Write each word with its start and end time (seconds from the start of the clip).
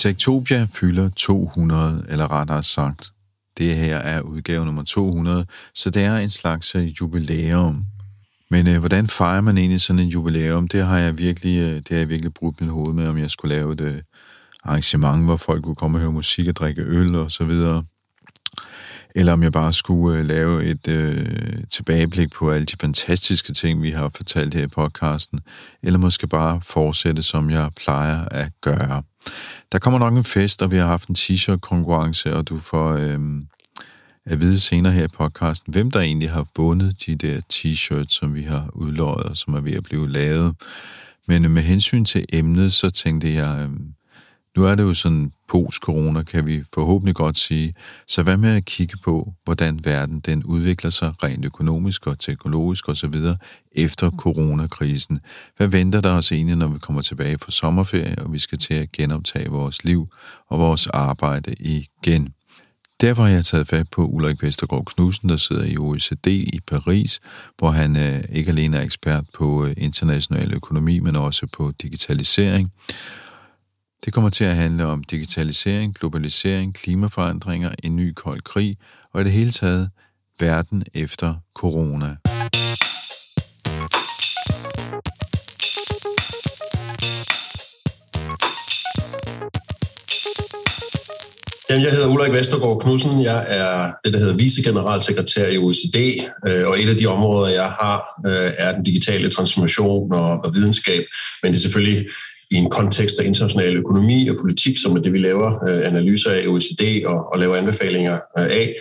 Tektopia 0.00 0.66
fylder 0.72 1.08
200, 1.16 2.06
eller 2.08 2.32
rettere 2.32 2.62
sagt, 2.62 3.12
det 3.58 3.76
her 3.76 3.96
er 3.96 4.20
udgave 4.20 4.64
nummer 4.64 4.82
200, 4.82 5.46
så 5.74 5.90
det 5.90 6.04
er 6.04 6.16
en 6.16 6.30
slags 6.30 6.74
øh, 6.74 6.86
jubilæum. 6.86 7.84
Men 8.50 8.66
øh, 8.68 8.78
hvordan 8.78 9.08
fejrer 9.08 9.40
man 9.40 9.58
egentlig 9.58 9.80
sådan 9.80 10.02
en 10.02 10.08
jubilæum? 10.08 10.68
Det 10.68 10.86
har 10.86 10.98
jeg 10.98 11.18
virkelig, 11.18 11.58
øh, 11.58 11.76
det 11.76 11.88
har 11.88 11.96
jeg 11.96 12.08
virkelig 12.08 12.34
brugt 12.34 12.60
min 12.60 12.70
hoved 12.70 12.94
med, 12.94 13.08
om 13.08 13.18
jeg 13.18 13.30
skulle 13.30 13.54
lave 13.54 13.72
et 13.72 13.80
øh, 13.80 14.02
arrangement, 14.64 15.24
hvor 15.24 15.36
folk 15.36 15.64
kunne 15.64 15.74
komme 15.74 15.98
og 15.98 16.02
høre 16.02 16.12
musik 16.12 16.48
og 16.48 16.56
drikke 16.56 16.82
øl 16.82 17.14
og 17.14 17.30
så 17.30 17.44
videre. 17.44 17.84
Eller 19.14 19.32
om 19.32 19.42
jeg 19.42 19.52
bare 19.52 19.72
skulle 19.72 20.18
øh, 20.18 20.26
lave 20.26 20.64
et 20.64 20.88
øh, 20.88 21.64
tilbageblik 21.70 22.32
på 22.32 22.50
alle 22.50 22.66
de 22.66 22.76
fantastiske 22.80 23.52
ting, 23.52 23.82
vi 23.82 23.90
har 23.90 24.10
fortalt 24.16 24.54
her 24.54 24.64
i 24.64 24.66
podcasten. 24.66 25.40
Eller 25.82 25.98
måske 25.98 26.26
bare 26.26 26.60
fortsætte, 26.64 27.22
som 27.22 27.50
jeg 27.50 27.70
plejer 27.76 28.24
at 28.24 28.52
gøre. 28.60 29.02
Der 29.72 29.78
kommer 29.78 29.98
nok 29.98 30.14
en 30.14 30.24
fest, 30.24 30.62
og 30.62 30.70
vi 30.70 30.76
har 30.76 30.86
haft 30.86 31.08
en 31.08 31.14
t-shirt-konkurrence, 31.14 32.34
og 32.34 32.48
du 32.48 32.58
får 32.58 32.90
øh, 32.90 33.18
at 34.26 34.40
vide 34.40 34.60
senere 34.60 34.92
her 34.92 35.04
i 35.04 35.08
podcasten, 35.08 35.72
hvem 35.72 35.90
der 35.90 36.00
egentlig 36.00 36.30
har 36.30 36.46
vundet 36.56 37.06
de 37.06 37.14
der 37.14 37.40
t-shirts, 37.52 38.18
som 38.18 38.34
vi 38.34 38.42
har 38.42 38.70
udløjet, 38.74 39.26
og 39.26 39.36
som 39.36 39.54
er 39.54 39.60
ved 39.60 39.72
at 39.72 39.82
blive 39.82 40.08
lavet. 40.08 40.54
Men 41.28 41.44
øh, 41.44 41.50
med 41.50 41.62
hensyn 41.62 42.04
til 42.04 42.24
emnet, 42.32 42.72
så 42.72 42.90
tænkte 42.90 43.34
jeg, 43.34 43.68
øh, 43.68 43.70
nu 44.56 44.64
er 44.64 44.74
det 44.74 44.82
jo 44.82 44.94
sådan 44.94 45.32
post-corona, 45.48 46.22
kan 46.22 46.46
vi 46.46 46.62
forhåbentlig 46.74 47.14
godt 47.14 47.38
sige. 47.38 47.74
Så 48.08 48.22
hvad 48.22 48.36
med 48.36 48.56
at 48.56 48.64
kigge 48.64 48.96
på, 49.04 49.34
hvordan 49.44 49.80
verden 49.84 50.20
den 50.20 50.44
udvikler 50.44 50.90
sig 50.90 51.12
rent 51.22 51.44
økonomisk 51.44 52.06
og 52.06 52.18
teknologisk 52.18 52.88
osv. 52.88 53.14
efter 53.72 54.10
coronakrisen? 54.10 55.20
Hvad 55.56 55.68
venter 55.68 56.00
der 56.00 56.12
os 56.12 56.32
egentlig, 56.32 56.56
når 56.56 56.68
vi 56.68 56.78
kommer 56.78 57.02
tilbage 57.02 57.38
fra 57.38 57.50
sommerferie, 57.50 58.18
og 58.18 58.32
vi 58.32 58.38
skal 58.38 58.58
til 58.58 58.74
at 58.74 58.92
genoptage 58.92 59.50
vores 59.50 59.84
liv 59.84 60.08
og 60.48 60.58
vores 60.58 60.86
arbejde 60.86 61.54
igen? 61.58 62.34
Derfor 63.00 63.22
har 63.22 63.30
jeg 63.30 63.44
taget 63.44 63.68
fat 63.68 63.86
på 63.90 64.04
Ulrik 64.06 64.42
Vestergaard 64.42 64.84
Knudsen, 64.84 65.28
der 65.28 65.36
sidder 65.36 65.64
i 65.64 65.76
OECD 65.76 66.26
i 66.26 66.60
Paris, 66.66 67.20
hvor 67.58 67.70
han 67.70 67.96
øh, 67.96 68.24
ikke 68.32 68.50
alene 68.50 68.76
er 68.76 68.82
ekspert 68.82 69.24
på 69.38 69.66
øh, 69.66 69.74
international 69.76 70.54
økonomi, 70.54 70.98
men 70.98 71.16
også 71.16 71.46
på 71.46 71.72
digitalisering. 71.82 72.72
Det 74.04 74.12
kommer 74.12 74.30
til 74.30 74.44
at 74.44 74.56
handle 74.56 74.86
om 74.86 75.04
digitalisering, 75.04 75.94
globalisering, 75.94 76.74
klimaforandringer, 76.74 77.70
en 77.82 77.96
ny 77.96 78.12
kold 78.12 78.40
krig 78.40 78.76
og 79.12 79.20
i 79.20 79.24
det 79.24 79.32
hele 79.32 79.50
taget 79.50 79.90
verden 80.38 80.84
efter 80.94 81.34
corona. 81.54 82.16
Jamen, 91.70 91.84
jeg 91.84 91.92
hedder 91.92 92.08
Ulrik 92.08 92.32
Vestergaard 92.32 92.80
Knudsen. 92.80 93.22
Jeg 93.22 93.46
er 93.48 93.92
det, 94.04 94.12
der 94.12 94.18
hedder 94.18 94.36
vicegeneralsekretær 94.36 95.46
i 95.46 95.58
OECD, 95.58 95.96
øh, 96.48 96.66
og 96.68 96.80
et 96.80 96.88
af 96.88 96.96
de 96.96 97.06
områder, 97.06 97.48
jeg 97.48 97.70
har, 97.70 98.22
øh, 98.26 98.52
er 98.58 98.74
den 98.74 98.82
digitale 98.82 99.30
transformation 99.30 100.12
og 100.12 100.54
videnskab. 100.54 101.04
Men 101.42 101.52
det 101.52 101.58
er 101.58 101.62
selvfølgelig 101.62 102.06
i 102.50 102.56
en 102.56 102.70
kontekst 102.70 103.18
af 103.20 103.24
international 103.24 103.76
økonomi 103.76 104.28
og 104.28 104.36
politik, 104.40 104.78
som 104.78 104.96
er 104.96 105.00
det, 105.00 105.12
vi 105.12 105.18
laver 105.18 105.68
øh, 105.68 105.86
analyser 105.86 106.30
af 106.30 106.46
OECD 106.46 107.04
og, 107.06 107.32
og 107.32 107.38
laver 107.38 107.56
anbefalinger 107.56 108.14
øh, 108.14 108.44
af. 108.44 108.74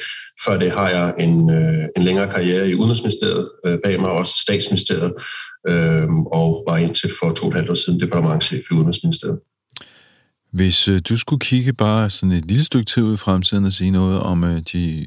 Før 0.46 0.60
det 0.60 0.72
har 0.72 0.90
jeg 0.90 1.14
en, 1.20 1.50
øh, 1.50 1.86
en 1.98 2.04
længere 2.04 2.32
karriere 2.32 2.70
i 2.70 2.76
Udenrigsministeriet, 2.76 3.50
øh, 3.66 3.78
bag 3.84 4.02
mig 4.02 4.10
også 4.10 4.34
statsministeriet, 4.38 5.14
øh, 5.68 6.08
og 6.32 6.64
var 6.68 6.78
indtil 6.78 7.12
for 7.20 7.30
to 7.32 7.46
og 7.46 7.50
et 7.50 7.54
halvt 7.54 7.70
år 7.70 7.74
siden 7.74 8.00
departementchef 8.00 8.72
i 8.72 8.74
Udenrigsministeriet. 8.74 9.40
Hvis 10.52 10.88
øh, 10.88 11.02
du 11.10 11.18
skulle 11.18 11.40
kigge 11.40 11.74
bare 11.74 12.10
sådan 12.10 12.32
et 12.32 12.46
lille 12.46 12.64
stykke 12.64 12.86
tid 12.86 13.04
ud 13.04 13.14
i 13.14 13.18
fremtiden 13.18 13.66
og 13.66 13.74
sige 13.74 13.92
noget 13.92 14.20
om 14.20 14.44
øh, 14.44 14.62
de 14.74 15.06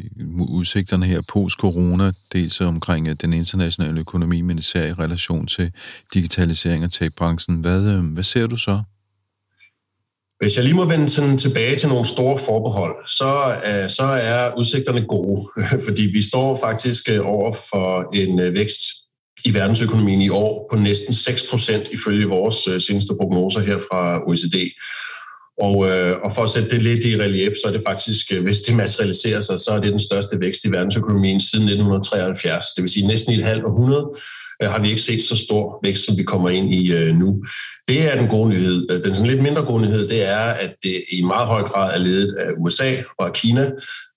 udsigterne 0.48 1.06
her 1.06 1.20
post-corona, 1.32 2.12
dels 2.32 2.60
omkring 2.60 3.08
øh, 3.08 3.16
den 3.22 3.32
internationale 3.32 4.00
økonomi, 4.00 4.41
men 4.41 4.58
især 4.58 4.86
i 4.86 4.92
relation 4.92 5.47
til 5.47 5.72
digitalisering 6.14 6.84
og 6.84 6.92
tech-branchen, 6.92 7.60
hvad, 7.60 7.86
øh, 7.86 8.04
hvad 8.04 8.25
ser 8.25 8.47
du 8.47 8.56
så? 8.56 8.82
Hvis 10.42 10.56
jeg 10.56 10.64
lige 10.64 10.75
må 10.75 10.84
vende 10.84 11.08
sådan 11.08 11.38
tilbage 11.38 11.76
til 11.76 11.88
nogle 11.88 12.04
store 12.04 12.38
forbehold, 12.38 13.06
så, 13.06 13.56
øh, 13.66 13.91
så 13.91 14.04
er 14.04 14.56
udsigterne 14.58 15.06
gode, 15.06 15.48
fordi 15.86 16.02
vi 16.02 16.22
står 16.22 16.58
faktisk 16.64 17.08
øh, 17.08 17.20
over 17.26 17.52
for 17.70 18.14
en 18.14 18.41
øh, 18.41 18.54
vækst 18.54 18.81
i 19.44 19.54
verdensøkonomien 19.54 20.20
i 20.20 20.28
år 20.28 20.66
på 20.70 20.76
næsten 20.76 21.14
6 21.14 21.42
procent 21.50 21.88
ifølge 21.92 22.26
vores 22.26 22.69
øh, 22.69 22.81
seneste 22.81 23.12
prognoser 23.20 23.60
her 23.60 23.78
fra 23.78 24.28
OECD. 24.28 24.54
Og, 25.66 25.76
øh, 25.88 26.16
og 26.24 26.32
for 26.34 26.42
at 26.42 26.50
sætte 26.50 26.70
det 26.70 26.82
lidt 26.82 27.04
i 27.04 27.16
relief, 27.16 27.52
så 27.62 27.68
er 27.68 27.72
det 27.72 27.82
faktisk, 27.86 28.32
øh, 28.32 28.42
hvis 28.42 28.60
det 28.60 28.76
materialiserer 28.76 29.40
sig, 29.40 29.58
så 29.58 29.70
er 29.76 29.80
det 29.80 29.90
den 29.90 29.98
største 30.08 30.40
vækst 30.40 30.64
i 30.64 30.70
verdensøkonomien 30.70 31.40
siden 31.40 31.64
1973. 31.64 32.64
Det 32.74 32.82
vil 32.82 32.90
sige 32.90 33.06
næsten 33.06 33.32
i 33.32 33.36
et 33.36 33.44
halvt 33.44 33.64
århundrede 33.64 34.06
Øh, 34.62 34.70
har 34.70 34.78
vi 34.78 34.88
ikke 34.88 35.02
set 35.02 35.22
så 35.22 35.36
stor 35.36 35.80
vækst, 35.84 36.06
som 36.06 36.16
vi 36.18 36.22
kommer 36.22 36.50
ind 36.50 36.74
i 36.74 36.92
øh, 36.92 37.16
nu. 37.16 37.44
Det 37.88 38.12
er 38.12 38.18
den 38.18 38.28
gode 38.28 38.48
nyhed. 38.48 38.86
Øh, 38.90 39.04
den 39.04 39.14
sådan 39.14 39.30
lidt 39.30 39.42
mindre 39.42 39.64
gode 39.64 39.82
nyhed, 39.82 40.08
det 40.08 40.28
er, 40.28 40.40
at 40.40 40.74
det 40.82 41.02
i 41.12 41.22
meget 41.22 41.46
høj 41.46 41.62
grad 41.62 41.94
er 41.94 41.98
ledet 41.98 42.34
af 42.34 42.50
USA 42.58 42.92
og 43.18 43.26
af 43.26 43.32
Kina. 43.32 43.70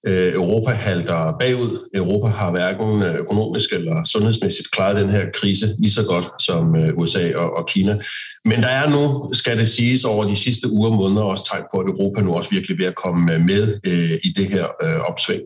Øh, 0.07 0.34
Europa 0.34 0.72
halter 0.72 1.38
bagud. 1.39 1.89
Europa 1.95 2.28
har 2.28 2.51
hverken 2.51 3.03
øh, 3.03 3.16
økonomisk 3.16 3.73
eller 3.73 4.03
sundhedsmæssigt 4.03 4.72
klaret 4.72 4.95
den 4.95 5.09
her 5.09 5.25
krise 5.34 5.67
lige 5.79 5.91
så 5.91 6.03
godt 6.03 6.28
som 6.41 6.75
USA 6.97 7.35
og 7.35 7.67
Kina. 7.67 8.00
Men 8.45 8.61
der 8.61 8.67
er 8.67 8.89
nu, 8.89 9.29
skal 9.34 9.57
det 9.57 9.67
siges, 9.67 10.03
over 10.03 10.28
de 10.28 10.35
sidste 10.35 10.72
uger 10.72 10.89
og 10.89 10.95
måneder 10.95 11.22
også 11.22 11.50
tegn 11.51 11.63
på, 11.73 11.79
at 11.79 11.88
Europa 11.88 12.22
nu 12.22 12.34
også 12.34 12.50
virkelig 12.50 12.78
ved 12.78 12.85
at 12.85 12.95
komme 12.95 13.39
med 13.39 13.79
i 14.23 14.34
det 14.35 14.47
her 14.47 14.66
opsving. 15.07 15.41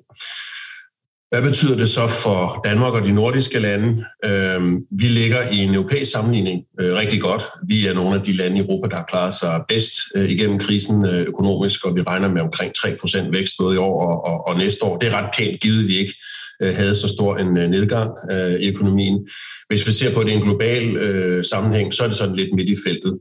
Hvad 1.32 1.42
betyder 1.42 1.78
det 1.78 1.90
så 1.90 2.08
for 2.08 2.62
Danmark 2.66 2.94
og 2.94 3.06
de 3.06 3.12
nordiske 3.12 3.60
lande? 3.60 4.06
Øhm, 4.26 4.78
vi 4.92 5.06
ligger 5.06 5.50
i 5.52 5.58
en 5.58 5.76
europæisk 5.76 6.12
sammenligning 6.12 6.64
øh, 6.80 6.94
rigtig 6.94 7.22
godt. 7.22 7.44
Vi 7.68 7.88
er 7.88 7.94
nogle 7.94 8.16
af 8.16 8.22
de 8.22 8.34
lande 8.34 8.58
i 8.58 8.60
Europa, 8.60 8.90
der 8.90 8.96
har 8.96 9.06
klaret 9.10 9.34
sig 9.34 9.62
bedst 9.68 9.94
øh, 10.16 10.30
igennem 10.30 10.60
krisen 10.60 11.06
øh, 11.06 11.22
økonomisk, 11.22 11.86
og 11.86 11.96
vi 11.96 12.02
regner 12.02 12.30
med 12.30 12.42
omkring 12.42 12.72
3% 12.78 13.32
vækst 13.32 13.54
både 13.60 13.76
i 13.76 13.78
år 13.78 14.24
og, 14.28 14.48
og, 14.48 14.58
næste 14.58 14.86
år. 14.86 14.98
Det 14.98 15.14
er 15.14 15.18
ret 15.18 15.30
pænt 15.38 15.62
givet, 15.62 15.88
vi 15.88 15.98
ikke 15.98 16.14
havde 16.62 16.96
så 16.96 17.08
stor 17.08 17.38
en 17.38 17.54
nedgang 17.54 18.12
i 18.60 18.68
økonomien. 18.68 19.28
Hvis 19.68 19.88
vi 19.88 19.92
ser 19.92 20.14
på 20.14 20.24
det 20.24 20.30
i 20.30 20.34
en 20.34 20.42
global 20.42 20.98
øh, 20.98 21.44
sammenhæng, 21.44 21.94
så 21.94 22.04
er 22.04 22.08
det 22.08 22.18
sådan 22.18 22.36
lidt 22.36 22.50
midt 22.56 22.70
i 22.70 22.76
feltet. 22.86 23.18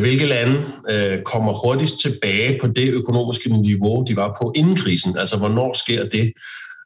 hvilke 0.00 0.26
lande 0.26 0.62
øh, 0.90 1.22
kommer 1.22 1.52
hurtigst 1.52 2.00
tilbage 2.00 2.58
på 2.60 2.66
det 2.66 2.92
økonomiske 2.92 3.48
niveau, 3.48 4.04
de 4.08 4.16
var 4.16 4.36
på 4.42 4.52
inden 4.56 4.76
krisen? 4.76 5.18
Altså, 5.18 5.36
hvornår 5.36 5.72
sker 5.84 6.08
det? 6.08 6.32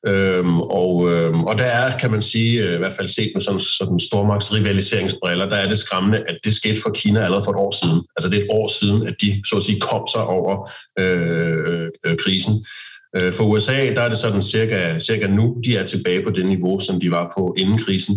Øhm, 0.07 0.61
og, 0.61 1.13
øhm, 1.13 1.45
og 1.45 1.59
der 1.59 1.65
er, 1.65 1.99
kan 1.99 2.11
man 2.11 2.23
sige, 2.23 2.63
øh, 2.63 2.75
i 2.75 2.79
hvert 2.79 2.93
fald 2.93 3.09
set 3.09 3.31
med 3.35 3.43
sådan, 3.43 3.61
sådan 3.61 3.99
stormagts 3.99 4.55
rivaliseringsbriller, 4.55 5.49
der 5.49 5.57
er 5.57 5.69
det 5.69 5.79
skræmmende, 5.79 6.19
at 6.19 6.39
det 6.45 6.55
skete 6.55 6.81
for 6.83 6.91
Kina 6.91 7.21
allerede 7.21 7.45
for 7.45 7.51
et 7.51 7.57
år 7.57 7.85
siden. 7.85 8.03
Altså 8.17 8.31
det 8.31 8.39
er 8.39 8.43
et 8.43 8.51
år 8.51 8.69
siden, 8.69 9.07
at 9.07 9.15
de 9.21 9.43
så 9.47 9.57
at 9.57 9.63
sige 9.63 9.81
kom 9.81 10.07
sig 10.07 10.25
over 10.25 10.71
øh, 10.99 11.89
øh, 12.07 12.17
krisen. 12.17 12.55
Øh, 13.17 13.33
for 13.33 13.45
USA, 13.45 13.95
der 13.95 14.03
er 14.03 14.09
det 14.09 14.19
sådan 14.19 14.43
cirka, 14.43 14.99
cirka 14.99 15.27
nu, 15.27 15.57
de 15.65 15.77
er 15.77 15.85
tilbage 15.85 16.23
på 16.25 16.31
det 16.31 16.47
niveau, 16.47 16.79
som 16.79 17.01
de 17.01 17.11
var 17.11 17.33
på 17.37 17.55
inden 17.59 17.79
krisen. 17.79 18.15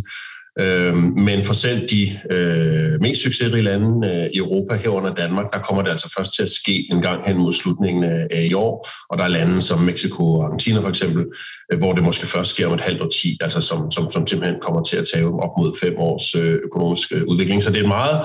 Øh, 0.60 0.96
men 0.98 1.44
for 1.44 1.54
selv 1.54 1.88
de 1.90 2.20
øh, 2.32 3.02
mest 3.02 3.22
succesrige 3.24 3.64
lande 3.64 4.08
øh, 4.08 4.26
i 4.34 4.38
Europa, 4.38 4.76
herunder 4.76 5.14
Danmark, 5.14 5.54
der 5.54 5.60
kommer 5.60 5.84
det 5.84 5.90
altså 5.90 6.14
først 6.18 6.36
til 6.36 6.44
at 6.44 6.50
ske 6.50 6.88
en 6.92 7.02
gang 7.02 7.24
hen 7.28 7.38
mod 7.38 7.54
slutningen 7.54 8.04
af 8.04 8.48
i 8.50 8.54
år. 8.54 8.90
Og 9.10 9.18
der 9.18 9.24
er 9.24 9.28
lande 9.28 9.62
som 9.62 9.80
Mexico 9.80 10.34
og 10.34 10.46
Argentina 10.46 10.80
for 10.80 10.90
eksempel, 10.90 11.26
øh, 11.72 11.78
hvor 11.78 11.94
det 11.94 12.04
måske 12.04 12.28
først 12.28 12.50
sker 12.50 12.68
om 12.68 12.74
et 12.74 12.82
halvt 12.82 13.02
år 13.02 13.10
ti, 13.22 13.38
altså 13.42 13.62
som, 13.62 13.92
som, 13.92 14.12
som 14.12 14.28
simpelthen 14.28 14.60
kommer 14.62 14.84
til 14.84 14.98
at 14.98 15.08
tage 15.14 15.26
op 15.26 15.58
mod 15.58 15.78
fem 15.82 15.94
års 15.98 16.36
øh, 16.36 16.60
økonomisk 16.66 17.12
øh, 17.14 17.24
udvikling. 17.28 17.64
Så 17.64 17.70
det 17.70 17.78
er 17.78 17.84
et 17.84 17.88
meget 17.88 18.20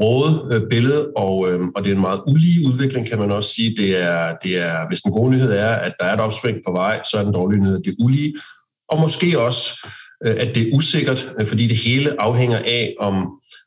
rådet 0.00 0.54
øh, 0.54 0.62
billede, 0.70 1.12
og, 1.16 1.52
øh, 1.52 1.60
og 1.76 1.84
det 1.84 1.90
er 1.90 1.94
en 1.94 2.00
meget 2.00 2.20
ulige 2.26 2.68
udvikling, 2.68 3.08
kan 3.08 3.18
man 3.18 3.32
også 3.32 3.54
sige. 3.54 3.74
Det 3.76 4.02
er, 4.02 4.34
det 4.42 4.58
er, 4.58 4.88
hvis 4.88 5.00
den 5.00 5.12
gode 5.12 5.30
nyhed 5.30 5.52
er, 5.52 5.70
at 5.70 5.92
der 6.00 6.06
er 6.06 6.14
et 6.14 6.20
opsving 6.20 6.58
på 6.66 6.72
vej, 6.72 7.00
så 7.10 7.18
er 7.18 7.24
den 7.24 7.32
dårlige 7.32 7.60
nyhed, 7.60 7.78
at 7.78 7.84
det 7.84 7.90
er 7.90 8.04
ulige. 8.04 8.34
Og 8.88 9.00
måske 9.00 9.40
også 9.40 9.88
Øh, 10.26 10.36
at 10.38 10.54
det 10.54 10.62
er 10.62 10.74
usikkert, 10.74 11.32
øh, 11.40 11.46
fordi 11.46 11.66
det 11.66 11.76
hele 11.76 12.20
afhænger 12.20 12.58
af, 12.58 12.94
om, 13.00 13.14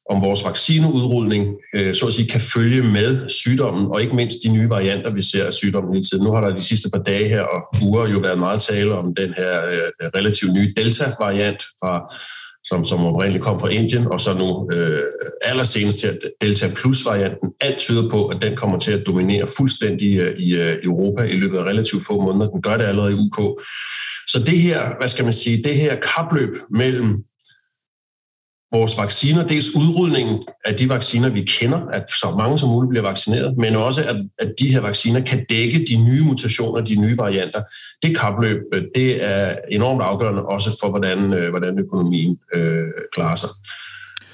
om 0.09 0.21
vores 0.21 0.45
vaccineudrulning 0.45 1.55
øh, 1.75 1.95
så 1.95 2.07
at 2.07 2.13
sige, 2.13 2.27
kan 2.27 2.41
følge 2.41 2.83
med 2.83 3.29
sygdommen, 3.29 3.87
og 3.87 4.01
ikke 4.01 4.15
mindst 4.15 4.37
de 4.43 4.49
nye 4.49 4.69
varianter, 4.69 5.11
vi 5.11 5.21
ser 5.21 5.45
af 5.45 5.53
sygdommen 5.53 5.93
hele 5.93 6.03
tiden. 6.03 6.23
Nu 6.23 6.31
har 6.31 6.41
der 6.41 6.55
de 6.55 6.63
sidste 6.63 6.89
par 6.93 7.03
dage 7.03 7.27
her 7.27 7.41
og 7.41 7.61
uger 7.83 8.07
jo 8.07 8.19
været 8.19 8.39
meget 8.39 8.61
tale 8.61 8.95
om 8.95 9.15
den 9.15 9.33
her 9.33 9.61
relativt 10.15 10.53
nye 10.53 10.73
Delta-variant, 10.77 11.63
fra, 11.79 12.13
som, 12.65 12.85
som 12.85 13.05
oprindeligt 13.05 13.43
kom 13.43 13.59
fra 13.59 13.69
Indien, 13.69 14.07
og 14.07 14.19
så 14.19 14.33
nu 14.33 14.69
øh, 14.77 15.03
allersenest 15.41 15.99
til 15.99 16.19
Delta 16.41 16.67
Plus-varianten. 16.75 17.49
Alt 17.61 17.77
tyder 17.77 18.09
på, 18.09 18.27
at 18.27 18.37
den 18.41 18.55
kommer 18.55 18.79
til 18.79 18.91
at 18.91 19.03
dominere 19.05 19.47
fuldstændig 19.57 20.19
øh, 20.19 20.37
i 20.37 20.55
øh, 20.55 20.75
Europa 20.83 21.23
i 21.23 21.35
løbet 21.35 21.57
af 21.57 21.63
relativt 21.63 22.05
få 22.05 22.21
måneder. 22.21 22.49
Den 22.49 22.61
gør 22.61 22.77
det 22.77 22.83
allerede 22.83 23.11
i 23.11 23.15
UK. 23.15 23.63
Så 24.27 24.43
det 24.45 24.57
her, 24.57 24.97
hvad 24.99 25.07
skal 25.07 25.23
man 25.23 25.33
sige, 25.33 25.63
det 25.63 25.75
her 25.75 25.95
kapløb 25.95 26.55
mellem 26.69 27.23
vores 28.77 28.97
vacciner, 28.97 29.47
dels 29.47 29.75
udrydningen 29.75 30.43
af 30.65 30.75
de 30.75 30.89
vacciner, 30.89 31.29
vi 31.29 31.41
kender, 31.41 31.81
at 31.97 32.03
så 32.09 32.35
mange 32.37 32.57
som 32.57 32.69
muligt 32.69 32.89
bliver 32.89 33.03
vaccineret, 33.03 33.57
men 33.57 33.75
også 33.75 34.01
at, 34.03 34.15
at 34.39 34.53
de 34.59 34.67
her 34.73 34.79
vacciner 34.79 35.19
kan 35.19 35.45
dække 35.49 35.85
de 35.89 35.95
nye 35.95 36.23
mutationer, 36.23 36.81
de 36.81 36.95
nye 36.95 37.17
varianter. 37.17 37.61
Det 38.03 38.17
kapløb, 38.17 38.59
det 38.95 39.23
er 39.23 39.55
enormt 39.71 40.01
afgørende 40.01 40.45
også 40.45 40.77
for, 40.81 40.89
hvordan, 40.89 41.33
øh, 41.33 41.49
hvordan 41.49 41.79
økonomien 41.79 42.37
øh, 42.55 42.83
klarer 43.13 43.35
sig. 43.35 43.49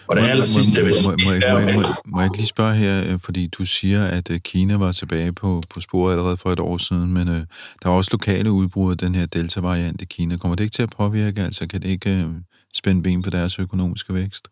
Og 0.08 0.18
det 0.18 0.24
aller 0.30 0.46
sidste, 0.46 0.80
jeg 0.80 0.86
vil 0.86 0.94
sige... 0.94 1.12
Må, 1.12 1.60
må, 1.60 1.60
må, 1.60 1.72
må, 1.72 1.84
må 2.06 2.20
jeg 2.20 2.26
ikke 2.26 2.38
lige 2.38 2.48
spørge 2.48 2.76
her, 2.76 3.14
øh, 3.14 3.20
fordi 3.20 3.48
du 3.48 3.66
siger, 3.66 4.06
at 4.06 4.32
øh, 4.32 4.40
Kina 4.40 4.78
var 4.78 4.92
tilbage 4.92 5.34
på, 5.34 5.64
på 5.70 5.82
sporet 5.82 6.12
allerede 6.12 6.38
for 6.38 6.50
et 6.50 6.60
år 6.60 6.78
siden, 6.78 7.14
men 7.14 7.28
uh, 7.28 7.36
der 7.84 7.90
er 7.90 7.90
også 7.90 8.10
lokale 8.12 8.52
udbrud 8.52 8.92
af 8.92 8.98
den 8.98 9.16
her 9.16 9.26
Delta-variant 9.26 10.02
i 10.02 10.06
Kina. 10.06 10.38
Kommer 10.38 10.56
det 10.56 10.64
ikke 10.64 10.74
til 10.74 10.84
at 10.84 10.90
påvirke? 10.98 11.42
Altså, 11.42 11.68
kan 11.68 11.82
det 11.82 11.90
ikke 11.90 12.26
uh, 12.26 12.34
spænde 12.74 13.04
ben 13.04 13.24
for 13.24 13.32
deres 13.32 13.60
økonomiske 13.60 14.14
vækst? 14.14 14.48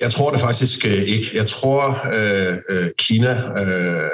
Jeg 0.00 0.10
tror 0.10 0.30
det 0.30 0.40
faktisk 0.40 0.86
øh, 0.86 1.02
ikke. 1.02 1.26
Jeg 1.34 1.46
tror, 1.46 1.88
uh, 1.88 2.88
Kina... 2.98 3.32
Uh, 3.62 4.10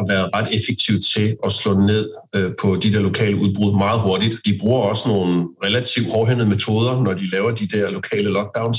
har 0.00 0.06
været 0.06 0.30
ret 0.34 0.48
effektivt 0.56 1.04
til 1.14 1.36
at 1.46 1.52
slå 1.52 1.72
ned 1.80 2.10
øh, 2.36 2.50
på 2.60 2.76
de 2.76 2.92
der 2.92 3.00
lokale 3.00 3.36
udbrud 3.36 3.72
meget 3.78 4.00
hurtigt. 4.00 4.36
De 4.46 4.58
bruger 4.60 4.82
også 4.82 5.08
nogle 5.08 5.48
relativt 5.64 6.12
hårdhændede 6.12 6.48
metoder, 6.48 7.02
når 7.02 7.12
de 7.12 7.30
laver 7.30 7.50
de 7.50 7.68
der 7.68 7.90
lokale 7.90 8.30
lockdowns, 8.30 8.78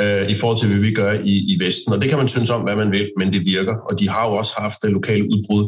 øh, 0.00 0.30
i 0.30 0.34
forhold 0.34 0.58
til, 0.58 0.68
hvad 0.68 0.78
vi 0.78 0.92
gør 0.92 1.12
i, 1.12 1.34
i 1.52 1.56
Vesten. 1.64 1.92
Og 1.92 2.02
det 2.02 2.08
kan 2.08 2.18
man 2.18 2.28
synes 2.28 2.50
om, 2.50 2.62
hvad 2.62 2.76
man 2.76 2.92
vil, 2.92 3.10
men 3.18 3.32
det 3.32 3.46
virker. 3.46 3.76
Og 3.90 3.98
de 4.00 4.08
har 4.08 4.24
jo 4.28 4.32
også 4.32 4.54
haft 4.58 4.78
lokale 4.84 5.24
udbrud 5.24 5.64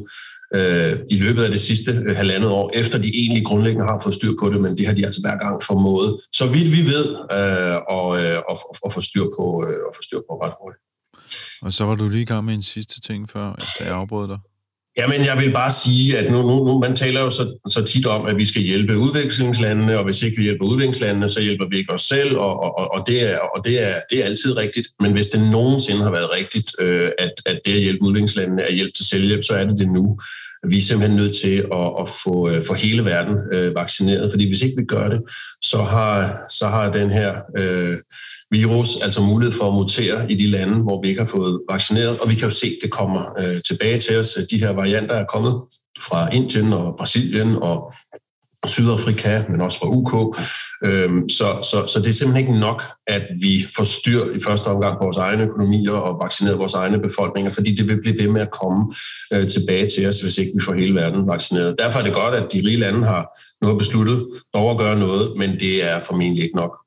øh, 0.55 0.99
i 1.11 1.17
løbet 1.19 1.43
af 1.45 1.51
det 1.51 1.61
sidste 1.61 1.91
øh, 2.09 2.17
halvandet 2.17 2.51
år, 2.51 2.71
efter 2.75 2.99
de 2.99 3.11
egentlig 3.15 3.45
grundlæggende 3.47 3.87
har 3.87 4.01
fået 4.03 4.15
styr 4.15 4.35
på 4.41 4.51
det, 4.51 4.61
men 4.61 4.77
det 4.77 4.87
har 4.87 4.95
de 4.95 5.05
altså 5.05 5.21
hver 5.21 5.39
gang 5.39 5.63
formået, 5.63 6.21
så 6.33 6.47
vidt 6.47 6.71
vi 6.77 6.83
ved, 6.93 7.07
øh, 7.39 7.79
og, 7.89 8.09
øh, 8.23 8.39
og, 8.49 8.59
og 8.85 8.93
få 8.93 9.01
styr 9.01 9.27
på, 9.37 9.45
øh, 9.67 9.79
og 9.87 9.93
få 9.97 10.03
styr 10.03 10.21
på 10.29 10.35
ret 10.45 10.55
hurtigt. 10.61 10.83
Og 11.63 11.73
så 11.73 11.85
var 11.85 11.95
du 11.95 12.09
lige 12.09 12.23
i 12.23 12.25
gang 12.25 12.45
med 12.45 12.55
en 12.55 12.63
sidste 12.63 13.01
ting 13.01 13.31
før, 13.31 13.53
at 13.53 13.65
jeg 13.81 13.89
afbrød 13.89 14.29
dig. 14.29 14.39
Jamen, 14.97 15.25
jeg 15.25 15.39
vil 15.39 15.53
bare 15.53 15.73
sige, 15.73 16.19
at 16.19 16.33
nu, 16.33 16.43
nu, 16.43 16.65
nu 16.65 16.79
man 16.79 16.97
taler 16.97 17.21
jo 17.21 17.31
så, 17.31 17.59
så 17.69 17.85
tit 17.85 18.07
om, 18.07 18.27
at 18.27 18.37
vi 18.37 18.45
skal 18.45 18.63
hjælpe 18.63 18.99
udviklingslandene, 18.99 19.99
og 19.99 20.05
hvis 20.05 20.23
ikke 20.23 20.37
vi 20.37 20.43
hjælper 20.43 20.65
udviklingslandene, 20.65 21.29
så 21.29 21.41
hjælper 21.41 21.67
vi 21.71 21.77
ikke 21.77 21.93
os 21.93 22.03
selv, 22.03 22.37
og, 22.37 22.79
og, 22.79 22.95
og, 22.95 23.07
det, 23.07 23.33
er, 23.33 23.39
og 23.39 23.65
det, 23.65 23.83
er, 23.83 24.01
det 24.11 24.21
er 24.21 24.25
altid 24.25 24.57
rigtigt. 24.57 24.89
Men 25.01 25.13
hvis 25.13 25.27
det 25.27 25.51
nogensinde 25.51 26.03
har 26.03 26.11
været 26.11 26.29
rigtigt, 26.35 26.73
øh, 26.81 27.11
at, 27.19 27.33
at 27.47 27.61
det 27.65 27.75
at 27.75 27.81
hjælpe 27.81 28.03
udviklingslandene 28.03 28.63
er 28.63 28.73
hjælp 28.73 28.95
til 28.95 29.07
selvhjælp, 29.07 29.45
så 29.45 29.55
er 29.55 29.65
det 29.65 29.79
det 29.79 29.89
nu. 29.89 30.19
Vi 30.69 30.77
er 30.77 30.83
simpelthen 30.83 31.17
nødt 31.17 31.37
til 31.37 31.57
at, 31.73 31.93
at 32.01 32.09
få, 32.25 32.51
øh, 32.51 32.65
få 32.65 32.75
hele 32.75 33.05
verden 33.05 33.37
øh, 33.53 33.75
vaccineret, 33.75 34.31
fordi 34.31 34.49
hvis 34.49 34.63
ikke 34.63 34.77
vi 34.77 34.85
gør 34.85 35.09
det, 35.09 35.21
så 35.63 35.79
har, 35.83 36.45
så 36.51 36.67
har 36.67 36.93
den 36.93 37.11
her... 37.11 37.35
Øh, 37.59 37.99
virus, 38.51 38.97
altså 39.03 39.23
mulighed 39.23 39.59
for 39.59 39.69
at 39.69 39.75
mutere 39.75 40.33
i 40.33 40.35
de 40.35 40.47
lande, 40.47 40.75
hvor 40.75 41.03
vi 41.03 41.09
ikke 41.09 41.21
har 41.21 41.29
fået 41.29 41.61
vaccineret. 41.71 42.21
Og 42.21 42.31
vi 42.31 42.35
kan 42.35 42.49
jo 42.49 42.55
se, 42.55 42.67
at 42.67 42.79
det 42.83 42.91
kommer 42.91 43.39
øh, 43.39 43.63
tilbage 43.63 44.01
til 44.01 44.19
os. 44.19 44.39
De 44.51 44.59
her 44.59 44.71
varianter 44.71 45.15
er 45.15 45.25
kommet 45.25 45.61
fra 46.01 46.35
Indien 46.35 46.73
og 46.73 46.95
Brasilien 46.99 47.57
og 47.57 47.93
Sydafrika, 48.67 49.43
men 49.49 49.61
også 49.61 49.79
fra 49.79 49.89
UK. 49.89 50.39
Øhm, 50.85 51.29
så, 51.29 51.59
så, 51.71 51.87
så 51.87 51.99
det 52.01 52.09
er 52.09 52.13
simpelthen 52.13 52.47
ikke 52.47 52.61
nok, 52.61 52.83
at 53.07 53.29
vi 53.41 53.67
får 53.77 53.85
styr 53.85 54.21
i 54.37 54.41
første 54.47 54.67
omgang 54.67 54.99
på 54.99 55.05
vores 55.05 55.17
egne 55.17 55.43
økonomier 55.43 55.93
og 55.93 56.21
vaccinerer 56.25 56.57
vores 56.57 56.75
egne 56.75 56.99
befolkninger, 56.99 57.51
fordi 57.51 57.75
det 57.75 57.89
vil 57.89 58.01
blive 58.01 58.19
ved 58.19 58.29
med 58.29 58.41
at 58.41 58.51
komme 58.51 58.95
øh, 59.33 59.49
tilbage 59.49 59.89
til 59.89 60.09
os, 60.09 60.21
hvis 60.21 60.39
ikke 60.39 60.53
vi 60.55 60.65
får 60.65 60.75
hele 60.75 60.95
verden 60.95 61.29
vaccineret. 61.29 61.75
Derfor 61.79 61.99
er 61.99 62.05
det 62.05 62.15
godt, 62.15 62.35
at 62.35 62.53
de 62.53 62.59
rige 62.59 62.77
lande 62.77 63.07
har 63.07 63.39
nu 63.63 63.69
har 63.69 63.79
besluttet 63.79 64.27
dog 64.55 64.71
at 64.71 64.79
gøre 64.79 64.99
noget, 64.99 65.37
men 65.37 65.51
det 65.61 65.85
er 65.91 66.01
formentlig 66.01 66.45
ikke 66.45 66.57
nok. 66.57 66.84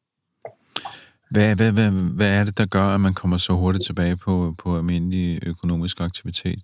Hvad, 1.30 1.56
hvad, 1.56 1.72
hvad, 1.72 1.92
hvad 1.92 2.40
er 2.40 2.44
det, 2.44 2.58
der 2.58 2.66
gør, 2.66 2.84
at 2.84 3.02
man 3.02 3.14
kommer 3.14 3.38
så 3.38 3.54
hurtigt 3.54 3.86
tilbage 3.86 4.18
på, 4.18 4.56
på 4.58 4.78
almindelig 4.78 5.40
økonomisk 5.44 6.00
aktivitet? 6.02 6.64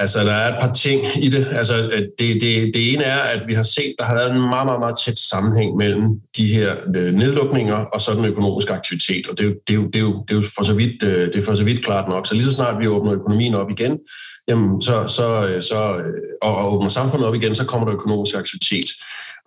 Altså, 0.00 0.24
der 0.24 0.32
er 0.32 0.54
et 0.54 0.60
par 0.60 0.72
ting 0.72 1.06
i 1.22 1.28
det. 1.28 1.48
Altså, 1.52 1.90
øh, 1.92 2.02
det, 2.18 2.40
det, 2.40 2.70
det 2.74 2.92
ene 2.92 3.04
er, 3.04 3.18
at 3.18 3.48
vi 3.48 3.54
har 3.54 3.62
set, 3.62 3.94
der 3.98 4.04
har 4.04 4.14
været 4.14 4.32
en 4.32 4.40
meget, 4.40 4.66
meget, 4.66 4.80
meget 4.80 4.98
tæt 5.04 5.18
sammenhæng 5.18 5.76
mellem 5.76 6.08
de 6.36 6.46
her 6.46 6.74
øh, 6.96 7.14
nedlukninger 7.14 7.74
og 7.76 8.00
så 8.00 8.14
den 8.14 8.24
økonomiske 8.24 8.72
aktivitet. 8.72 9.28
Og 9.28 9.38
det 9.38 9.44
er 9.44 9.48
jo, 9.48 9.54
det 9.66 9.72
er 9.72 9.74
jo, 9.74 9.86
det 9.86 9.96
er 9.96 10.00
jo, 10.00 10.24
det 10.28 10.30
er 10.30 10.34
jo 10.34 10.42
for, 10.56 10.64
så 10.64 10.74
vidt, 10.74 11.02
øh, 11.02 11.26
det 11.26 11.36
er 11.36 11.42
for 11.42 11.54
så 11.54 11.64
vidt 11.64 11.84
klart 11.84 12.08
nok. 12.08 12.26
Så 12.26 12.34
lige 12.34 12.44
så 12.44 12.52
snart 12.52 12.78
vi 12.78 12.88
åbner 12.88 13.12
økonomien 13.12 13.54
op 13.54 13.70
igen, 13.70 13.98
jamen, 14.48 14.82
så, 14.82 15.06
så, 15.06 15.56
så, 15.60 15.94
og, 16.42 16.56
og 16.56 16.74
åbner 16.74 16.88
samfundet 16.88 17.28
op 17.28 17.34
igen, 17.34 17.54
så 17.54 17.64
kommer 17.64 17.86
der 17.86 17.94
økonomisk 17.94 18.34
aktivitet. 18.34 18.86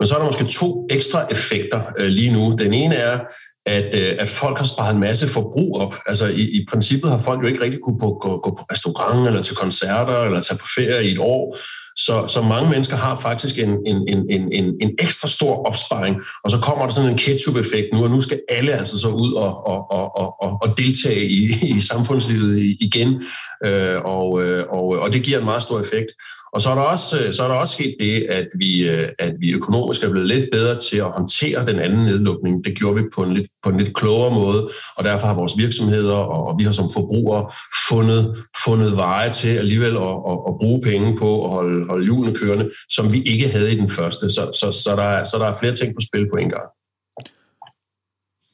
Men 0.00 0.06
så 0.06 0.14
er 0.14 0.18
der 0.18 0.26
måske 0.26 0.44
to 0.44 0.86
ekstra 0.90 1.26
effekter 1.30 1.80
øh, 1.98 2.08
lige 2.08 2.32
nu. 2.32 2.54
Den 2.58 2.74
ene 2.74 2.94
er, 2.94 3.20
at, 3.66 3.94
øh, 3.94 4.16
at 4.18 4.28
folk 4.28 4.58
har 4.58 4.64
sparet 4.64 4.94
en 4.94 5.00
masse 5.00 5.28
forbrug 5.28 5.80
op. 5.80 5.94
Altså 6.06 6.26
i, 6.26 6.42
i 6.42 6.66
princippet 6.70 7.10
har 7.10 7.18
folk 7.18 7.42
jo 7.42 7.46
ikke 7.46 7.60
rigtig 7.60 7.80
kunne 7.80 7.98
gå, 7.98 8.18
gå, 8.18 8.38
gå 8.38 8.50
på 8.50 8.64
restaurant 8.72 9.26
eller 9.26 9.42
til 9.42 9.56
koncerter 9.56 10.22
eller 10.22 10.40
tage 10.40 10.58
på 10.58 10.66
ferie 10.76 11.08
i 11.08 11.12
et 11.12 11.18
år. 11.18 11.56
Så, 11.96 12.26
så 12.26 12.42
mange 12.42 12.70
mennesker 12.70 12.96
har 12.96 13.20
faktisk 13.20 13.58
en, 13.58 13.68
en, 13.86 14.08
en, 14.08 14.52
en, 14.52 14.74
en 14.80 14.90
ekstra 14.98 15.28
stor 15.28 15.66
opsparing, 15.66 16.16
og 16.44 16.50
så 16.50 16.58
kommer 16.58 16.84
der 16.84 16.92
sådan 16.92 17.10
en 17.10 17.18
ketchup-effekt 17.18 17.86
nu, 17.92 18.04
og 18.04 18.10
nu 18.10 18.20
skal 18.20 18.40
alle 18.48 18.72
altså 18.72 18.98
så 18.98 19.08
ud 19.08 19.32
og, 19.32 19.66
og, 19.66 19.90
og, 19.90 20.40
og, 20.42 20.58
og 20.62 20.78
deltage 20.78 21.24
i, 21.24 21.42
i 21.76 21.80
samfundslivet 21.80 22.58
igen, 22.80 23.22
øh, 23.64 24.00
og, 24.04 24.42
øh, 24.42 24.64
og, 24.68 24.86
og 24.86 25.12
det 25.12 25.22
giver 25.22 25.38
en 25.38 25.44
meget 25.44 25.62
stor 25.62 25.80
effekt. 25.80 26.10
Og 26.54 26.62
så 26.62 26.70
er 26.70 26.74
der 26.74 26.82
også, 26.82 27.20
øh, 27.20 27.32
så 27.32 27.42
er 27.44 27.48
der 27.48 27.54
også 27.54 27.74
sket 27.74 27.96
det, 28.00 28.26
at 28.30 28.46
vi, 28.58 28.88
øh, 28.88 29.08
at 29.18 29.32
vi 29.40 29.52
økonomisk 29.52 30.04
er 30.04 30.10
blevet 30.10 30.28
lidt 30.28 30.48
bedre 30.52 30.78
til 30.78 30.98
at 30.98 31.10
håndtere 31.10 31.66
den 31.66 31.78
anden 31.78 32.04
nedlukning. 32.04 32.64
Det 32.64 32.78
gjorde 32.78 33.02
vi 33.02 33.08
på 33.14 33.22
en 33.22 33.34
lidt, 33.34 33.46
på 33.62 33.70
en 33.70 33.78
lidt 33.78 33.94
klogere 33.96 34.34
måde, 34.34 34.68
og 34.96 35.04
derfor 35.04 35.26
har 35.26 35.34
vores 35.34 35.58
virksomheder 35.58 36.14
og, 36.14 36.46
og 36.46 36.58
vi 36.58 36.64
har 36.64 36.72
som 36.72 36.88
forbrugere 36.92 37.50
fundet, 37.88 38.44
fundet 38.64 38.96
veje 38.96 39.32
til 39.32 39.48
alligevel 39.48 39.96
at, 39.96 40.16
at, 40.30 40.38
at 40.48 40.54
bruge 40.60 40.80
penge 40.80 41.18
på 41.18 41.44
at 41.44 41.50
holde, 41.50 41.86
holde 41.86 42.04
hjulene 42.04 42.36
kørende, 42.36 42.70
som 42.88 43.12
vi 43.12 43.22
ikke 43.22 43.48
havde 43.48 43.72
i 43.72 43.76
den 43.76 43.90
første. 43.90 44.28
Så, 44.28 44.42
så, 44.60 44.82
så, 44.84 44.96
der, 44.96 45.02
er, 45.02 45.24
så 45.24 45.38
der 45.38 45.46
er 45.46 45.58
flere 45.60 45.74
ting 45.74 45.94
på 45.94 46.00
spil 46.00 46.26
på 46.30 46.36
en 46.36 46.50
gang. 46.50 46.68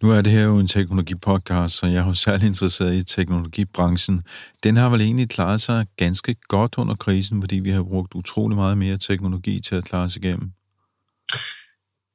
Nu 0.03 0.11
er 0.11 0.23
det 0.23 0.33
her 0.33 0.45
jo 0.45 0.59
en 0.59 0.69
teknologipodcast, 0.69 1.75
så 1.75 1.87
jeg 1.87 1.95
er 1.95 2.07
jo 2.07 2.15
særlig 2.15 2.47
interesseret 2.47 2.95
i 2.95 3.05
teknologibranchen. 3.05 4.23
Den 4.63 4.77
har 4.77 4.89
vel 4.89 5.01
egentlig 5.01 5.29
klaret 5.29 5.61
sig 5.61 5.87
ganske 5.97 6.37
godt 6.49 6.79
under 6.79 6.95
krisen, 6.95 7.43
fordi 7.43 7.59
vi 7.59 7.71
har 7.71 7.83
brugt 7.83 8.15
utrolig 8.15 8.57
meget 8.57 8.79
mere 8.79 8.99
teknologi 8.99 9.61
til 9.61 9.75
at 9.75 9.85
klare 9.85 10.11
sig 10.11 10.25
igennem. 10.25 10.53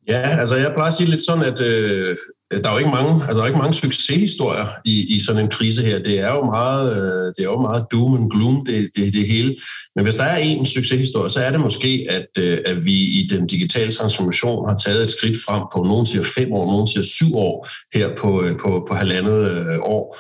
Ja, 0.08 0.40
altså 0.40 0.56
jeg 0.56 0.72
plejer 0.74 0.92
at 0.92 0.98
sige 0.98 1.10
lidt 1.10 1.22
sådan, 1.22 1.44
at 1.44 1.62
øh, 1.62 2.18
der 2.52 2.70
er 2.70 2.72
jo 2.72 2.78
ikke 2.78 2.92
mange, 2.92 3.14
altså 3.14 3.34
der 3.34 3.42
er 3.42 3.48
ikke 3.48 3.60
mange 3.60 3.74
succeshistorier 3.74 4.68
i, 4.86 5.16
i 5.16 5.20
sådan 5.20 5.44
en 5.44 5.50
krise 5.50 5.82
her. 5.82 6.00
Det 6.00 6.20
er 6.20 6.34
jo 6.34 6.46
meget, 6.46 6.92
øh, 6.92 7.34
det 7.36 7.40
er 7.40 7.44
jo 7.44 7.62
meget 7.62 7.86
doom 7.92 8.16
and 8.16 8.32
gloom, 8.32 8.66
det, 8.66 8.90
det, 8.96 9.14
det 9.14 9.28
hele. 9.28 9.56
Men 9.96 10.04
hvis 10.04 10.16
der 10.16 10.24
er 10.24 10.38
en 10.38 10.66
succeshistorie, 10.66 11.30
så 11.30 11.44
er 11.44 11.52
det 11.52 11.60
måske, 11.60 12.08
at, 12.10 12.44
øh, 12.44 12.60
at 12.66 12.86
vi 12.86 12.94
i 12.94 13.28
den 13.30 13.48
digitale 13.48 13.92
transformation 13.92 14.70
har 14.70 14.78
taget 14.78 15.04
et 15.04 15.10
skridt 15.10 15.38
frem 15.46 15.64
på 15.74 15.84
nogen 15.84 16.06
siger 16.06 16.24
fem 16.36 16.54
år, 16.54 16.66
nogen 16.66 16.88
siger 16.88 17.04
syv 17.04 17.36
år 17.36 17.68
her 17.94 18.10
på, 18.18 18.44
øh, 18.44 18.60
på, 18.60 18.86
på 18.88 18.94
halvandet 18.94 19.52
øh, 19.52 19.78
år. 19.82 20.18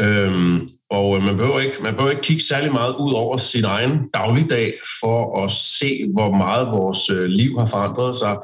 Øhm, 0.00 0.68
og 0.90 1.16
øh, 1.16 1.22
man 1.22 1.36
behøver, 1.36 1.60
ikke, 1.60 1.76
man 1.82 1.94
behøver 1.94 2.10
ikke 2.10 2.22
kigge 2.22 2.42
særlig 2.42 2.72
meget 2.72 2.94
ud 2.94 3.12
over 3.12 3.36
sin 3.36 3.64
egen 3.64 4.00
dagligdag 4.14 4.74
for 5.00 5.44
at 5.44 5.50
se, 5.50 6.06
hvor 6.14 6.30
meget 6.36 6.66
vores 6.66 7.10
øh, 7.10 7.24
liv 7.24 7.58
har 7.58 7.66
forandret 7.66 8.14
sig 8.14 8.36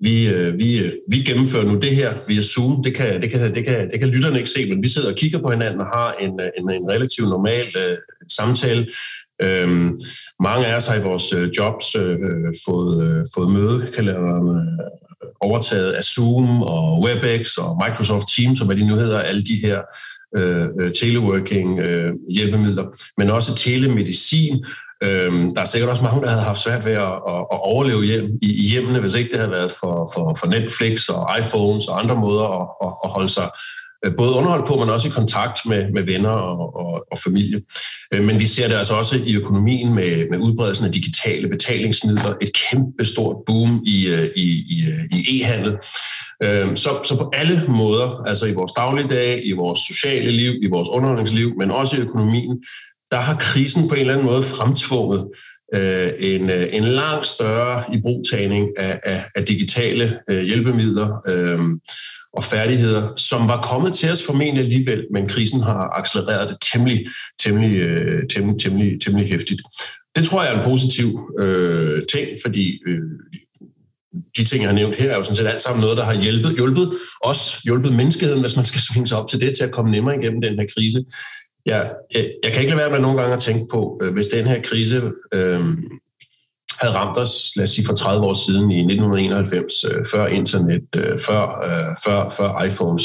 vi, 0.00 0.28
øh, 0.28 0.58
vi, 0.58 0.78
øh, 0.78 0.92
vi 1.08 1.18
gennemfører 1.18 1.64
nu 1.64 1.78
det 1.78 1.96
her 1.96 2.12
via 2.28 2.42
Zoom. 2.42 2.82
Det 2.82 2.94
kan, 2.94 3.22
det, 3.22 3.30
kan, 3.30 3.54
det, 3.54 3.64
kan, 3.64 3.90
det 3.90 4.00
kan 4.00 4.08
lytterne 4.08 4.38
ikke 4.38 4.50
se, 4.50 4.68
men 4.68 4.82
vi 4.82 4.88
sidder 4.88 5.10
og 5.10 5.16
kigger 5.16 5.38
på 5.38 5.50
hinanden 5.50 5.80
og 5.80 5.86
har 5.86 6.12
en, 6.12 6.40
øh, 6.40 6.50
en, 6.58 6.70
en 6.70 6.90
relativt 6.90 7.28
normal 7.28 7.66
uh, 7.76 7.96
samtale. 8.28 8.88
Øhm, 9.42 9.98
mange 10.42 10.66
af 10.66 10.76
os 10.76 10.86
har 10.86 10.94
i 10.94 11.02
vores 11.02 11.34
uh, 11.34 11.48
jobs 11.58 11.96
uh, 11.96 12.02
fået, 12.66 12.96
uh, 13.06 13.24
fået 13.34 13.52
mødekalenderen 13.52 14.78
overtaget 15.40 15.92
af 15.92 16.02
Zoom 16.02 16.62
og 16.62 17.00
WebEx 17.00 17.56
og 17.56 17.82
Microsoft 17.86 18.26
Teams, 18.36 18.60
og 18.60 18.66
hvad 18.66 18.76
de 18.76 18.86
nu 18.86 18.94
hedder, 18.94 19.20
alle 19.20 19.42
de 19.42 19.56
her 19.62 19.80
uh, 20.38 20.92
teleworking 21.00 21.78
uh, 21.78 22.10
hjælpemidler, 22.34 22.84
men 23.18 23.30
også 23.30 23.54
telemedicin, 23.54 24.64
Øhm, 25.02 25.54
der 25.54 25.60
er 25.60 25.64
sikkert 25.64 25.90
også 25.90 26.02
mange, 26.02 26.22
der 26.22 26.28
havde 26.28 26.42
haft 26.42 26.60
svært 26.60 26.84
ved 26.84 26.92
at, 26.92 27.12
at, 27.28 27.40
at 27.52 27.58
overleve 27.72 28.04
hjem 28.04 28.38
i, 28.42 28.64
i 28.64 28.68
hjemmene, 28.68 29.00
hvis 29.00 29.14
ikke 29.14 29.30
det 29.30 29.38
havde 29.38 29.52
været 29.52 29.70
for, 29.80 30.10
for, 30.14 30.36
for 30.40 30.46
Netflix 30.46 31.08
og 31.08 31.38
iPhones 31.38 31.86
og 31.88 32.02
andre 32.02 32.16
måder 32.16 32.44
at, 32.60 32.68
at, 32.84 32.92
at 33.04 33.10
holde 33.10 33.28
sig 33.28 33.50
øh, 34.04 34.12
både 34.16 34.34
underholdt 34.34 34.66
på, 34.66 34.76
men 34.76 34.90
også 34.90 35.08
i 35.08 35.10
kontakt 35.10 35.66
med, 35.66 35.90
med 35.90 36.02
venner 36.02 36.30
og, 36.30 36.76
og, 36.76 37.04
og 37.10 37.18
familie. 37.18 37.60
Øh, 38.14 38.24
men 38.24 38.40
vi 38.40 38.46
ser 38.46 38.68
det 38.68 38.74
altså 38.74 38.94
også 38.94 39.20
i 39.26 39.34
økonomien 39.34 39.94
med, 39.94 40.26
med 40.30 40.38
udbredelsen 40.38 40.86
af 40.86 40.92
digitale 40.92 41.48
betalingsmidler, 41.48 42.34
et 42.40 42.50
kæmpe 42.70 43.04
stort 43.04 43.36
boom 43.46 43.82
i, 43.86 44.08
øh, 44.08 44.28
i, 44.36 44.48
i, 44.50 44.84
i 45.10 45.42
e-handel. 45.42 45.76
Så, 46.74 46.90
så 47.04 47.16
på 47.18 47.30
alle 47.32 47.64
måder, 47.68 48.24
altså 48.26 48.46
i 48.46 48.52
vores 48.52 48.72
dagligdag, 48.72 49.40
i 49.44 49.52
vores 49.52 49.78
sociale 49.78 50.30
liv, 50.30 50.52
i 50.62 50.68
vores 50.70 50.88
underholdningsliv, 50.88 51.52
men 51.58 51.70
også 51.70 51.96
i 51.96 52.00
økonomien, 52.00 52.62
der 53.10 53.16
har 53.16 53.36
krisen 53.36 53.88
på 53.88 53.94
en 53.94 54.00
eller 54.00 54.12
anden 54.12 54.26
måde 54.26 54.42
fremtvunget 54.42 55.28
øh, 55.74 56.10
en, 56.18 56.50
øh, 56.50 56.68
en 56.72 56.84
langt 56.84 57.26
større 57.26 57.84
ibrugtagning 57.94 58.68
af, 58.76 59.00
af, 59.04 59.24
af 59.34 59.44
digitale 59.44 60.18
øh, 60.30 60.42
hjælpemidler 60.42 61.20
øh, 61.28 61.60
og 62.32 62.44
færdigheder, 62.44 63.16
som 63.16 63.48
var 63.48 63.62
kommet 63.62 63.94
til 63.94 64.10
os 64.10 64.26
formentlig 64.26 64.64
alligevel, 64.64 65.06
men 65.12 65.28
krisen 65.28 65.60
har 65.60 65.98
accelereret 65.98 66.48
det 66.48 66.56
temmelig, 66.72 67.06
temmelig, 67.40 67.76
øh, 67.76 68.28
temmelig, 68.28 68.60
temmelig, 68.62 69.00
temmelig 69.00 69.28
hæftigt. 69.28 69.60
Det 70.16 70.24
tror 70.24 70.42
jeg 70.42 70.54
er 70.54 70.58
en 70.58 70.64
positiv 70.64 71.30
øh, 71.40 72.02
ting, 72.12 72.28
fordi 72.44 72.80
øh, 72.86 73.00
de 74.36 74.44
ting, 74.44 74.62
jeg 74.62 74.68
har 74.68 74.74
nævnt 74.74 74.96
her, 74.96 75.10
er 75.10 75.16
jo 75.16 75.22
sådan 75.22 75.36
set 75.36 75.46
alt 75.46 75.62
sammen 75.62 75.80
noget, 75.80 75.96
der 75.96 76.04
har 76.04 76.14
hjulpet, 76.14 76.54
hjulpet 76.56 76.92
os, 77.24 77.58
hjulpet 77.64 77.92
menneskeheden, 77.94 78.40
hvis 78.40 78.56
man 78.56 78.64
skal 78.64 78.80
svinge 78.88 79.06
sig 79.06 79.18
op 79.18 79.28
til 79.28 79.40
det, 79.40 79.56
til 79.56 79.64
at 79.64 79.72
komme 79.72 79.90
nemmere 79.90 80.16
igennem 80.18 80.40
den 80.40 80.58
her 80.58 80.66
krise. 80.76 81.04
Jeg, 81.66 81.92
jeg, 82.14 82.30
jeg 82.44 82.52
kan 82.52 82.62
ikke 82.62 82.74
lade 82.74 82.82
være 82.82 82.90
med 82.90 83.00
nogle 83.00 83.20
gange 83.20 83.36
at 83.36 83.42
tænke 83.42 83.66
på, 83.70 84.00
øh, 84.02 84.12
hvis 84.12 84.26
den 84.26 84.46
her 84.46 84.62
krise 84.62 85.02
øh, 85.34 85.60
havde 86.80 86.94
ramt 86.94 87.18
os, 87.18 87.52
lad 87.56 87.62
os 87.62 87.70
sige 87.70 87.86
for 87.86 87.94
30 87.94 88.26
år 88.26 88.34
siden 88.34 88.70
i 88.70 88.78
1991, 88.78 89.84
øh, 89.84 90.04
før 90.10 90.26
internet, 90.26 90.86
øh, 90.96 91.18
før, 91.18 91.42
øh, 91.64 91.96
før, 92.04 92.28
før 92.28 92.62
iPhones, 92.62 93.04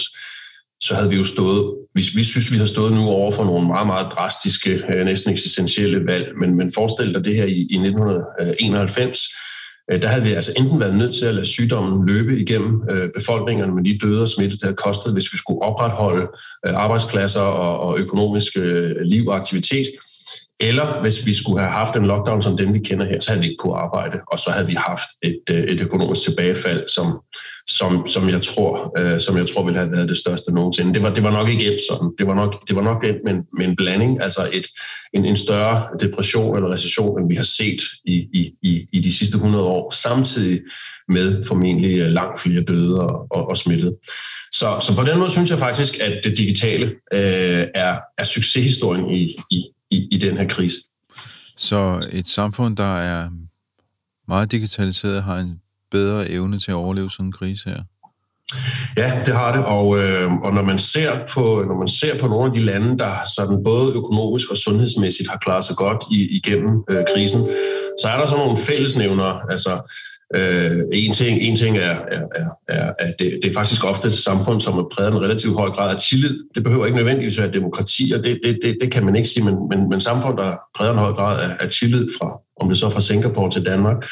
så 0.81 0.95
havde 0.95 1.09
vi 1.09 1.15
jo 1.15 1.23
stået, 1.23 1.75
hvis 1.93 2.15
vi 2.15 2.23
synes, 2.23 2.51
vi 2.51 2.57
har 2.57 2.65
stået 2.65 2.93
nu 2.93 3.01
over 3.01 3.31
for 3.31 3.43
nogle 3.43 3.67
meget, 3.67 3.87
meget 3.87 4.11
drastiske, 4.11 4.83
øh, 4.93 5.05
næsten 5.05 5.31
eksistentielle 5.31 6.05
valg, 6.05 6.27
men, 6.39 6.55
men 6.57 6.71
forestil 6.73 7.13
dig 7.13 7.23
det 7.25 7.35
her 7.35 7.45
i, 7.45 7.67
i 7.69 7.77
1991, 7.77 9.19
Øh, 9.19 9.54
Øh, 9.91 10.01
der 10.01 10.07
havde 10.07 10.23
vi 10.23 10.33
altså 10.33 10.51
enten 10.57 10.79
været 10.79 10.95
nødt 10.95 11.15
til 11.15 11.25
at 11.25 11.35
lade 11.35 11.45
sygdommen 11.45 12.07
løbe 12.07 12.39
igennem 12.39 12.83
øh, 12.89 13.09
befolkningerne 13.13 13.75
med 13.75 13.83
de 13.83 13.97
døde 13.97 14.21
og 14.21 14.29
smitte, 14.29 14.57
det 14.57 14.63
havde 14.63 14.75
kostet, 14.75 15.13
hvis 15.13 15.33
vi 15.33 15.37
skulle 15.37 15.61
opretholde 15.61 16.27
øh, 16.67 16.73
arbejdspladser 16.73 17.41
og, 17.41 17.79
og 17.79 17.99
økonomisk 17.99 18.57
liv 19.01 19.27
og 19.27 19.35
aktivitet, 19.35 19.85
eller 20.59 21.01
hvis 21.01 21.25
vi 21.25 21.33
skulle 21.33 21.59
have 21.59 21.71
haft 21.71 21.95
en 21.95 22.05
lockdown 22.05 22.41
som 22.41 22.57
den, 22.57 22.73
vi 22.73 22.79
kender 22.79 23.05
her, 23.05 23.19
så 23.19 23.29
havde 23.29 23.41
vi 23.41 23.49
ikke 23.49 23.59
kunnet 23.59 23.77
arbejde, 23.77 24.19
og 24.31 24.39
så 24.39 24.49
havde 24.49 24.67
vi 24.67 24.73
haft 24.73 25.09
et, 25.21 25.39
øh, 25.49 25.57
et 25.57 25.81
økonomisk 25.81 26.21
tilbagefald, 26.21 26.87
som, 26.87 27.19
som, 27.67 28.05
som, 28.07 28.29
jeg 28.29 28.41
tror, 28.41 28.99
øh, 28.99 29.21
som 29.21 29.37
jeg 29.37 29.47
tror 29.47 29.63
ville 29.63 29.79
have 29.79 29.91
været 29.91 30.09
det 30.09 30.17
største 30.17 30.51
nogensinde. 30.51 30.93
Det 30.93 31.03
var, 31.03 31.13
det 31.13 31.23
var 31.23 31.31
nok 31.31 31.49
ikke 31.49 31.73
et 31.73 31.79
sådan. 31.89 32.11
Det 32.17 32.27
var 32.27 32.33
nok, 32.33 32.67
det 32.67 32.75
var 32.75 32.81
nok 32.81 33.05
et 33.05 33.19
med, 33.25 33.33
en, 33.33 33.43
med 33.57 33.65
en 33.65 33.75
blanding, 33.75 34.21
altså 34.21 34.49
et, 34.53 34.67
en, 35.13 35.25
en 35.25 35.37
større 35.37 35.87
depression 35.99 36.55
eller 36.55 36.71
recession, 36.73 37.21
end 37.21 37.29
vi 37.29 37.35
har 37.35 37.43
set 37.43 37.81
i, 38.05 38.15
i, 38.33 38.53
i, 38.61 38.85
i 38.91 38.99
de 38.99 39.17
sidste 39.17 39.35
100 39.35 39.63
år, 39.63 39.91
samtidig 39.91 40.61
med 41.09 41.43
formentlig 41.47 41.97
øh, 41.97 42.07
langt 42.07 42.41
flere 42.41 42.63
døde 42.63 43.01
og, 43.01 43.27
og, 43.31 43.49
og 43.49 43.57
smittede. 43.57 43.95
Så, 44.51 44.77
så 44.81 44.95
på 44.95 45.03
den 45.03 45.19
måde 45.19 45.31
synes 45.31 45.49
jeg 45.49 45.59
faktisk, 45.59 45.93
at 46.01 46.19
det 46.23 46.37
digitale 46.37 46.85
øh, 47.13 47.67
er, 47.75 47.97
er 48.17 48.23
succeshistorien 48.23 49.09
i, 49.09 49.35
i, 49.51 49.63
i, 49.91 50.07
i 50.11 50.17
den 50.17 50.37
her 50.37 50.47
krise. 50.47 50.77
Så 51.57 52.07
et 52.11 52.27
samfund, 52.27 52.77
der 52.77 52.97
er 52.97 53.29
meget 54.27 54.51
digitaliseret, 54.51 55.23
har 55.23 55.37
en 55.37 55.61
bedre 55.91 56.29
evne 56.29 56.59
til 56.59 56.71
at 56.71 56.75
overleve 56.75 57.11
sådan 57.11 57.25
en 57.25 57.31
krise 57.31 57.69
her? 57.69 57.83
Ja, 58.97 59.21
det 59.25 59.35
har 59.35 59.55
det, 59.55 59.65
og, 59.65 59.97
øh, 59.99 60.31
og 60.33 60.53
når, 60.53 60.61
man 60.61 60.79
ser 60.79 61.11
på, 61.33 61.63
når 61.67 61.77
man 61.77 61.87
ser 61.87 62.19
på 62.19 62.27
nogle 62.27 62.45
af 62.45 62.53
de 62.53 62.59
lande, 62.59 62.97
der 62.97 63.11
sådan 63.37 63.63
både 63.63 63.93
økonomisk 63.95 64.51
og 64.51 64.57
sundhedsmæssigt 64.57 65.29
har 65.29 65.37
klaret 65.37 65.63
sig 65.63 65.75
godt 65.75 66.03
i, 66.11 66.37
igennem 66.37 66.83
øh, 66.89 67.03
krisen, 67.13 67.41
så 68.01 68.07
er 68.07 68.17
der 68.19 68.27
sådan 68.27 68.43
nogle 68.45 68.57
fællesnævner, 68.57 69.31
altså 69.51 69.71
Øh, 70.35 70.81
en, 70.93 71.13
ting, 71.13 71.39
en 71.41 71.55
ting 71.55 71.77
er, 71.77 71.95
er, 72.11 72.27
er, 72.35 72.49
er 72.67 72.93
at 72.99 73.15
det, 73.19 73.39
det 73.43 73.49
er 73.49 73.53
faktisk 73.53 73.85
ofte 73.85 74.07
et 74.07 74.13
samfund, 74.13 74.61
som 74.61 74.77
er 74.77 74.83
præget 74.93 75.11
af 75.11 75.15
en 75.15 75.23
relativt 75.23 75.53
høj 75.53 75.69
grad 75.69 75.95
af 75.95 76.01
tillid. 76.01 76.39
Det 76.55 76.63
behøver 76.63 76.85
ikke 76.85 76.95
nødvendigvis 76.95 77.39
være 77.39 77.51
demokrati, 77.51 78.13
og 78.15 78.23
det, 78.23 78.39
det, 78.43 78.59
det, 78.61 78.77
det 78.81 78.91
kan 78.91 79.05
man 79.05 79.15
ikke 79.15 79.29
sige, 79.29 79.43
men, 79.43 79.55
men, 79.69 79.89
men 79.89 80.01
samfund, 80.01 80.37
der 80.37 80.55
præger 80.75 80.91
en 80.91 80.97
høj 80.99 81.11
grad 81.11 81.49
af, 81.49 81.57
af 81.59 81.69
tillid 81.69 82.07
fra, 82.19 82.39
om 82.61 82.69
det 82.69 82.77
så 82.77 82.89
fra 82.89 83.01
Singapore 83.01 83.51
til 83.51 83.65
Danmark, 83.65 84.05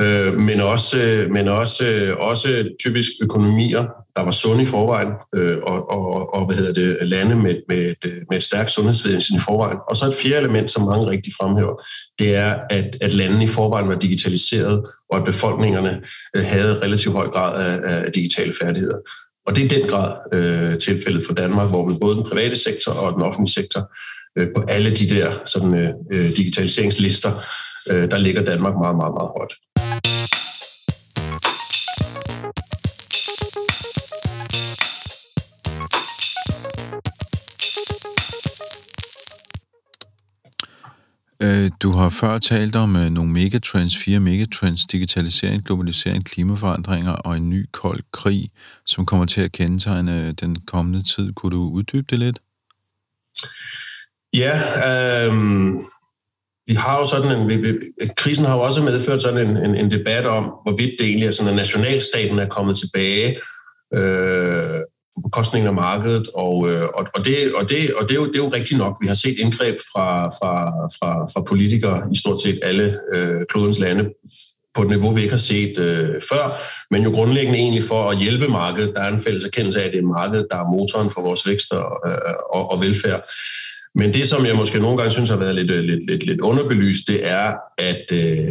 øh, 0.00 0.34
men 0.40 0.60
også, 0.60 1.26
men 1.30 1.48
også, 1.48 2.14
også 2.18 2.68
typisk 2.80 3.10
økonomier, 3.22 3.84
der 4.16 4.22
var 4.22 4.30
sunde 4.30 4.62
i 4.62 4.66
forvejen, 4.66 5.08
øh, 5.34 5.58
og, 5.62 5.90
og, 5.90 6.34
og 6.34 6.46
hvad 6.46 6.56
hedder 6.56 6.72
det, 6.72 7.08
lande 7.08 7.36
med, 7.36 7.56
med, 7.68 7.78
et, 7.78 8.12
med 8.30 8.36
et 8.36 8.42
stærkt 8.42 8.70
sundhedsvæsen 8.70 9.36
i 9.36 9.40
forvejen. 9.40 9.78
Og 9.88 9.96
så 9.96 10.06
et 10.06 10.14
fjerde 10.22 10.44
element, 10.44 10.70
som 10.70 10.82
mange 10.82 11.10
rigtig 11.10 11.32
fremhæver, 11.40 11.82
det 12.18 12.34
er, 12.34 12.58
at, 12.70 12.96
at 13.00 13.12
landene 13.12 13.44
i 13.44 13.46
forvejen 13.46 13.88
var 13.88 13.94
digitaliseret, 13.94 14.84
og 15.10 15.18
at 15.18 15.24
befolkningerne 15.24 16.02
øh, 16.36 16.44
havde 16.44 16.80
relativt 16.82 17.14
høj 17.14 17.26
grad 17.26 17.64
af, 17.64 18.04
af 18.04 18.12
digitale 18.12 18.54
færdigheder. 18.60 18.98
Og 19.46 19.56
det 19.56 19.64
er 19.64 19.68
den 19.68 19.88
grad 19.88 20.12
øh, 20.32 20.78
tilfældet 20.78 21.26
for 21.26 21.34
Danmark, 21.34 21.68
hvor 21.70 21.88
vi 21.88 21.94
både 22.00 22.16
den 22.16 22.24
private 22.24 22.56
sektor 22.56 22.92
og 22.92 23.12
den 23.12 23.22
offentlige 23.22 23.52
sektor 23.52 23.92
øh, 24.38 24.48
på 24.56 24.64
alle 24.68 24.90
de 24.90 25.08
der 25.08 25.32
sådan, 25.46 25.74
øh, 25.74 25.90
øh 26.12 26.36
digitaliseringslister, 26.36 27.30
øh, 27.90 28.10
der 28.10 28.18
ligger 28.18 28.44
Danmark 28.44 28.74
meget, 28.74 28.96
meget, 28.96 29.14
meget 29.14 29.30
højt. 29.36 29.52
Øh, 41.42 41.70
du 41.82 41.92
har 41.92 42.08
før 42.08 42.38
talt 42.38 42.76
om 42.76 42.96
øh, 42.96 43.10
nogle 43.10 43.32
megatrends, 43.32 43.96
fire 43.96 44.20
megatrends, 44.20 44.86
digitalisering, 44.86 45.64
globalisering, 45.64 46.24
klimaforandringer 46.24 47.12
og 47.12 47.36
en 47.36 47.50
ny 47.50 47.66
kold 47.72 48.02
krig, 48.12 48.50
som 48.86 49.06
kommer 49.06 49.26
til 49.26 49.40
at 49.40 49.52
kendetegne 49.52 50.26
øh, 50.26 50.34
den 50.40 50.56
kommende 50.66 51.02
tid. 51.02 51.32
Kunne 51.32 51.56
du 51.56 51.62
uddybe 51.62 52.06
det 52.10 52.18
lidt? 52.18 52.38
Ja, 54.34 54.60
øh, 54.88 55.34
vi 56.66 56.74
har 56.74 56.98
jo 56.98 57.06
sådan 57.06 57.40
en, 57.40 57.48
vi, 57.48 57.56
vi, 57.56 57.74
krisen 58.16 58.46
har 58.46 58.54
jo 58.54 58.62
også 58.62 58.82
medført 58.82 59.22
sådan 59.22 59.48
en, 59.48 59.56
en, 59.56 59.74
en 59.74 59.90
debat 59.90 60.26
om, 60.26 60.44
hvorvidt 60.44 60.94
det 60.98 61.06
egentlig 61.06 61.26
er 61.26 61.30
sådan, 61.30 61.50
at 61.50 61.56
nationalstaten 61.56 62.38
er 62.38 62.48
kommet 62.48 62.76
tilbage, 62.76 63.38
øh, 63.94 64.80
på 65.16 65.20
bekostning 65.28 65.66
af 65.66 65.74
markedet, 65.74 66.28
og, 66.34 66.70
øh, 66.70 66.82
og, 66.82 67.06
og, 67.14 67.24
det, 67.24 67.54
og, 67.54 67.68
det, 67.68 67.94
og 67.94 68.08
det, 68.08 68.10
er 68.10 68.14
jo, 68.14 68.26
det 68.26 68.36
er 68.36 68.44
jo 68.44 68.48
rigtigt 68.48 68.78
nok. 68.78 68.96
Vi 69.00 69.06
har 69.06 69.14
set 69.14 69.36
indgreb 69.38 69.76
fra, 69.92 70.28
fra, 70.28 70.70
fra, 70.98 71.26
fra 71.26 71.40
politikere 71.40 72.08
i 72.12 72.16
stort 72.16 72.40
set 72.42 72.58
alle 72.62 72.98
øh, 73.14 73.40
klodens 73.48 73.78
lande 73.78 74.04
på 74.74 74.82
et 74.82 74.88
niveau, 74.88 75.10
vi 75.10 75.20
ikke 75.20 75.32
har 75.32 75.38
set 75.38 75.78
øh, 75.78 76.14
før, 76.30 76.44
men 76.90 77.02
jo 77.02 77.10
grundlæggende 77.10 77.58
egentlig 77.58 77.84
for 77.84 78.10
at 78.10 78.18
hjælpe 78.18 78.48
markedet. 78.48 78.94
Der 78.94 79.00
er 79.00 79.12
en 79.12 79.20
fælles 79.20 79.44
erkendelse 79.44 79.82
af, 79.82 79.86
at 79.86 79.92
det 79.92 79.98
er 79.98 80.06
markedet, 80.20 80.46
der 80.50 80.56
er 80.56 80.70
motoren 80.70 81.10
for 81.10 81.22
vores 81.22 81.48
vækst 81.48 81.72
og, 81.72 82.10
øh, 82.10 82.18
og, 82.52 82.70
og 82.72 82.80
velfærd. 82.80 83.28
Men 83.94 84.14
det, 84.14 84.28
som 84.28 84.46
jeg 84.46 84.56
måske 84.56 84.78
nogle 84.78 84.96
gange 84.96 85.10
synes 85.10 85.30
har 85.30 85.36
været 85.36 85.54
lidt, 85.54 85.70
øh, 85.70 85.84
lidt, 85.84 86.06
lidt, 86.10 86.26
lidt 86.26 86.40
underbelyst, 86.40 87.08
det 87.08 87.26
er, 87.26 87.54
at, 87.78 88.04
øh, 88.12 88.48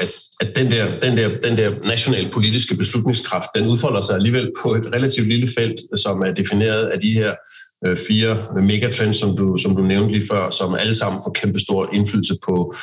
at 0.00 0.10
at 0.42 0.56
den 0.56 0.70
der, 0.70 1.00
den 1.00 1.16
der, 1.16 1.28
den 1.42 1.56
der 1.56 1.70
nationale 1.86 2.28
politiske 2.30 2.76
beslutningskraft, 2.76 3.48
den 3.54 3.66
udfolder 3.66 4.00
sig 4.00 4.14
alligevel 4.14 4.50
på 4.62 4.74
et 4.74 4.86
relativt 4.94 5.28
lille 5.28 5.48
felt, 5.58 5.80
som 5.96 6.20
er 6.20 6.32
defineret 6.32 6.86
af 6.86 7.00
de 7.00 7.12
her 7.12 7.34
øh, 7.86 7.96
fire 8.08 8.36
megatrends, 8.62 9.16
som 9.16 9.36
du, 9.36 9.56
som 9.56 9.76
du 9.76 9.82
nævnte 9.82 10.12
lige 10.12 10.28
før, 10.30 10.50
som 10.50 10.74
alle 10.74 10.94
sammen 10.94 11.20
får 11.24 11.32
kæmpe 11.40 11.58
stor 11.58 11.90
indflydelse 11.92 12.34
på, 12.46 12.74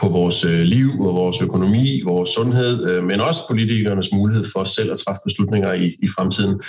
på 0.00 0.08
vores 0.08 0.44
øh, 0.44 0.60
liv 0.60 0.90
og 1.00 1.14
vores 1.14 1.42
økonomi, 1.42 2.02
vores 2.04 2.30
sundhed, 2.30 2.90
øh, 2.90 3.04
men 3.04 3.20
også 3.20 3.40
politikernes 3.48 4.12
mulighed 4.12 4.44
for 4.52 4.64
selv 4.64 4.92
at 4.92 4.98
træffe 4.98 5.20
beslutninger 5.24 5.72
i, 5.72 5.86
i 6.02 6.08
fremtiden. 6.16 6.60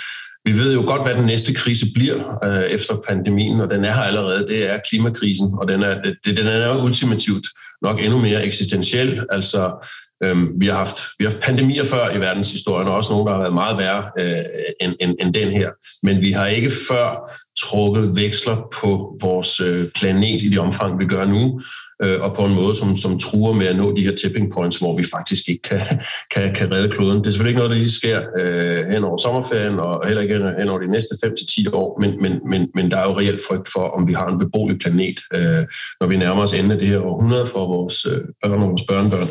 Vi 0.44 0.58
ved 0.58 0.74
jo 0.74 0.82
godt, 0.86 1.02
hvad 1.02 1.14
den 1.14 1.26
næste 1.26 1.54
krise 1.54 1.86
bliver 1.94 2.44
øh, 2.44 2.64
efter 2.64 2.94
pandemien, 3.08 3.60
og 3.60 3.70
den 3.70 3.84
er 3.84 3.92
her 3.92 4.02
allerede. 4.02 4.46
Det 4.46 4.70
er 4.72 4.78
klimakrisen, 4.90 5.54
og 5.60 5.68
den 5.68 5.82
er, 5.82 6.02
det, 6.24 6.36
den 6.36 6.46
er 6.46 6.84
ultimativt 6.84 7.46
nok 7.86 8.00
endnu 8.02 8.18
mere 8.18 8.44
eksistentiel. 8.44 9.26
Altså 9.30 9.86
Øhm, 10.24 10.52
vi, 10.60 10.66
har 10.66 10.76
haft, 10.76 10.96
vi 11.18 11.24
har 11.24 11.30
haft 11.30 11.42
pandemier 11.42 11.84
før 11.84 12.10
i 12.10 12.20
verdenshistorien, 12.20 12.88
og 12.88 12.94
også 12.94 13.12
nogle, 13.12 13.26
der 13.26 13.32
har 13.32 13.40
været 13.40 13.54
meget 13.54 13.78
værre 13.78 14.04
øh, 14.18 14.44
end, 14.80 14.94
end, 15.00 15.14
end 15.20 15.34
den 15.34 15.52
her. 15.52 15.70
Men 16.02 16.20
vi 16.20 16.32
har 16.32 16.46
ikke 16.46 16.72
før 16.88 17.30
trukket 17.58 18.16
veksler 18.16 18.56
på 18.80 19.18
vores 19.20 19.60
øh, 19.60 19.84
planet 19.94 20.42
i 20.42 20.48
det 20.48 20.58
omfang, 20.58 20.98
vi 20.98 21.06
gør 21.06 21.24
nu, 21.24 21.60
øh, 22.02 22.20
og 22.20 22.36
på 22.36 22.44
en 22.44 22.54
måde, 22.54 22.74
som, 22.74 22.96
som 22.96 23.18
truer 23.18 23.52
med 23.52 23.66
at 23.66 23.76
nå 23.76 23.94
de 23.94 24.04
her 24.04 24.14
tipping 24.14 24.52
points, 24.52 24.78
hvor 24.78 24.96
vi 24.96 25.04
faktisk 25.14 25.48
ikke 25.48 25.62
kan, 25.62 25.80
kan, 26.34 26.54
kan 26.54 26.72
redde 26.72 26.88
kloden. 26.88 27.18
Det 27.18 27.26
er 27.26 27.30
selvfølgelig 27.30 27.50
ikke 27.50 27.58
noget, 27.58 27.70
der 27.70 27.76
lige 27.76 27.90
sker 27.90 28.22
øh, 28.38 28.86
hen 28.86 29.04
over 29.04 29.16
sommerferien, 29.16 29.78
og 29.78 30.06
heller 30.06 30.22
ikke 30.22 30.34
hen 30.58 30.68
over 30.68 30.80
de 30.80 30.90
næste 30.90 31.14
5-10 31.26 31.72
år, 31.72 32.00
men, 32.00 32.22
men, 32.22 32.32
men, 32.50 32.68
men 32.74 32.90
der 32.90 32.96
er 32.96 33.04
jo 33.04 33.18
reelt 33.18 33.40
frygt 33.48 33.68
for, 33.72 33.80
om 33.80 34.08
vi 34.08 34.12
har 34.12 34.28
en 34.28 34.38
beboelig 34.38 34.78
planet, 34.78 35.20
øh, 35.34 35.64
når 36.00 36.06
vi 36.06 36.16
nærmer 36.16 36.42
os 36.42 36.52
enden 36.52 36.72
af 36.72 36.78
det 36.78 36.88
her 36.88 37.00
århundrede 37.00 37.46
for 37.46 37.66
vores 37.66 38.06
øh, 38.06 38.20
børn 38.42 38.62
og 38.62 38.68
vores 38.68 38.82
børnebørn. 38.88 39.28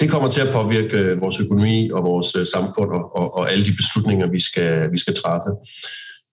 Det 0.00 0.10
kommer 0.10 0.30
til 0.30 0.40
at 0.40 0.54
påvirke 0.54 0.96
øh, 0.98 1.20
vores 1.20 1.40
økonomi 1.40 1.90
og 1.90 2.02
vores 2.04 2.36
øh, 2.36 2.46
samfund 2.46 2.90
og, 2.90 3.16
og, 3.16 3.36
og 3.36 3.52
alle 3.52 3.64
de 3.64 3.76
beslutninger, 3.76 4.26
vi 4.26 4.40
skal, 4.40 4.92
vi 4.92 4.98
skal 4.98 5.14
træffe. 5.14 5.50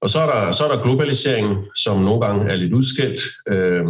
Og 0.01 0.09
så 0.09 0.19
er, 0.19 0.25
der, 0.25 0.51
så 0.51 0.65
er 0.65 0.75
der 0.75 0.83
globaliseringen, 0.83 1.57
som 1.75 2.01
nogle 2.01 2.21
gange 2.21 2.51
er 2.51 2.55
lidt 2.55 2.73
udskilt, 2.73 3.19
øh, 3.47 3.85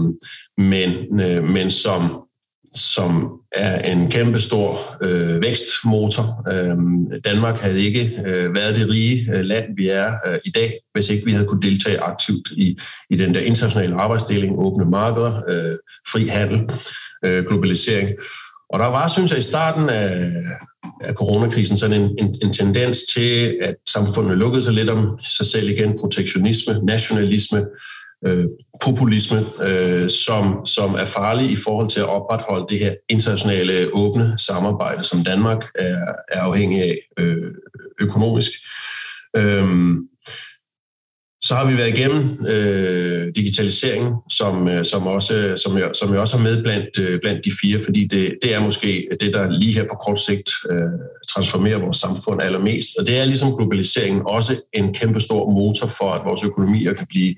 men, 0.57 1.21
øh, 1.21 1.43
men 1.43 1.71
som, 1.71 2.27
som 2.73 3.31
er 3.51 3.91
en 3.91 4.11
kæmpe 4.11 4.39
stor 4.39 4.77
øh, 5.01 5.43
vækstmotor. 5.43 6.51
Øh, 6.53 6.75
Danmark 7.23 7.59
havde 7.59 7.81
ikke 7.81 8.21
øh, 8.25 8.55
været 8.55 8.75
det 8.75 8.89
rige 8.89 9.33
øh, 9.33 9.45
land, 9.45 9.65
vi 9.77 9.87
er 9.87 10.11
øh, 10.27 10.39
i 10.45 10.51
dag, 10.51 10.73
hvis 10.93 11.09
ikke 11.09 11.25
vi 11.25 11.31
havde 11.31 11.47
kunne 11.47 11.61
deltage 11.61 11.99
aktivt 11.99 12.51
i, 12.51 12.77
i 13.09 13.15
den 13.15 13.33
der 13.33 13.39
internationale 13.39 13.95
arbejdsdeling, 13.95 14.59
åbne 14.59 14.85
markeder, 14.85 15.41
øh, 15.47 15.77
fri 16.11 16.27
handel, 16.27 16.69
øh, 17.25 17.45
globalisering. 17.45 18.09
Og 18.73 18.79
der 18.79 18.85
var, 18.85 19.07
synes 19.07 19.31
jeg, 19.31 19.39
i 19.39 19.41
starten 19.41 19.89
af, 19.89 20.31
af 21.01 21.13
coronakrisen 21.13 21.77
sådan 21.77 22.01
en, 22.01 22.15
en, 22.19 22.35
en 22.41 22.53
tendens 22.53 22.99
til, 23.13 23.57
at 23.61 23.75
samfundet 23.89 24.37
lukkede 24.37 24.63
sig 24.63 24.73
lidt 24.73 24.89
om 24.89 25.19
sig 25.21 25.45
selv 25.45 25.69
igen. 25.69 25.97
Protektionisme, 25.99 26.73
nationalisme, 26.83 27.65
øh, 28.27 28.45
populisme, 28.81 29.39
øh, 29.67 30.09
som, 30.09 30.65
som 30.65 30.93
er 30.93 31.05
farlig 31.05 31.51
i 31.51 31.55
forhold 31.55 31.89
til 31.89 31.99
at 31.99 32.09
opretholde 32.09 32.65
det 32.69 32.79
her 32.79 32.95
internationale 33.09 33.89
åbne 33.93 34.33
samarbejde, 34.37 35.03
som 35.03 35.23
Danmark 35.23 35.65
er, 35.75 36.05
er 36.31 36.41
afhængig 36.41 36.81
af 36.81 36.97
øh, 37.19 37.51
økonomisk. 38.01 38.51
Øh, 39.37 39.67
så 41.43 41.55
har 41.55 41.65
vi 41.65 41.77
været 41.77 41.97
igennem 41.97 42.45
øh, 42.47 43.31
digitaliseringen, 43.35 44.13
som, 44.29 44.67
øh, 44.67 44.85
som, 44.85 45.07
også, 45.07 45.53
som, 45.63 45.77
jeg, 45.77 45.89
som 45.93 46.13
jeg 46.13 46.19
også 46.19 46.37
har 46.37 46.43
med 46.43 46.63
blandt, 46.63 46.99
øh, 46.99 47.19
blandt 47.21 47.45
de 47.45 47.51
fire, 47.61 47.79
fordi 47.85 48.07
det, 48.07 48.37
det 48.41 48.53
er 48.53 48.59
måske 48.59 49.07
det, 49.19 49.33
der 49.33 49.51
lige 49.51 49.73
her 49.73 49.83
på 49.83 49.95
kort 50.05 50.19
sigt 50.19 50.49
øh, 50.71 50.77
transformerer 51.33 51.77
vores 51.77 51.97
samfund 51.97 52.41
allermest. 52.41 52.87
Og 52.99 53.07
det 53.07 53.17
er 53.17 53.25
ligesom 53.25 53.55
globaliseringen 53.57 54.21
også 54.25 54.55
en 54.73 54.93
kæmpe 54.93 55.19
stor 55.19 55.49
motor 55.49 55.87
for, 55.87 56.11
at 56.11 56.21
vores 56.25 56.43
økonomier 56.43 56.93
kan 56.93 57.07
blive 57.09 57.35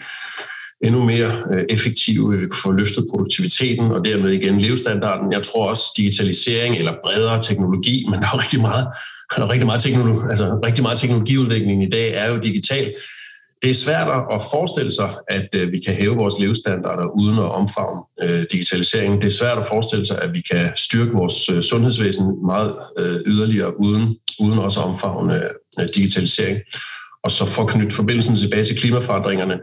endnu 0.83 1.03
mere 1.03 1.43
øh, 1.53 1.65
effektive, 1.69 2.31
vi 2.31 2.37
kan 2.37 2.59
få 2.63 2.71
løftet 2.71 3.05
produktiviteten 3.09 3.91
og 3.91 4.05
dermed 4.05 4.31
igen 4.31 4.61
levestandarden. 4.61 5.33
Jeg 5.33 5.43
tror 5.43 5.69
også 5.69 5.83
digitalisering 5.97 6.75
eller 6.75 6.93
bredere 7.03 7.41
teknologi, 7.43 8.05
men 8.09 8.19
der 8.19 8.27
er 8.33 8.39
rigtig 8.41 8.61
meget, 8.61 8.87
der 9.35 9.43
er 9.43 9.49
rigtig 9.49 9.65
meget, 9.65 9.81
teknologi, 9.81 10.19
altså 10.29 10.59
rigtig 10.65 10.83
meget 10.83 10.99
teknologiudvikling 10.99 11.83
i 11.83 11.89
dag 11.89 12.13
er 12.13 12.29
jo 12.29 12.37
digital. 12.37 12.93
Det 13.63 13.69
er 13.69 13.73
svært 13.73 14.07
at 14.07 14.41
forestille 14.51 14.91
sig, 14.91 15.09
at 15.27 15.47
øh, 15.55 15.71
vi 15.71 15.79
kan 15.79 15.93
hæve 15.93 16.15
vores 16.15 16.39
levestandarder 16.39 17.05
uden 17.05 17.37
at 17.39 17.51
omfavne 17.51 18.01
øh, 18.23 18.45
digitaliseringen. 18.51 19.21
Det 19.21 19.27
er 19.27 19.37
svært 19.41 19.57
at 19.57 19.65
forestille 19.65 20.05
sig, 20.05 20.21
at 20.21 20.33
vi 20.33 20.41
kan 20.51 20.71
styrke 20.75 21.11
vores 21.11 21.49
øh, 21.49 21.61
sundhedsvæsen 21.61 22.45
meget 22.45 22.73
øh, 22.97 23.19
yderligere 23.25 23.79
uden, 23.79 24.17
uden 24.39 24.59
også 24.59 24.79
at 24.79 24.85
omfavne 24.85 25.43
øh, 25.79 25.87
digitalisering. 25.95 26.59
Og 27.23 27.31
så 27.31 27.45
for 27.45 27.63
at 27.63 27.69
knytte 27.69 27.95
forbindelsen 27.95 28.35
tilbage 28.35 28.63
til 28.63 28.77
klimaforandringerne, 28.77 29.59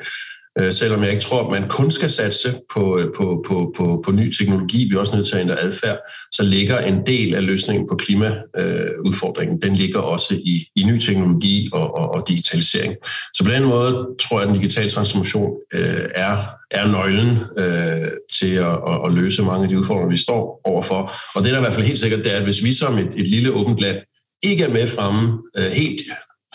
Øh, 0.58 0.72
selvom 0.72 1.02
jeg 1.02 1.10
ikke 1.10 1.22
tror, 1.22 1.44
at 1.44 1.60
man 1.60 1.68
kun 1.68 1.90
skal 1.90 2.10
satse 2.10 2.60
på, 2.74 2.98
øh, 2.98 3.08
på, 3.16 3.44
på, 3.48 3.74
på, 3.76 4.02
på 4.04 4.12
ny 4.12 4.32
teknologi, 4.32 4.88
vi 4.88 4.94
er 4.94 4.98
også 4.98 5.16
nødt 5.16 5.26
til 5.26 5.36
at 5.36 5.40
ændre 5.40 5.60
adfærd, 5.60 5.98
så 6.32 6.42
ligger 6.42 6.78
en 6.78 7.06
del 7.06 7.34
af 7.34 7.46
løsningen 7.46 7.88
på 7.88 7.96
klimaudfordringen, 7.96 9.56
øh, 9.56 9.70
den 9.70 9.76
ligger 9.76 9.98
også 9.98 10.34
i, 10.34 10.66
i 10.76 10.84
ny 10.84 10.98
teknologi 10.98 11.68
og, 11.72 11.96
og, 11.96 12.14
og 12.14 12.28
digitalisering. 12.28 12.94
Så 13.34 13.44
på 13.44 13.50
den 13.50 13.64
måde 13.64 14.06
tror 14.20 14.40
jeg, 14.40 14.48
at 14.48 14.52
den 14.52 14.60
digitale 14.60 14.90
transformation 14.90 15.50
øh, 15.74 16.04
er, 16.14 16.36
er 16.70 16.86
nøglen 16.86 17.38
øh, 17.58 18.08
til 18.38 18.54
at, 18.54 18.78
at, 18.88 19.00
at 19.06 19.12
løse 19.12 19.42
mange 19.42 19.62
af 19.62 19.68
de 19.68 19.78
udfordringer, 19.78 20.10
vi 20.10 20.16
står 20.16 20.60
overfor. 20.64 21.12
Og 21.34 21.44
det 21.44 21.52
er 21.52 21.56
i 21.56 21.60
hvert 21.60 21.72
fald 21.72 21.86
helt 21.86 21.98
sikkert, 21.98 22.24
det 22.24 22.32
er, 22.32 22.36
at 22.36 22.44
hvis 22.44 22.64
vi 22.64 22.72
som 22.72 22.98
et, 22.98 23.08
et 23.16 23.28
lille 23.28 23.52
åbent 23.52 23.80
land 23.80 23.96
ikke 24.42 24.64
er 24.64 24.68
med 24.68 24.86
fremme 24.86 25.38
øh, 25.56 25.64
helt 25.64 26.00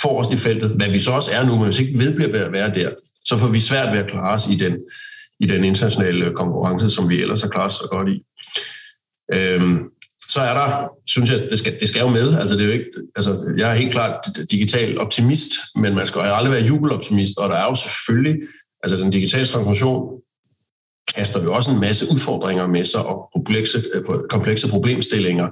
forrest 0.02 0.32
i 0.32 0.38
feltet, 0.38 0.70
hvad 0.70 0.90
vi 0.90 1.00
så 1.00 1.12
også 1.12 1.32
er 1.34 1.46
nu, 1.46 1.56
men 1.56 1.64
hvis 1.64 1.80
ikke 1.80 2.00
vedbliver 2.00 2.46
at 2.46 2.52
være 2.52 2.74
der, 2.74 2.90
så 3.26 3.38
får 3.38 3.48
vi 3.48 3.60
svært 3.60 3.94
ved 3.94 4.00
at 4.00 4.10
klare 4.10 4.34
os 4.34 4.48
i 4.48 4.56
den, 4.56 4.74
i 5.40 5.46
den 5.46 5.64
internationale 5.64 6.32
konkurrence, 6.36 6.90
som 6.90 7.10
vi 7.10 7.22
ellers 7.22 7.42
har 7.42 7.50
klaret 7.50 7.72
så 7.72 7.88
godt 7.92 8.10
i. 8.10 8.24
Øhm, 9.34 9.80
så 10.28 10.42
er 10.42 10.54
der, 10.54 10.88
synes 11.06 11.32
jeg, 11.32 11.40
det 11.50 11.60
skal, 11.60 11.80
det 11.80 11.88
skal 11.88 12.00
jo 12.00 12.08
med. 12.08 12.38
Altså, 12.40 12.56
det 12.56 12.62
er 12.62 12.66
jo 12.66 12.72
ikke, 12.72 12.92
altså, 13.16 13.54
jeg 13.58 13.72
er 13.72 13.76
helt 13.76 13.92
klart 13.92 14.28
digital 14.52 15.00
optimist, 15.00 15.52
men 15.76 15.96
man 15.96 16.08
skal 16.08 16.22
aldrig 16.22 16.54
være 16.54 16.64
jubeloptimist, 16.64 17.38
og 17.38 17.50
der 17.50 17.56
er 17.56 17.66
jo 17.66 17.76
selvfølgelig, 17.76 18.36
altså 18.84 18.98
den 18.98 19.10
digitale 19.10 19.46
transformation 19.46 20.22
kaster 21.16 21.44
jo 21.44 21.54
også 21.54 21.72
en 21.72 21.80
masse 21.80 22.06
udfordringer 22.12 22.68
med 22.68 22.86
sig 22.86 23.06
og 23.06 23.30
komplekse, 23.34 23.84
øh, 23.94 24.04
komplekse 24.30 24.70
problemstillinger, 24.70 25.50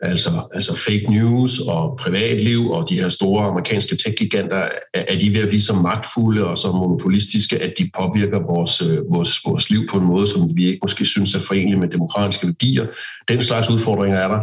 altså, 0.00 0.30
altså 0.54 0.76
fake 0.76 1.06
news 1.10 1.58
og 1.60 1.96
privatliv 1.98 2.70
og 2.70 2.88
de 2.88 3.00
her 3.00 3.08
store 3.08 3.44
amerikanske 3.44 3.96
tech-giganter, 3.96 4.68
er 4.94 5.18
de 5.18 5.34
ved 5.34 5.40
at 5.40 5.48
blive 5.48 5.62
så 5.62 5.74
magtfulde 5.74 6.46
og 6.46 6.58
så 6.58 6.72
monopolistiske, 6.72 7.58
at 7.58 7.72
de 7.78 7.90
påvirker 7.98 8.38
vores, 8.52 8.82
øh, 8.82 8.98
vores, 9.12 9.40
vores 9.46 9.70
liv 9.70 9.88
på 9.90 9.98
en 9.98 10.04
måde, 10.04 10.26
som 10.26 10.56
vi 10.56 10.66
ikke 10.66 10.78
måske 10.82 11.04
synes 11.04 11.34
er 11.34 11.40
forenlig 11.40 11.78
med 11.78 11.88
demokratiske 11.88 12.46
værdier. 12.46 12.86
Den 13.28 13.42
slags 13.42 13.70
udfordringer 13.70 14.18
er 14.18 14.28
der. 14.28 14.40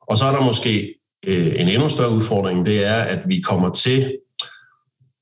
Og 0.00 0.18
så 0.18 0.24
er 0.24 0.32
der 0.32 0.44
måske 0.44 0.94
øh, 1.26 1.60
en 1.60 1.68
endnu 1.68 1.88
større 1.88 2.10
udfordring, 2.10 2.66
det 2.66 2.84
er, 2.84 2.94
at 2.94 3.28
vi 3.28 3.40
kommer 3.40 3.70
til 3.70 4.12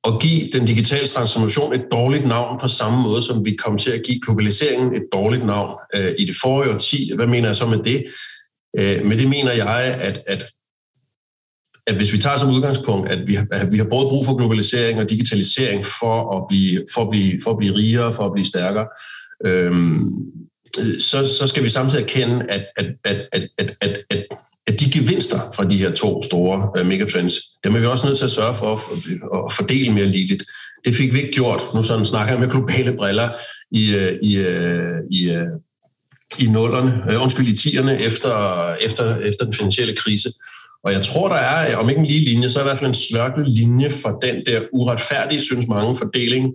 at 0.05 0.13
give 0.21 0.51
den 0.53 0.67
digitale 0.67 1.07
transformation 1.07 1.75
et 1.75 1.85
dårligt 1.93 2.27
navn 2.27 2.59
på 2.61 2.69
samme 2.69 3.03
måde, 3.03 3.23
som 3.23 3.45
vi 3.45 3.57
kom 3.65 3.79
til 3.79 3.91
at 3.91 4.03
give 4.07 4.21
globaliseringen 4.21 4.95
et 4.95 5.03
dårligt 5.13 5.47
navn 5.47 5.79
øh, 5.95 6.15
i 6.19 6.25
det 6.25 6.37
forrige 6.43 6.75
årti. 6.75 7.11
Hvad 7.15 7.27
mener 7.27 7.49
jeg 7.49 7.57
så 7.57 7.67
med 7.67 7.79
det? 7.79 8.05
Øh, 8.79 9.07
men 9.07 9.19
det 9.19 9.29
mener 9.29 9.53
jeg, 9.53 9.99
at, 10.01 10.23
at, 10.27 10.45
at 11.87 11.97
hvis 11.97 12.13
vi 12.13 12.19
tager 12.19 12.37
som 12.37 12.55
udgangspunkt, 12.55 13.09
at 13.09 13.29
vi, 13.29 13.39
at 13.53 13.73
vi 13.73 13.79
har 13.79 13.85
både 13.91 14.09
brug 14.09 14.27
for 14.27 14.37
globalisering 14.37 15.01
og 15.01 15.11
digitalisering 15.11 15.85
for 16.01 16.37
at 16.37 16.45
blive, 16.49 16.85
for 16.95 17.03
at 17.03 17.11
blive, 17.11 17.41
for 17.45 17.51
at 17.51 17.59
blive 17.59 17.75
rigere, 17.75 18.15
for 18.15 18.27
at 18.27 18.33
blive 18.33 18.47
stærkere, 18.47 18.87
øhm, 19.47 20.11
så, 21.01 21.35
så 21.39 21.47
skal 21.47 21.63
vi 21.63 21.69
samtidig 21.69 22.03
erkende, 22.03 22.51
at, 22.51 22.65
at, 22.77 22.87
at, 23.05 23.29
at, 23.33 23.49
at, 23.59 23.77
at, 23.83 24.03
at 24.11 24.27
at 24.67 24.81
de 24.81 24.91
gevinster 24.91 25.39
fra 25.55 25.65
de 25.65 25.77
her 25.77 25.91
to 25.91 26.23
store 26.23 26.81
uh, 26.81 26.87
megatrends, 26.87 27.35
dem 27.65 27.75
er 27.75 27.81
vi 27.81 27.87
også 27.87 28.07
nødt 28.07 28.19
til 28.19 28.25
at 28.25 28.31
sørge 28.31 28.55
for 28.55 28.75
at, 28.75 28.81
at 29.47 29.53
fordele 29.53 29.93
mere 29.93 30.07
ligeligt. 30.07 30.45
Det 30.85 30.95
fik 30.95 31.15
vi 31.15 31.21
ikke 31.21 31.33
gjort. 31.33 31.63
Nu 31.75 31.83
sådan 31.83 32.05
snakker 32.05 32.33
jeg 32.33 32.41
med 32.41 32.51
globale 32.51 32.97
briller 32.97 33.29
i, 33.71 33.95
uh, 33.95 34.13
i, 34.23 34.41
uh, 34.41 34.99
i, 35.11 35.37
uh, 35.37 35.47
i 36.39 36.47
nullerne, 36.47 37.03
øh, 37.11 37.23
undskyld, 37.23 37.49
i 37.49 37.57
tierne 37.57 38.01
efter, 38.01 38.75
efter, 38.75 39.17
efter 39.17 39.45
den 39.45 39.55
finansielle 39.55 39.97
krise. 39.97 40.33
Og 40.85 40.93
jeg 40.93 41.03
tror, 41.03 41.29
der 41.29 41.37
er, 41.37 41.71
øh, 41.71 41.79
om 41.79 41.89
ikke 41.89 41.99
en 41.99 42.07
lige 42.07 42.25
linje, 42.25 42.49
så 42.49 42.59
er 42.59 42.63
i 42.63 42.67
hvert 42.67 42.79
fald 42.79 42.89
en 42.89 42.95
slørket 42.95 43.49
linje 43.49 43.91
for 43.91 44.19
den 44.23 44.47
der 44.47 44.61
uretfærdige, 44.73 45.41
synes 45.41 45.69
mange, 45.69 45.97
fordeling 45.97 46.55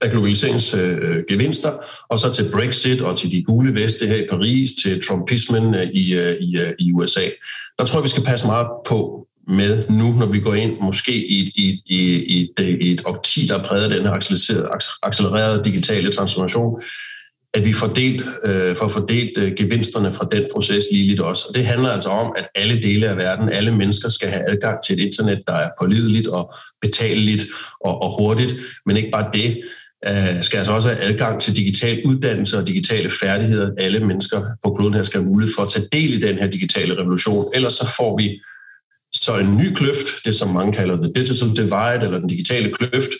af 0.00 0.10
globaliseringsgevinster, 0.10 1.72
øh, 1.72 1.78
øh 1.78 1.84
og 2.08 2.18
så 2.18 2.32
til 2.32 2.50
Brexit 2.52 3.00
og 3.00 3.18
til 3.18 3.32
de 3.32 3.42
gule 3.42 3.74
veste 3.74 4.06
her 4.06 4.16
i 4.16 4.26
Paris, 4.30 4.70
til 4.82 5.02
Trumpismen 5.02 5.74
øh, 5.74 5.90
i, 5.90 6.14
øh, 6.14 6.36
i, 6.40 6.58
øh, 6.58 6.72
i 6.78 6.92
USA. 6.92 7.28
Der 7.78 7.84
tror 7.84 7.98
jeg, 7.98 8.04
vi 8.04 8.08
skal 8.08 8.24
passe 8.24 8.46
meget 8.46 8.66
på 8.86 9.26
med 9.48 9.88
nu, 9.88 10.12
når 10.12 10.26
vi 10.26 10.40
går 10.40 10.54
ind 10.54 10.80
måske 10.80 11.12
i, 11.12 11.52
i, 11.56 11.82
i, 11.86 11.98
i, 12.26 12.50
et, 12.58 12.78
i 12.80 12.92
et 12.92 13.02
årti, 13.06 13.46
der 13.46 13.62
præger 13.62 13.88
den 13.88 14.02
her 14.02 14.12
accelererede, 14.12 14.68
accelererede 15.02 15.64
digitale 15.64 16.12
transformation, 16.12 16.80
at 17.54 17.64
vi 17.64 17.72
fordelt, 17.72 18.22
øh, 18.44 18.76
får 18.76 18.88
fordelt 18.88 19.38
øh, 19.38 19.52
gevinsterne 19.56 20.12
fra 20.12 20.28
den 20.32 20.44
proces 20.52 20.84
ligeligt 20.92 21.20
også. 21.20 21.44
Og 21.48 21.54
det 21.54 21.66
handler 21.66 21.88
altså 21.88 22.08
om, 22.08 22.34
at 22.36 22.48
alle 22.54 22.82
dele 22.82 23.08
af 23.08 23.16
verden, 23.16 23.48
alle 23.48 23.74
mennesker 23.74 24.08
skal 24.08 24.28
have 24.28 24.50
adgang 24.50 24.78
til 24.86 25.00
et 25.00 25.06
internet, 25.06 25.42
der 25.46 25.52
er 25.52 25.70
pålideligt 25.80 26.26
og 26.26 26.54
betaleligt 26.80 27.44
og, 27.80 28.02
og 28.02 28.18
hurtigt, 28.18 28.54
men 28.86 28.96
ikke 28.96 29.10
bare 29.12 29.30
det, 29.32 29.62
øh, 30.08 30.42
skal 30.42 30.58
altså 30.58 30.72
også 30.72 30.88
have 30.88 31.00
adgang 31.02 31.40
til 31.40 31.56
digital 31.56 32.06
uddannelse 32.06 32.58
og 32.58 32.66
digitale 32.66 33.10
færdigheder. 33.10 33.70
Alle 33.78 34.00
mennesker 34.00 34.42
på 34.64 34.74
kloden 34.74 34.94
her 34.94 35.02
skal 35.02 35.20
have 35.20 35.30
mulighed 35.30 35.54
for 35.54 35.62
at 35.62 35.68
tage 35.68 35.88
del 35.92 36.12
i 36.12 36.20
den 36.26 36.38
her 36.38 36.46
digitale 36.46 37.00
revolution. 37.00 37.44
Ellers 37.54 37.72
så 37.72 37.94
får 37.96 38.16
vi 38.16 38.40
så 39.12 39.38
en 39.38 39.56
ny 39.56 39.74
kløft, 39.74 40.24
det 40.24 40.34
som 40.34 40.48
mange 40.48 40.72
kalder 40.72 40.96
the 40.96 41.12
digital 41.12 41.48
divide, 41.48 42.04
eller 42.04 42.18
den 42.18 42.28
digitale 42.28 42.72
kløft, 42.72 43.10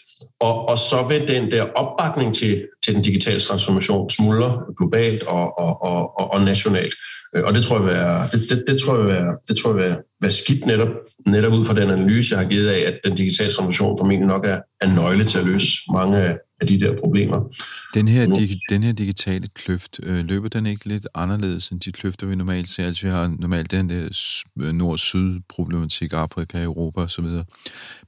og, 0.41 0.69
og 0.69 0.79
så 0.79 1.07
vil 1.09 1.29
den 1.29 1.51
der 1.51 1.63
opbakning 1.63 2.35
til, 2.35 2.67
til 2.85 2.95
den 2.95 3.03
digitale 3.03 3.41
transformation 3.41 4.11
smuldre 4.11 4.61
globalt 4.79 5.23
og, 5.23 5.59
og, 5.59 5.83
og, 5.83 6.21
og, 6.21 6.35
og 6.35 6.41
nationalt. 6.41 6.95
Øh, 7.35 7.45
og 7.45 7.55
det 7.55 7.65
tror 7.65 7.77
jeg 7.77 7.87
være, 7.87 8.29
det, 8.33 8.51
det, 8.51 8.65
det 8.67 8.81
tror 8.81 8.99
jeg 8.99 9.07
være, 9.07 9.37
det 9.49 9.57
tror 9.57 9.71
jeg 9.71 9.83
være, 9.83 9.97
være 10.21 10.31
skidt 10.31 10.67
netop, 10.67 10.89
netop 11.27 11.53
ud 11.53 11.65
fra 11.65 11.75
den 11.75 11.91
analyse, 11.91 12.35
jeg 12.35 12.43
har 12.43 12.51
givet 12.51 12.69
af, 12.69 12.81
at 12.87 12.99
den 13.05 13.15
digitale 13.15 13.51
transformation 13.51 13.99
formentlig 13.99 14.29
nok 14.29 14.47
er, 14.47 14.59
er 14.81 14.95
nøgle 14.95 15.25
til 15.25 15.39
at 15.39 15.45
løse 15.45 15.69
mange 15.93 16.19
af 16.19 16.37
de 16.67 16.81
der 16.81 16.97
problemer. 16.97 17.53
Den 17.95 18.09
her, 18.09 18.27
dig, 18.27 18.61
den 18.71 18.83
her 18.83 18.93
digitale 18.93 19.47
kløft, 19.55 20.01
øh, 20.03 20.25
løber 20.25 20.49
den 20.49 20.67
ikke 20.67 20.85
lidt 20.85 21.09
anderledes 21.15 21.69
end 21.69 21.81
de 21.81 21.93
kløfter, 21.93 22.27
vi 22.27 22.35
normalt 22.35 22.69
ser? 22.69 22.87
Altså 22.87 23.07
vi 23.07 23.11
har 23.11 23.37
normalt 23.39 23.71
den 23.71 23.91
der 23.91 24.73
nord-syd-problematik, 24.73 26.13
Afrika, 26.13 26.63
Europa 26.63 27.01
osv. 27.01 27.27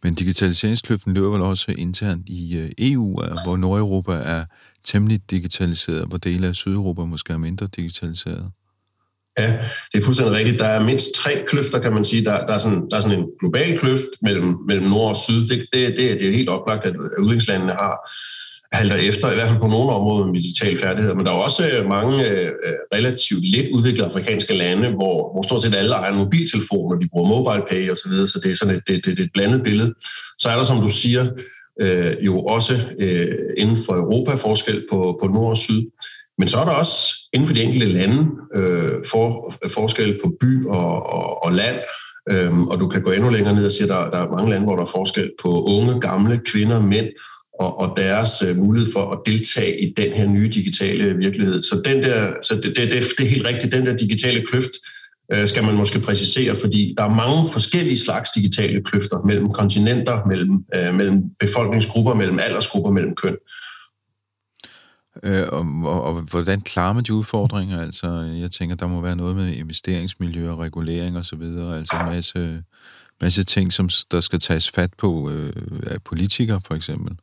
Men 0.03 0.15
digitaliseringskløften 0.15 1.15
løber 1.15 1.31
vel 1.31 1.43
også 1.43 1.75
internt 1.79 2.29
i 2.29 2.59
øh, 2.59 2.71
EU, 2.79 3.21
hvor 3.45 3.57
Nordeuropa 3.57 4.13
er 4.13 4.45
temmelig 4.85 5.31
digitaliseret, 5.31 6.09
hvor 6.09 6.19
dele 6.19 6.47
af 6.47 6.55
Sydeuropa 6.55 7.05
måske 7.05 7.33
er 7.33 7.39
mindre 7.39 7.69
digitaliseret. 7.77 8.51
Ja, 9.39 9.53
det 9.93 10.01
er 10.01 10.05
fuldstændig 10.05 10.35
rigtigt. 10.35 10.59
Der 10.59 10.67
er 10.67 10.85
mindst 10.85 11.15
tre 11.15 11.45
kløfter, 11.49 11.79
kan 11.79 11.93
man 11.93 12.05
sige. 12.05 12.25
Der, 12.25 12.47
der, 12.47 12.55
er, 12.55 12.59
sådan, 12.59 12.91
der 12.91 12.97
er 12.97 13.01
sådan 13.01 13.19
en 13.19 13.27
global 13.41 13.79
kløft 13.79 14.09
mellem, 14.23 14.57
mellem 14.69 14.87
nord 14.87 15.11
og 15.11 15.17
syd. 15.17 15.47
Det, 15.47 15.67
det, 15.73 15.89
det, 15.97 16.21
det 16.21 16.29
er 16.29 16.33
helt 16.33 16.49
oplagt, 16.49 16.85
at 16.85 16.97
udviklingslandene 16.97 17.73
har 17.73 18.11
halter 18.73 18.97
efter, 18.97 19.31
i 19.31 19.35
hvert 19.35 19.49
fald 19.49 19.61
på 19.61 19.67
nogle 19.67 19.93
områder 19.93 20.27
med 20.27 20.41
digitale 20.41 20.79
færdigheder. 20.79 21.15
Men 21.15 21.27
der 21.27 21.33
er 21.33 21.37
også 21.37 21.69
øh, 21.69 21.89
mange 21.89 22.27
øh, 22.27 22.47
øh 22.47 22.73
relativt 22.95 23.45
let 23.45 23.69
udviklede 23.73 24.07
afrikanske 24.07 24.55
lande, 24.55 24.89
hvor, 24.89 25.33
hvor 25.33 25.43
stort 25.43 25.63
set 25.63 25.75
alle 25.75 25.95
ejer 25.95 26.13
en 26.13 26.19
mobiltelefon, 26.19 26.93
og 26.93 27.03
de 27.03 27.09
bruger 27.09 27.29
mobile 27.29 27.65
pay 27.71 27.91
osv., 27.91 27.97
så, 27.97 28.09
videre, 28.09 28.27
så 28.27 28.41
det 28.45 28.51
er 28.51 28.55
sådan 28.55 28.75
et, 28.75 28.83
det, 28.87 29.05
det, 29.05 29.17
det 29.17 29.21
er 29.21 29.25
et 29.25 29.33
blandet 29.35 29.63
billede. 29.63 29.95
Så 30.39 30.49
er 30.49 30.57
der, 30.57 30.65
som 30.65 30.81
du 30.81 30.89
siger, 30.89 31.27
øh, 31.81 32.17
jo 32.21 32.45
også 32.45 32.75
øh, 32.99 33.37
inden 33.57 33.79
for 33.87 33.95
Europa 33.95 34.35
forskel 34.35 34.85
på, 34.91 35.19
på 35.23 35.27
nord 35.27 35.51
og 35.51 35.57
syd. 35.57 35.83
Men 36.39 36.49
så 36.49 36.59
er 36.59 36.65
der 36.65 36.73
også 36.73 37.15
inden 37.33 37.47
for 37.47 37.55
de 37.55 37.63
enkelte 37.63 37.87
lande 37.87 38.29
øh, 38.55 38.93
for, 39.11 39.55
øh, 39.65 39.71
forskel 39.71 40.19
på 40.23 40.33
by 40.41 40.67
og, 40.67 41.13
og, 41.13 41.45
og 41.45 41.53
land, 41.53 41.77
øhm, 42.31 42.67
og 42.67 42.81
du 42.81 42.89
kan 42.89 43.03
gå 43.03 43.11
endnu 43.11 43.31
længere 43.31 43.55
ned 43.55 43.65
og 43.65 43.73
sige, 43.73 43.83
at 43.83 43.89
der, 43.89 44.11
der 44.11 44.19
er 44.19 44.31
mange 44.31 44.51
lande, 44.51 44.65
hvor 44.65 44.77
der 44.77 44.83
er 44.83 44.91
forskel 44.95 45.31
på 45.43 45.65
unge, 45.65 46.01
gamle, 46.01 46.41
kvinder, 46.47 46.81
mænd 46.81 47.09
og, 47.61 47.79
og 47.79 47.97
deres 47.97 48.31
øh, 48.49 48.57
mulighed 48.57 48.93
for 48.93 49.11
at 49.11 49.19
deltage 49.27 49.81
i 49.81 49.95
den 49.97 50.13
her 50.13 50.27
nye 50.27 50.49
digitale 50.49 51.17
virkelighed. 51.17 51.63
Så, 51.63 51.83
den 51.85 52.03
der, 52.03 52.33
så 52.43 52.55
det, 52.55 52.65
det, 52.65 52.77
det, 52.77 53.05
det 53.19 53.25
er 53.25 53.31
helt 53.31 53.47
rigtigt, 53.47 53.73
den 53.73 53.87
der 53.87 53.97
digitale 53.97 54.47
kløft 54.47 54.71
øh, 55.33 55.49
skal 55.49 55.65
man 55.65 55.75
måske 55.75 56.01
præcisere, 56.01 56.57
fordi 56.57 56.95
der 56.97 57.05
er 57.05 57.15
mange 57.15 57.53
forskellige 57.53 57.99
slags 57.99 58.31
digitale 58.31 58.83
kløfter 58.83 59.23
mellem 59.27 59.53
kontinenter, 59.53 60.27
mellem, 60.27 60.65
øh, 60.75 60.95
mellem 60.95 61.23
befolkningsgrupper, 61.41 62.15
mellem 62.15 62.39
aldersgrupper, 62.39 62.91
mellem 62.91 63.15
køn. 63.15 63.33
Øh, 63.35 63.60
Øh, 65.23 65.47
og, 65.53 65.67
og, 65.85 66.03
og 66.03 66.23
hvordan 66.23 66.61
klarer 66.61 66.93
man 66.93 67.05
de 67.05 67.15
udfordringer? 67.15 67.81
Altså, 67.81 68.11
jeg 68.41 68.51
tænker, 68.51 68.77
der 68.77 68.87
må 68.87 69.01
være 69.01 69.17
noget 69.17 69.37
med 69.37 69.53
investeringsmiljø 69.53 70.51
og 70.51 70.59
regulering 70.59 71.19
og 71.19 71.25
så 71.25 71.37
videre, 71.37 71.79
altså 71.79 71.97
en 72.07 72.15
masse, 72.15 72.63
masse 73.21 73.45
ting, 73.45 73.73
som 73.73 73.89
der 74.11 74.21
skal 74.21 74.39
tages 74.39 74.71
fat 74.71 74.91
på 74.99 75.31
øh, 75.31 75.53
af 75.87 76.03
politikere, 76.03 76.61
for 76.67 76.75
eksempel. 76.75 77.17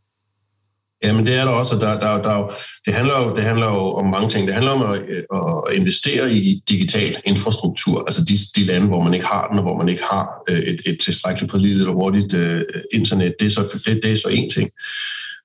Jamen 1.04 1.26
det 1.26 1.36
er 1.36 1.46
der 1.46 1.52
også, 1.52 1.76
der, 1.76 2.00
der, 2.00 2.22
der, 2.22 2.54
det, 2.86 2.94
handler 2.94 3.18
jo, 3.18 3.36
det 3.36 3.44
handler 3.44 3.66
jo 3.66 3.94
om 3.94 4.06
mange 4.06 4.30
ting. 4.30 4.48
Det 4.48 4.54
handler 4.54 4.72
om 4.72 4.92
at, 4.92 5.02
at 5.34 5.76
investere 5.76 6.34
i 6.34 6.64
digital 6.70 7.16
infrastruktur, 7.26 8.04
altså 8.04 8.22
de, 8.26 8.62
de 8.62 8.66
lande, 8.66 8.88
hvor 8.88 9.04
man 9.04 9.14
ikke 9.14 9.26
har 9.26 9.48
den, 9.48 9.58
og 9.58 9.64
hvor 9.64 9.78
man 9.78 9.90
ikke 9.90 10.04
har 10.12 10.28
øh, 10.50 10.60
et, 10.60 10.82
et 10.86 11.00
tilstrækkeligt 11.00 11.52
pålideligt 11.52 11.90
og 11.90 11.94
hurtigt 11.94 12.34
uh, 12.34 12.62
internet. 12.94 13.34
Det 13.40 13.46
er, 13.46 13.50
så, 13.50 13.82
det, 13.86 14.00
det 14.04 14.12
er 14.12 14.16
så 14.16 14.28
en 14.28 14.50
ting. 14.50 14.70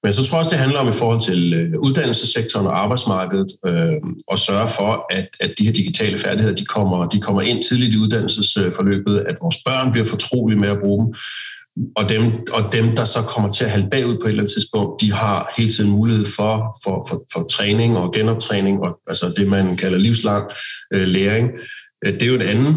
Men 0.02 0.12
så 0.12 0.26
tror 0.26 0.36
jeg 0.36 0.38
også, 0.38 0.50
det 0.50 0.58
handler 0.58 0.78
om 0.78 0.88
i 0.88 0.92
forhold 0.92 1.20
til 1.20 1.54
øh, 1.54 1.80
uddannelsessektoren 1.80 2.66
og 2.66 2.78
arbejdsmarkedet 2.78 3.50
øh, 3.66 3.92
at 4.32 4.38
sørge 4.38 4.68
for, 4.68 5.06
at, 5.10 5.28
at 5.40 5.54
de 5.58 5.64
her 5.64 5.72
digitale 5.72 6.18
færdigheder 6.18 6.56
de 6.56 6.64
kommer, 6.64 7.08
de 7.08 7.20
kommer 7.20 7.42
ind 7.42 7.62
tidligt 7.62 7.94
i 7.94 7.98
uddannelsesforløbet, 7.98 9.18
at 9.18 9.36
vores 9.42 9.56
børn 9.66 9.92
bliver 9.92 10.04
fortrolige 10.04 10.58
med 10.58 10.68
at 10.68 10.78
bruge 10.80 11.04
dem, 11.04 11.14
og 11.96 12.08
dem, 12.08 12.32
og 12.52 12.72
dem, 12.72 12.96
der 12.96 13.04
så 13.04 13.22
kommer 13.22 13.52
til 13.52 13.64
at 13.64 13.70
halde 13.70 13.90
bagud 13.90 14.14
på 14.14 14.26
et 14.26 14.28
eller 14.28 14.42
andet 14.42 14.52
tidspunkt, 14.52 15.00
de 15.00 15.12
har 15.12 15.52
hele 15.56 15.72
tiden 15.72 15.90
mulighed 15.90 16.24
for, 16.36 16.78
for, 16.84 17.06
for, 17.08 17.24
for 17.32 17.42
træning 17.42 17.98
og 17.98 18.12
genoptræning, 18.12 18.80
og, 18.80 19.00
altså 19.06 19.34
det, 19.36 19.48
man 19.48 19.76
kalder 19.76 19.98
livslang 19.98 20.50
øh, 20.94 21.08
læring. 21.08 21.50
Øh, 22.04 22.12
det 22.12 22.22
er 22.22 22.26
jo 22.26 22.34
en 22.34 22.42
anden 22.42 22.74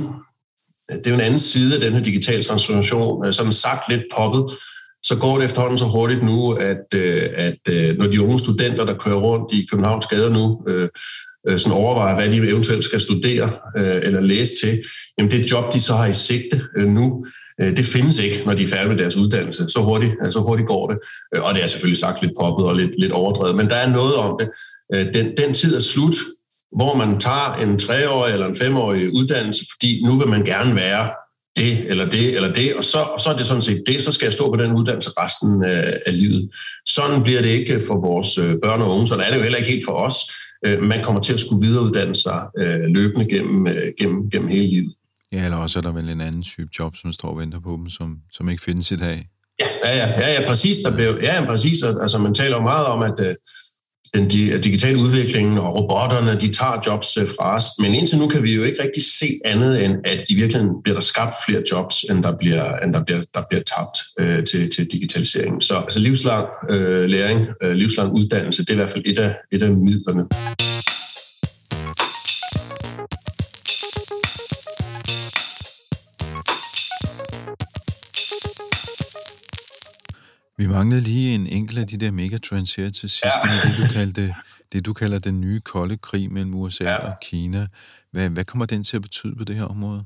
det 0.90 1.08
er 1.08 1.12
jo 1.12 1.16
en 1.16 1.22
anden 1.22 1.40
side 1.40 1.74
af 1.76 1.80
den 1.80 1.94
her 1.94 2.04
digitale 2.04 2.44
transformation, 2.44 3.26
øh, 3.26 3.34
som 3.34 3.52
sagt 3.52 3.90
lidt 3.90 4.04
poppet, 4.16 4.46
så 5.06 5.16
går 5.16 5.38
det 5.38 5.46
efterhånden 5.46 5.78
så 5.78 5.86
hurtigt 5.86 6.24
nu, 6.24 6.52
at, 6.52 6.94
øh, 6.96 7.24
at 7.36 7.60
øh, 7.70 7.98
når 7.98 8.08
de 8.08 8.22
unge 8.22 8.40
studenter, 8.40 8.86
der 8.86 8.98
kører 8.98 9.16
rundt 9.16 9.54
i 9.54 9.68
Københavns 9.72 10.06
gader 10.06 10.30
nu, 10.30 10.64
øh, 10.68 10.90
øh 11.48 11.60
sådan 11.60 11.78
overvejer, 11.78 12.16
hvad 12.16 12.32
de 12.32 12.38
eventuelt 12.38 12.84
skal 12.84 13.02
studere 13.02 13.52
øh, 13.78 14.00
eller 14.04 14.20
læse 14.20 14.54
til, 14.64 14.84
jamen 15.18 15.32
det 15.32 15.52
job, 15.52 15.74
de 15.74 15.82
så 15.82 15.94
har 15.94 16.06
i 16.06 16.14
sigte 16.14 16.62
øh, 16.78 16.88
nu, 16.88 17.26
det 17.60 17.86
findes 17.86 18.18
ikke, 18.18 18.44
når 18.46 18.54
de 18.54 18.64
er 18.64 18.68
færdige 18.68 18.90
med 18.90 18.98
deres 18.98 19.16
uddannelse. 19.16 19.68
Så 19.68 19.80
hurtigt, 19.80 20.14
så 20.30 20.40
hurtigt 20.40 20.68
går 20.68 20.88
det. 20.88 20.98
Og 21.42 21.54
det 21.54 21.64
er 21.64 21.68
selvfølgelig 21.68 21.98
sagt 21.98 22.22
lidt 22.22 22.32
poppet 22.40 22.66
og 22.66 22.76
lidt, 22.76 22.92
lidt 23.00 23.12
overdrevet, 23.12 23.56
men 23.56 23.70
der 23.70 23.76
er 23.76 23.90
noget 23.90 24.16
om 24.16 24.40
det. 24.40 24.50
Den, 25.14 25.38
den 25.38 25.54
tid 25.54 25.76
er 25.76 25.80
slut, 25.80 26.16
hvor 26.76 26.96
man 26.96 27.20
tager 27.20 27.54
en 27.54 27.80
treårig 27.80 28.34
eller 28.34 28.46
en 28.46 28.56
femårig 28.56 29.14
uddannelse, 29.14 29.66
fordi 29.74 30.02
nu 30.06 30.16
vil 30.16 30.28
man 30.28 30.46
gerne 30.46 30.76
være 30.76 31.10
det 31.58 31.90
eller 31.90 32.10
det 32.10 32.36
eller 32.36 32.54
det, 32.54 32.76
og 32.76 32.84
så, 32.84 33.00
og 33.00 33.20
så 33.20 33.30
er 33.30 33.38
det 33.38 33.46
sådan 33.46 33.62
set 33.62 33.84
det, 33.88 34.02
så 34.02 34.12
skal 34.12 34.26
jeg 34.26 34.34
stå 34.34 34.52
på 34.52 34.64
den 34.64 34.72
uddannelse 34.72 35.10
resten 35.10 35.64
af, 35.64 36.02
af 36.06 36.20
livet. 36.20 36.50
Sådan 36.86 37.24
bliver 37.24 37.42
det 37.42 37.50
ikke 37.50 37.82
for 37.88 38.02
vores 38.02 38.38
øh, 38.38 38.56
børn 38.64 38.82
og 38.82 38.90
unge, 38.90 39.08
sådan 39.08 39.26
er 39.26 39.30
det 39.30 39.38
jo 39.38 39.44
heller 39.44 39.58
ikke 39.58 39.72
helt 39.72 39.86
for 39.86 39.94
os. 39.94 40.16
Øh, 40.66 40.84
man 40.84 41.04
kommer 41.04 41.22
til 41.22 41.34
at 41.34 41.40
skulle 41.40 41.68
videreuddanne 41.68 42.16
sig 42.16 42.48
øh, 42.58 42.80
løbende 42.80 43.30
gennem, 43.30 43.68
gennem, 44.00 44.30
gennem 44.30 44.50
hele 44.50 44.68
livet. 44.68 44.94
Ja, 45.32 45.44
eller 45.44 45.58
også 45.58 45.80
er 45.80 45.84
der 45.84 45.92
vel 45.92 46.10
en 46.10 46.22
anden 46.22 46.44
type 46.44 46.70
job, 46.80 46.96
som 46.96 47.14
står 47.14 47.30
og 47.30 47.38
venter 47.38 47.60
på 47.60 47.72
dem, 47.72 47.90
som, 47.90 48.18
som 48.32 48.50
ikke 48.50 48.64
findes 48.64 48.92
i 48.92 48.96
dag. 48.96 49.30
Ja, 49.60 49.66
ja, 49.84 49.98
ja, 49.98 50.20
ja, 50.20 50.42
ja 50.42 50.48
præcis. 50.48 50.78
Der 50.78 50.96
blev, 50.96 51.20
ja, 51.22 51.46
præcis. 51.46 51.84
Altså, 51.84 52.18
man 52.18 52.34
taler 52.34 52.58
jo 52.58 52.64
meget 52.64 52.86
om, 52.86 53.02
at 53.02 53.36
den 54.16 54.28
digitale 54.62 54.98
udvikling 54.98 55.60
og 55.60 55.76
robotterne, 55.76 56.40
de 56.40 56.54
tager 56.54 56.82
jobs 56.88 57.18
øh, 57.18 57.28
fra 57.28 57.56
os. 57.56 57.66
Men 57.80 57.96
indtil 57.96 58.18
nu 58.18 58.28
kan 58.28 58.44
vi 58.44 58.56
jo 58.56 58.64
ikke 58.64 58.84
rigtig 58.84 59.04
se 59.04 59.40
andet 59.46 59.86
end, 59.86 59.94
at 60.04 60.26
i 60.30 60.36
virkeligheden 60.36 60.82
bliver 60.84 60.96
der 60.96 61.02
skabt 61.02 61.36
flere 61.46 61.62
jobs, 61.72 62.04
end 62.04 62.24
der 62.24 62.38
bliver, 62.38 62.78
end 62.78 62.94
der 62.94 63.04
bliver, 63.04 63.22
der 63.34 63.42
bliver 63.50 63.64
tabt 63.64 63.98
øh, 64.20 64.44
til, 64.44 64.72
til 64.76 64.88
digitaliseringen. 64.92 65.62
Så 65.62 65.76
altså 65.76 66.00
livslang 66.00 66.48
øh, 66.70 67.06
læring, 67.10 67.48
øh, 67.64 67.72
livslang 67.72 68.14
uddannelse, 68.14 68.62
det 68.62 68.70
er 68.70 68.74
i 68.74 68.76
hvert 68.76 68.90
fald 68.90 69.04
et 69.06 69.20
af, 69.20 69.36
et 69.52 69.64
af 69.64 69.72
midlerne. 69.72 70.24
Vi 80.58 80.68
manglede 80.68 81.02
lige 81.02 81.36
en 81.36 81.48
enkelt 81.48 81.80
af 81.80 81.88
de 81.88 81.98
der 81.98 82.12
megatrends 82.12 82.76
her 82.76 82.90
til 82.90 83.10
sidst, 83.10 83.24
ja. 83.26 83.30
det, 83.68 83.78
du 83.78 83.94
kaldte, 83.94 84.36
det 84.74 84.86
du 84.86 84.94
kalder 84.94 85.20
den 85.20 85.42
nye 85.42 85.60
kolde 85.60 85.98
krig 85.98 86.32
mellem 86.32 86.54
USA 86.54 86.84
ja. 86.84 86.96
og 86.96 87.14
Kina. 87.22 87.68
Hvad, 88.12 88.30
hvad 88.30 88.46
kommer 88.46 88.66
den 88.66 88.84
til 88.84 88.96
at 88.96 89.02
betyde 89.02 89.36
på 89.36 89.44
det 89.44 89.56
her 89.56 89.64
område? 89.64 90.04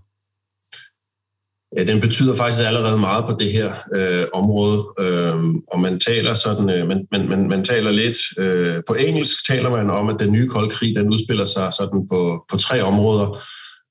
Ja, 1.78 1.84
den 1.84 2.02
betyder 2.02 2.36
faktisk 2.36 2.66
allerede 2.66 2.98
meget 2.98 3.26
på 3.26 3.36
det 3.40 3.52
her 3.52 3.74
øh, 3.96 4.26
område, 4.34 4.86
øh, 5.00 5.36
og 5.68 5.80
man 5.80 6.00
taler 6.00 6.34
sådan, 6.34 6.70
øh, 6.70 6.88
man, 6.88 7.08
man, 7.12 7.30
man, 7.30 7.50
man 7.50 7.64
taler 7.64 7.92
lidt, 7.92 8.18
øh, 8.38 8.84
på 8.88 8.94
engelsk 8.94 9.48
taler 9.48 9.70
man 9.70 9.90
om, 9.90 10.10
at 10.10 10.20
den 10.20 10.32
nye 10.32 10.48
kolde 10.48 10.70
krig, 10.70 10.96
den 10.96 11.14
udspiller 11.14 11.46
sig 11.46 11.74
sådan 11.74 12.08
på, 12.08 12.46
på 12.50 12.58
tre 12.58 12.82
områder 12.82 13.40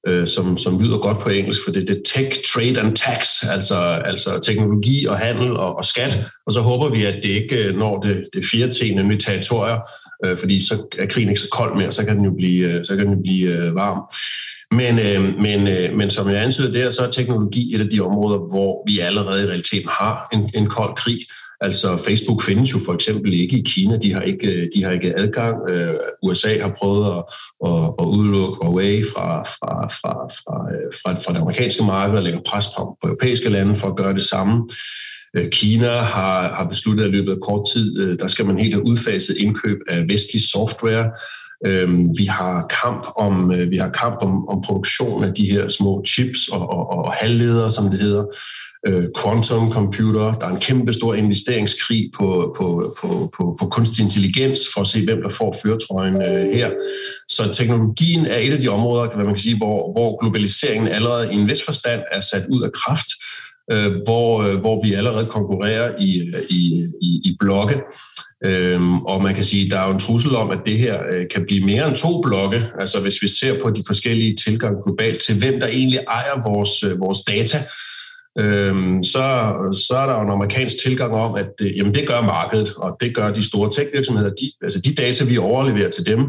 øh, 0.08 0.26
som, 0.26 0.58
som 0.58 0.80
lyder 0.80 0.98
godt 0.98 1.18
på 1.18 1.28
engelsk, 1.28 1.64
for 1.64 1.72
det, 1.72 1.88
det 1.88 1.96
er 1.96 2.02
tech, 2.04 2.52
trade 2.52 2.80
and 2.80 2.96
tax, 2.96 3.28
altså, 3.50 3.76
altså 4.04 4.40
teknologi 4.46 5.06
og 5.06 5.18
handel 5.18 5.50
og, 5.56 5.76
og 5.76 5.84
skat. 5.84 6.20
Og 6.46 6.52
så 6.52 6.60
håber 6.60 6.88
vi, 6.88 7.04
at 7.04 7.14
det 7.22 7.28
ikke 7.28 7.56
øh, 7.56 7.76
når 7.76 8.00
det, 8.00 8.28
det 8.34 8.44
fjerde 8.44 8.72
til, 8.72 8.94
nemlig 8.94 9.20
territorier, 9.20 9.78
øh, 10.24 10.38
fordi 10.38 10.60
så 10.60 10.96
er 10.98 11.06
krigen 11.06 11.28
ikke 11.28 11.40
så 11.40 11.50
kold 11.52 11.76
mere, 11.76 11.92
så 11.92 12.04
kan 12.04 12.16
den 12.16 12.24
jo 12.24 12.32
blive, 12.36 12.72
øh, 12.72 12.84
så 12.84 12.96
kan 12.96 13.06
den 13.06 13.14
jo 13.14 13.20
blive 13.22 13.66
øh, 13.66 13.74
varm. 13.74 14.00
Men, 14.70 14.98
øh, 14.98 15.40
men, 15.40 15.68
øh, 15.68 15.96
men 15.96 16.10
som 16.10 16.30
jeg 16.30 16.42
antyder 16.42 16.72
der, 16.72 16.90
så 16.90 17.02
er 17.02 17.10
teknologi 17.10 17.74
et 17.74 17.80
af 17.80 17.90
de 17.90 18.00
områder, 18.00 18.38
hvor 18.38 18.82
vi 18.86 18.98
allerede 18.98 19.44
i 19.44 19.46
realiteten 19.46 19.88
har 19.88 20.28
en, 20.32 20.50
en 20.54 20.66
kold 20.70 20.96
krig, 20.96 21.18
Altså 21.60 21.96
Facebook 21.96 22.42
findes 22.42 22.72
jo 22.72 22.78
for 22.86 22.94
eksempel 22.94 23.32
ikke 23.32 23.58
i 23.58 23.62
Kina, 23.66 23.96
de 23.96 24.12
har 24.12 24.22
ikke, 24.22 24.52
øh, 24.52 24.68
de 24.74 24.84
har 24.84 24.92
ikke 24.92 25.18
adgang. 25.18 25.70
Øh, 25.70 25.94
USA 26.22 26.58
har 26.60 26.74
prøvet 26.78 27.06
at, 27.06 27.24
at, 27.66 27.94
at 28.00 28.04
udelukke 28.04 28.58
Huawei 28.62 29.02
fra, 29.02 29.42
fra, 29.42 29.86
fra, 29.86 30.12
fra, 30.26 30.72
øh, 30.72 30.92
fra, 31.02 31.12
fra 31.24 31.32
det 31.32 31.40
amerikanske 31.40 31.84
marked 31.84 32.16
og 32.16 32.22
lægger 32.22 32.40
pres 32.46 32.66
på, 32.76 32.96
på 33.02 33.08
europæiske 33.08 33.48
lande 33.48 33.76
for 33.76 33.88
at 33.88 33.96
gøre 33.96 34.14
det 34.14 34.22
samme. 34.22 34.68
Øh, 35.36 35.50
Kina 35.50 35.88
har, 35.88 36.54
har 36.54 36.68
besluttet, 36.68 37.04
at 37.04 37.10
i 37.10 37.12
løbet 37.12 37.32
af 37.32 37.40
kort 37.40 37.68
tid, 37.72 38.18
der 38.18 38.26
skal 38.26 38.46
man 38.46 38.58
helt 38.58 38.74
have 38.74 38.86
udfaset 38.86 39.36
indkøb 39.36 39.78
af 39.88 40.08
vestlig 40.08 40.42
software, 40.42 41.10
Øhm, 41.66 42.18
vi 42.18 42.24
har 42.24 42.66
kamp 42.82 43.06
om 43.16 43.52
øh, 43.52 43.70
vi 43.70 43.76
har 43.76 43.90
kamp 43.90 44.16
om, 44.20 44.48
om 44.48 44.62
produktion 44.66 45.24
af 45.24 45.34
de 45.34 45.50
her 45.50 45.68
små 45.68 46.04
chips 46.06 46.48
og, 46.48 46.70
og, 46.70 46.90
og 46.90 47.12
halvledere, 47.12 47.70
som 47.70 47.90
det 47.90 47.98
hedder 47.98 48.24
øh, 48.86 49.04
quantum 49.22 49.72
computer. 49.72 50.34
Der 50.34 50.46
er 50.46 50.50
en 50.50 50.60
kæmpe 50.60 50.92
stor 50.92 51.14
investeringskrig 51.14 52.10
på, 52.16 52.54
på, 52.58 52.94
på, 53.00 53.30
på, 53.36 53.56
på 53.60 53.66
kunstig 53.66 54.02
intelligens 54.02 54.60
for 54.74 54.80
at 54.80 54.86
se, 54.86 55.04
hvem 55.04 55.22
der 55.22 55.28
får 55.28 55.56
føretrøjen 55.62 56.22
øh, 56.22 56.54
her. 56.54 56.70
Så 57.28 57.52
teknologien 57.52 58.26
er 58.26 58.36
et 58.36 58.52
af 58.52 58.60
de 58.60 58.68
områder, 58.68 59.06
hvad 59.14 59.24
man 59.24 59.34
kan 59.34 59.42
sige, 59.42 59.56
hvor, 59.56 59.92
hvor 59.92 60.20
globaliseringen 60.20 60.88
allerede 60.88 61.32
i 61.32 61.36
en 61.36 61.48
vis 61.48 61.64
forstand 61.64 62.02
er 62.12 62.20
sat 62.20 62.46
ud 62.50 62.62
af 62.62 62.72
kraft, 62.72 63.08
øh, 63.70 63.92
hvor, 64.04 64.42
øh, 64.42 64.56
hvor 64.60 64.82
vi 64.82 64.94
allerede 64.94 65.26
konkurrerer 65.26 65.94
i, 66.00 66.18
øh, 66.18 66.42
i, 66.50 66.84
i, 67.02 67.20
i 67.24 67.36
blokke. 67.40 67.80
Øhm, 68.44 68.98
og 69.02 69.22
man 69.22 69.34
kan 69.34 69.44
sige, 69.44 69.64
at 69.64 69.70
der 69.70 69.78
er 69.78 69.86
jo 69.86 69.92
en 69.92 69.98
trussel 69.98 70.34
om, 70.36 70.50
at 70.50 70.58
det 70.66 70.78
her 70.78 71.02
øh, 71.12 71.26
kan 71.34 71.44
blive 71.46 71.66
mere 71.66 71.88
end 71.88 71.96
to 71.96 72.22
blokke. 72.22 72.66
Altså 72.80 73.00
hvis 73.00 73.22
vi 73.22 73.28
ser 73.28 73.60
på 73.62 73.70
de 73.70 73.82
forskellige 73.86 74.36
tilgange 74.36 74.82
globalt 74.82 75.20
til, 75.20 75.38
hvem 75.38 75.60
der 75.60 75.66
egentlig 75.66 76.00
ejer 76.08 76.50
vores, 76.50 76.82
øh, 76.82 77.00
vores 77.00 77.20
data, 77.20 77.58
øhm, 78.38 79.02
så, 79.02 79.54
så 79.88 79.96
er 79.96 80.06
der 80.06 80.14
jo 80.14 80.22
en 80.22 80.30
amerikansk 80.30 80.76
tilgang 80.82 81.14
om, 81.14 81.34
at 81.34 81.52
øh, 81.60 81.76
jamen, 81.78 81.94
det 81.94 82.08
gør 82.08 82.20
markedet, 82.20 82.72
og 82.76 82.96
det 83.00 83.14
gør 83.14 83.30
de 83.30 83.44
store 83.44 83.70
tech-virksomheder. 83.70 84.30
De, 84.30 84.50
altså 84.62 84.80
de 84.80 84.94
data, 84.94 85.24
vi 85.24 85.38
overleverer 85.38 85.90
til 85.90 86.06
dem, 86.06 86.20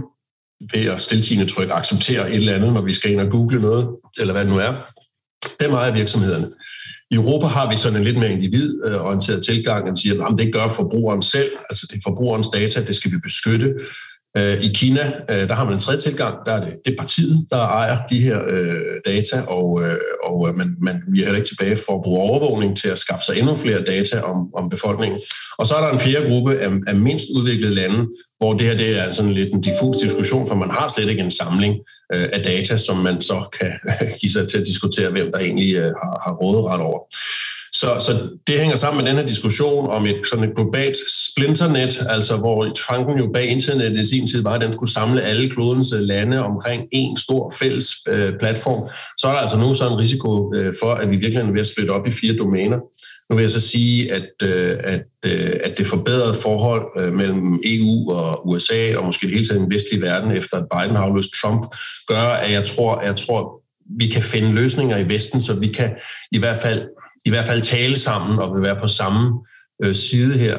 ved 0.73 0.85
at 0.85 1.01
stiltigende 1.01 1.45
tryk 1.45 1.69
acceptere 1.71 2.29
et 2.29 2.35
eller 2.35 2.55
andet, 2.55 2.73
når 2.73 2.81
vi 2.81 2.93
skal 2.93 3.11
ind 3.11 3.21
og 3.21 3.29
google 3.29 3.61
noget, 3.61 3.89
eller 4.19 4.33
hvad 4.33 4.43
det 4.43 4.51
nu 4.51 4.59
er, 4.59 4.73
dem 5.59 5.73
ejer 5.73 5.93
virksomhederne. 5.93 6.47
I 7.11 7.15
Europa 7.15 7.45
har 7.45 7.69
vi 7.69 7.77
sådan 7.77 7.97
en 7.97 8.03
lidt 8.03 8.17
mere 8.17 8.31
individorienteret 8.31 9.45
tilgang, 9.45 9.89
og 9.89 9.97
siger, 9.97 10.25
at 10.25 10.37
det 10.37 10.53
gør 10.53 10.67
forbrugeren 10.67 11.21
selv, 11.21 11.51
altså 11.69 11.87
det 11.89 11.97
er 11.97 12.01
forbrugerens 12.03 12.49
data, 12.53 12.85
det 12.85 12.95
skal 12.95 13.11
vi 13.11 13.17
beskytte. 13.23 13.73
Øh, 14.37 14.63
I 14.63 14.67
Kina, 14.73 15.13
øh, 15.29 15.49
der 15.49 15.53
har 15.53 15.63
man 15.63 15.73
en 15.73 15.79
tredje 15.79 15.99
tilgang, 15.99 16.35
der 16.45 16.51
er 16.51 16.65
det, 16.65 16.73
det 16.85 16.91
er 16.91 16.97
partiet, 16.97 17.45
der 17.49 17.57
ejer 17.57 17.97
de 18.09 18.21
her 18.21 18.39
øh, 18.49 18.75
data, 19.05 19.41
og, 19.41 19.83
øh, 19.83 19.97
og 20.23 20.49
øh, 20.49 20.57
man, 20.57 20.75
man 20.81 21.01
bliver 21.11 21.25
er 21.25 21.27
heller 21.27 21.39
ikke 21.39 21.49
tilbage 21.49 21.77
for 21.87 21.95
at 21.95 22.01
bruge 22.03 22.19
overvågning 22.19 22.77
til 22.77 22.89
at 22.89 22.97
skaffe 22.97 23.25
sig 23.25 23.37
endnu 23.37 23.55
flere 23.55 23.81
data 23.81 24.21
om, 24.21 24.47
om 24.55 24.69
befolkningen. 24.69 25.19
Og 25.57 25.67
så 25.67 25.75
er 25.75 25.81
der 25.81 25.91
en 25.91 25.99
fjerde 25.99 26.29
gruppe 26.29 26.57
af, 26.57 26.69
af 26.87 26.95
mindst 26.95 27.25
udviklede 27.35 27.75
lande, 27.75 28.07
hvor 28.37 28.53
det 28.53 28.67
her 28.67 28.77
det 28.77 28.99
er 28.99 29.11
sådan 29.11 29.33
lidt 29.33 29.53
en 29.53 29.61
diffus 29.61 29.97
diskussion, 29.97 30.47
for 30.47 30.55
man 30.55 30.71
har 30.71 30.87
slet 30.95 31.09
ikke 31.09 31.21
en 31.21 31.31
samling 31.31 31.75
øh, 32.13 32.27
af 32.33 32.43
data, 32.43 32.77
som 32.77 32.97
man 32.97 33.21
så 33.21 33.43
kan 33.59 33.71
give 34.21 34.31
sig 34.31 34.49
til 34.49 34.57
at 34.57 34.67
diskutere, 34.67 35.09
hvem 35.09 35.31
der 35.31 35.39
egentlig 35.39 35.75
øh, 35.75 35.91
har, 36.01 36.21
har 36.25 36.33
råderet 36.33 36.81
over. 36.81 36.99
Så, 37.73 37.87
så 37.99 38.29
det 38.47 38.59
hænger 38.59 38.75
sammen 38.75 39.03
med 39.03 39.11
den 39.11 39.19
her 39.19 39.27
diskussion 39.27 39.87
om 39.89 40.05
et 40.05 40.21
sådan 40.29 40.49
et 40.49 40.55
globalt 40.55 40.97
splinternet, 41.31 41.99
altså 42.09 42.37
hvor 42.37 42.73
tanken 42.89 43.17
jo 43.17 43.29
bag 43.33 43.45
internettet 43.45 43.99
i 43.99 44.09
sin 44.09 44.27
tid 44.27 44.43
var, 44.43 44.53
at 44.53 44.61
den 44.61 44.73
skulle 44.73 44.93
samle 44.93 45.21
alle 45.21 45.49
klodens 45.49 45.93
øh, 45.93 46.01
lande 46.01 46.39
omkring 46.39 46.83
en 46.91 47.17
stor 47.17 47.53
fælles 47.59 47.87
øh, 48.07 48.33
platform. 48.39 48.89
Så 49.17 49.27
er 49.27 49.31
der 49.31 49.39
altså 49.39 49.57
nu 49.57 49.73
så 49.73 49.87
en 49.87 49.97
risiko 49.97 50.53
øh, 50.55 50.73
for, 50.79 50.93
at 50.93 51.11
vi 51.11 51.15
virkelig 51.15 51.41
er 51.41 51.51
ved 51.51 51.59
at 51.59 51.67
splitte 51.67 51.91
op 51.91 52.07
i 52.07 52.11
fire 52.11 52.35
domæner. 52.35 52.79
Nu 53.29 53.35
vil 53.35 53.43
jeg 53.43 53.51
så 53.51 53.59
sige, 53.59 54.13
at, 54.13 54.29
øh, 54.43 54.77
at, 54.83 55.05
øh, 55.25 55.59
at 55.63 55.77
det 55.77 55.87
forbedrede 55.87 56.33
forhold 56.33 56.85
øh, 56.99 57.13
mellem 57.13 57.59
EU 57.65 58.11
og 58.11 58.49
USA, 58.49 58.97
og 58.97 59.05
måske 59.05 59.27
det 59.27 59.33
hele 59.33 59.47
taget 59.47 59.61
den 59.61 59.71
vestlige 59.71 60.01
verden, 60.01 60.31
efter 60.31 60.57
at 60.57 60.65
Biden 60.71 60.95
har 60.95 61.03
afløst 61.03 61.29
Trump, 61.41 61.75
gør, 62.07 62.21
at 62.21 62.51
jeg 62.51 62.65
tror, 62.65 62.95
at 62.95 63.07
jeg 63.07 63.15
tror, 63.15 63.61
vi 63.99 64.07
kan 64.07 64.23
finde 64.23 64.53
løsninger 64.53 64.97
i 64.97 65.09
Vesten, 65.09 65.41
så 65.41 65.53
vi 65.53 65.67
kan 65.67 65.91
i 66.31 66.37
hvert 66.37 66.57
fald 66.57 66.87
i 67.25 67.29
hvert 67.29 67.45
fald 67.45 67.61
tale 67.61 67.99
sammen 67.99 68.39
og 68.39 68.55
vil 68.55 68.63
være 68.63 68.79
på 68.79 68.87
samme 68.87 69.39
øh, 69.83 69.95
side 69.95 70.37
her. 70.37 70.57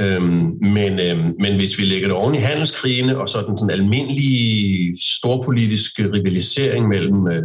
Øhm, 0.00 0.52
men, 0.62 1.00
øhm, 1.00 1.34
men 1.40 1.56
hvis 1.56 1.78
vi 1.78 1.84
lægger 1.84 2.08
det 2.08 2.16
oven 2.16 2.34
i 2.34 2.38
handelskrigene 2.38 3.18
og 3.18 3.28
så 3.28 3.44
den 3.48 3.58
sådan 3.58 3.70
almindelige 3.70 4.96
storpolitiske 5.02 6.12
rivalisering 6.12 6.88
mellem 6.88 7.28
øh, 7.28 7.42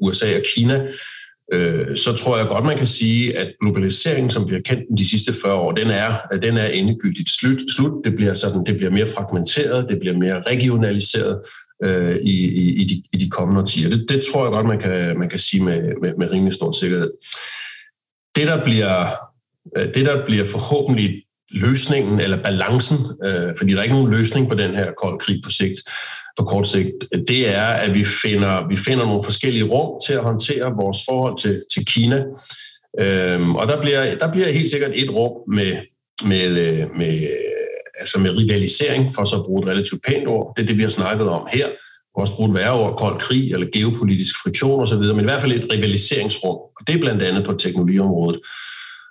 USA 0.00 0.36
og 0.36 0.42
Kina, 0.54 0.86
øh, 1.52 1.96
så 1.96 2.12
tror 2.12 2.38
jeg 2.38 2.46
godt, 2.46 2.64
man 2.64 2.78
kan 2.78 2.86
sige, 2.86 3.38
at 3.38 3.52
globaliseringen, 3.60 4.30
som 4.30 4.48
vi 4.48 4.54
har 4.54 4.60
kendt 4.60 4.82
den 4.88 4.96
de 4.96 5.08
sidste 5.10 5.32
40 5.42 5.54
år, 5.54 5.72
den 5.72 5.86
er, 5.90 6.14
den 6.42 6.56
er 6.56 6.66
endegyldigt 6.66 7.30
slut. 7.30 7.58
slut. 7.76 8.04
Det, 8.04 8.14
bliver 8.16 8.34
sådan, 8.34 8.64
det 8.66 8.76
bliver 8.76 8.90
mere 8.90 9.06
fragmenteret, 9.06 9.88
det 9.88 10.00
bliver 10.00 10.16
mere 10.16 10.42
regionaliseret 10.42 11.40
øh, 11.84 12.16
i, 12.16 12.48
i, 12.48 12.82
i, 12.82 12.84
de, 12.84 13.02
i 13.12 13.24
de 13.24 13.30
kommende 13.30 13.62
årtier. 13.62 13.90
Det, 13.90 14.06
det 14.08 14.22
tror 14.32 14.44
jeg 14.44 14.52
godt, 14.52 14.66
man 14.66 14.80
kan, 14.80 15.18
man 15.18 15.28
kan 15.28 15.38
sige 15.38 15.64
med, 15.64 15.92
med, 16.02 16.12
med 16.18 16.32
rimelig 16.32 16.52
stor 16.52 16.72
sikkerhed. 16.72 17.10
Det, 18.36 18.46
der 18.46 18.64
bliver, 18.64 19.06
øh, 19.76 19.94
det, 19.94 20.06
der 20.06 20.26
bliver 20.26 20.44
forhåbentlig 20.44 21.22
løsningen 21.50 22.20
eller 22.20 22.42
balancen, 22.42 22.98
øh, 23.24 23.54
fordi 23.58 23.72
der 23.72 23.78
er 23.78 23.82
ikke 23.82 23.94
nogen 23.94 24.10
løsning 24.10 24.48
på 24.48 24.54
den 24.54 24.74
her 24.74 24.92
kold 25.02 25.20
krig 25.20 25.40
på 25.44 25.50
sigt, 25.50 25.80
på 26.38 26.44
kort 26.44 26.66
sigt, 26.66 26.94
det 27.28 27.48
er, 27.54 27.66
at 27.66 27.94
vi 27.94 28.04
finder, 28.22 28.68
vi 28.68 28.76
finder 28.76 29.06
nogle 29.06 29.20
forskellige 29.24 29.64
rum 29.64 30.00
til 30.06 30.12
at 30.12 30.22
håndtere 30.22 30.72
vores 30.76 30.98
forhold 31.08 31.38
til, 31.38 31.64
til 31.74 31.86
Kina. 31.86 32.24
Øhm, 33.00 33.56
og 33.56 33.68
der 33.68 33.80
bliver, 33.80 34.14
der 34.14 34.32
bliver 34.32 34.52
helt 34.52 34.70
sikkert 34.70 34.90
et 34.94 35.10
rum 35.10 35.54
med, 35.54 35.76
med, 36.24 36.48
øh, 36.48 36.86
med, 36.98 37.28
altså 37.98 38.18
med 38.18 38.30
rivalisering, 38.30 39.14
for 39.14 39.24
så 39.24 39.36
at 39.36 39.44
bruge 39.44 39.62
et 39.62 39.68
relativt 39.68 40.00
pænt 40.08 40.28
ord. 40.28 40.52
Det 40.56 40.62
er 40.62 40.66
det, 40.66 40.76
vi 40.76 40.82
har 40.82 40.90
snakket 40.90 41.28
om 41.28 41.48
her 41.52 41.68
også 42.14 42.34
bruge 42.34 42.48
et 42.48 42.54
værre 42.54 42.72
ord, 42.72 42.96
kold 42.98 43.20
krig 43.20 43.52
eller 43.52 43.66
geopolitisk 43.72 44.34
friktion 44.42 44.82
osv., 44.82 44.98
men 44.98 45.20
i 45.20 45.24
hvert 45.24 45.40
fald 45.40 45.52
et 45.52 45.72
rivaliseringsrum, 45.72 46.56
og 46.56 46.80
det 46.86 46.94
er 46.94 46.98
blandt 46.98 47.22
andet 47.22 47.44
på 47.44 47.52
teknologiområdet. 47.52 48.40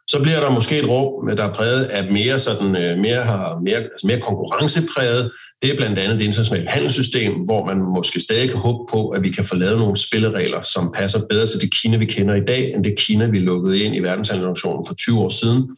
Så 0.07 0.19
bliver 0.23 0.39
der 0.39 0.49
måske 0.49 0.79
et 0.79 0.89
rum, 0.89 1.27
der 1.37 1.43
er 1.43 1.53
præget 1.53 1.83
af 1.83 2.11
mere, 2.11 2.39
sådan, 2.39 2.77
øh, 2.77 2.97
mere, 2.99 3.21
har, 3.21 3.59
mere, 3.65 3.77
altså 3.77 4.07
mere 4.07 4.19
konkurrencepræget. 4.19 5.31
Det 5.61 5.71
er 5.71 5.77
blandt 5.77 5.99
andet 5.99 6.19
det 6.19 6.25
internationale 6.25 6.69
handelssystem, 6.69 7.33
hvor 7.33 7.65
man 7.65 7.77
måske 7.77 8.19
stadig 8.19 8.49
kan 8.49 8.59
håbe 8.59 8.91
på, 8.91 9.09
at 9.09 9.23
vi 9.23 9.29
kan 9.29 9.45
få 9.45 9.55
lavet 9.55 9.77
nogle 9.79 9.95
spilleregler, 9.95 10.61
som 10.61 10.91
passer 10.95 11.19
bedre 11.29 11.45
til 11.45 11.61
det 11.61 11.73
Kina, 11.73 11.97
vi 11.97 12.05
kender 12.05 12.35
i 12.35 12.45
dag, 12.47 12.73
end 12.73 12.83
det 12.83 12.95
Kina, 12.97 13.25
vi 13.25 13.39
lukkede 13.39 13.79
ind 13.79 13.95
i 13.95 13.99
verdenshandelsorganisationen 13.99 14.85
for 14.87 14.93
20 14.93 15.19
år 15.19 15.29
siden. 15.29 15.69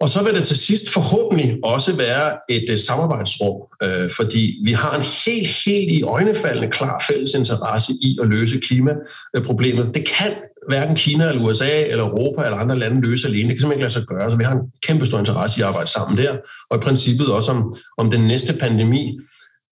Og 0.00 0.08
så 0.08 0.22
vil 0.22 0.34
det 0.34 0.44
til 0.44 0.58
sidst 0.58 0.92
forhåbentlig 0.92 1.58
også 1.64 1.96
være 1.96 2.38
et 2.48 2.64
øh, 2.70 2.78
samarbejdsrum, 2.78 3.62
øh, 3.82 4.10
fordi 4.10 4.60
vi 4.64 4.72
har 4.72 4.96
en 4.96 5.06
helt, 5.26 5.48
helt 5.66 5.92
i 5.92 6.02
øjnefaldende 6.02 6.70
klar 6.70 7.04
fælles 7.08 7.34
interesse 7.34 7.92
i 8.02 8.18
at 8.22 8.28
løse 8.28 8.60
klimaproblemet. 8.60 9.94
Det 9.94 10.08
kan 10.08 10.32
hverken 10.68 10.96
Kina 10.96 11.28
eller 11.28 11.42
USA 11.42 11.82
eller 11.82 12.04
Europa 12.04 12.44
eller 12.44 12.58
andre 12.58 12.78
lande 12.78 13.00
løse 13.00 13.28
alene. 13.28 13.48
Det 13.48 13.56
kan 13.56 13.60
simpelthen 13.60 13.72
ikke 13.72 13.82
lade 13.82 13.92
sig 13.92 14.06
gøre. 14.06 14.30
Så 14.30 14.36
vi 14.36 14.44
har 14.44 14.52
en 14.52 14.72
kæmpe 14.82 15.06
stor 15.06 15.18
interesse 15.18 15.58
i 15.58 15.62
at 15.62 15.68
arbejde 15.68 15.90
sammen 15.90 16.18
der. 16.18 16.36
Og 16.70 16.76
i 16.76 16.80
princippet 16.80 17.32
også 17.32 17.52
om, 17.52 17.76
om 17.98 18.10
den 18.10 18.20
næste 18.20 18.52
pandemi, 18.52 19.18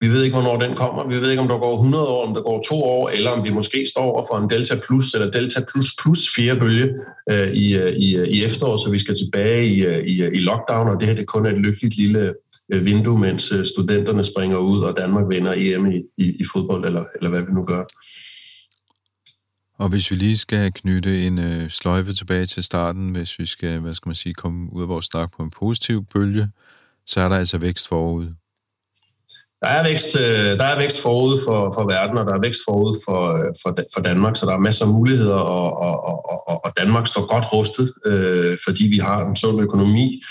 vi 0.05 0.09
ved 0.09 0.23
ikke, 0.23 0.37
hvornår 0.37 0.59
den 0.59 0.75
kommer. 0.75 1.07
Vi 1.07 1.15
ved 1.15 1.29
ikke, 1.29 1.41
om 1.41 1.47
der 1.47 1.57
går 1.57 1.75
100 1.75 2.07
år, 2.07 2.27
om 2.27 2.33
der 2.33 2.41
går 2.41 2.63
to 2.69 2.83
år, 2.83 3.09
eller 3.09 3.31
om 3.31 3.45
vi 3.45 3.49
måske 3.49 3.85
står 3.93 4.01
over 4.01 4.25
for 4.29 4.37
en 4.37 4.49
Delta 4.49 4.75
Plus 4.87 5.13
eller 5.13 5.31
Delta 5.31 5.59
Plus 5.71 5.95
Plus 6.01 6.29
fjerde 6.35 6.59
bølge 6.59 6.89
øh, 7.31 7.47
i, 7.47 7.75
øh, 7.77 7.93
i, 7.95 8.15
øh, 8.15 8.27
i 8.27 8.43
efteråret, 8.43 8.81
så 8.81 8.89
vi 8.91 8.99
skal 8.99 9.15
tilbage 9.15 9.67
i, 9.67 9.85
øh, 9.85 10.05
i, 10.05 10.13
i 10.37 10.39
lockdown, 10.39 10.87
og 10.87 10.99
det 10.99 11.07
her 11.07 11.15
det 11.15 11.27
kun 11.27 11.45
er 11.45 11.51
et 11.51 11.59
lykkeligt 11.59 11.97
lille 11.97 12.33
vindue, 12.69 13.19
mens 13.19 13.53
studenterne 13.75 14.23
springer 14.23 14.57
ud, 14.57 14.79
og 14.79 14.97
Danmark 14.97 15.25
vinder 15.29 15.53
EM 15.57 15.85
i, 15.91 16.01
i, 16.17 16.25
i 16.39 16.45
fodbold, 16.53 16.85
eller, 16.85 17.03
eller 17.15 17.29
hvad 17.29 17.41
vi 17.41 17.51
nu 17.51 17.63
gør. 17.63 17.83
Og 19.77 19.89
hvis 19.89 20.11
vi 20.11 20.15
lige 20.15 20.37
skal 20.37 20.71
knytte 20.73 21.27
en 21.27 21.39
øh, 21.39 21.69
sløjfe 21.69 22.13
tilbage 22.13 22.45
til 22.45 22.63
starten, 22.63 23.11
hvis 23.11 23.39
vi 23.39 23.45
skal, 23.45 23.79
hvad 23.79 23.93
skal 23.93 24.09
man 24.09 24.15
sige, 24.15 24.33
komme 24.33 24.73
ud 24.73 24.81
af 24.81 24.87
vores 24.87 25.05
snak 25.05 25.31
på 25.37 25.43
en 25.43 25.49
positiv 25.49 26.05
bølge, 26.13 26.49
så 27.05 27.19
er 27.19 27.29
der 27.29 27.35
altså 27.35 27.57
vækst 27.57 27.87
forud 27.87 28.27
der 29.65 29.71
er 29.71 29.83
vækst, 29.83 30.19
øh, 30.19 30.59
der 30.59 30.63
er 30.63 30.77
vækst 30.77 31.01
forud 31.01 31.37
for, 31.45 31.71
for 31.75 31.83
verden, 31.87 32.17
og 32.17 32.25
der 32.25 32.33
er 32.33 32.41
vækst 32.47 32.61
forud 32.67 32.93
for, 33.05 33.21
øh, 33.37 33.51
for, 33.61 33.69
for 33.93 34.01
Danmark, 34.01 34.35
så 34.35 34.45
der 34.45 34.53
er 34.53 34.67
masser 34.67 34.85
af 34.85 34.91
muligheder, 34.91 35.41
og, 35.57 35.69
og, 35.87 35.95
og, 36.49 36.65
og 36.65 36.71
Danmark 36.79 37.07
står 37.07 37.25
godt 37.33 37.53
rustet, 37.53 37.91
øh, 38.05 38.57
fordi 38.65 38.83
vi 38.87 38.97
har 38.97 39.25
en 39.25 39.35
sund 39.35 39.61
økonomi, 39.61 40.21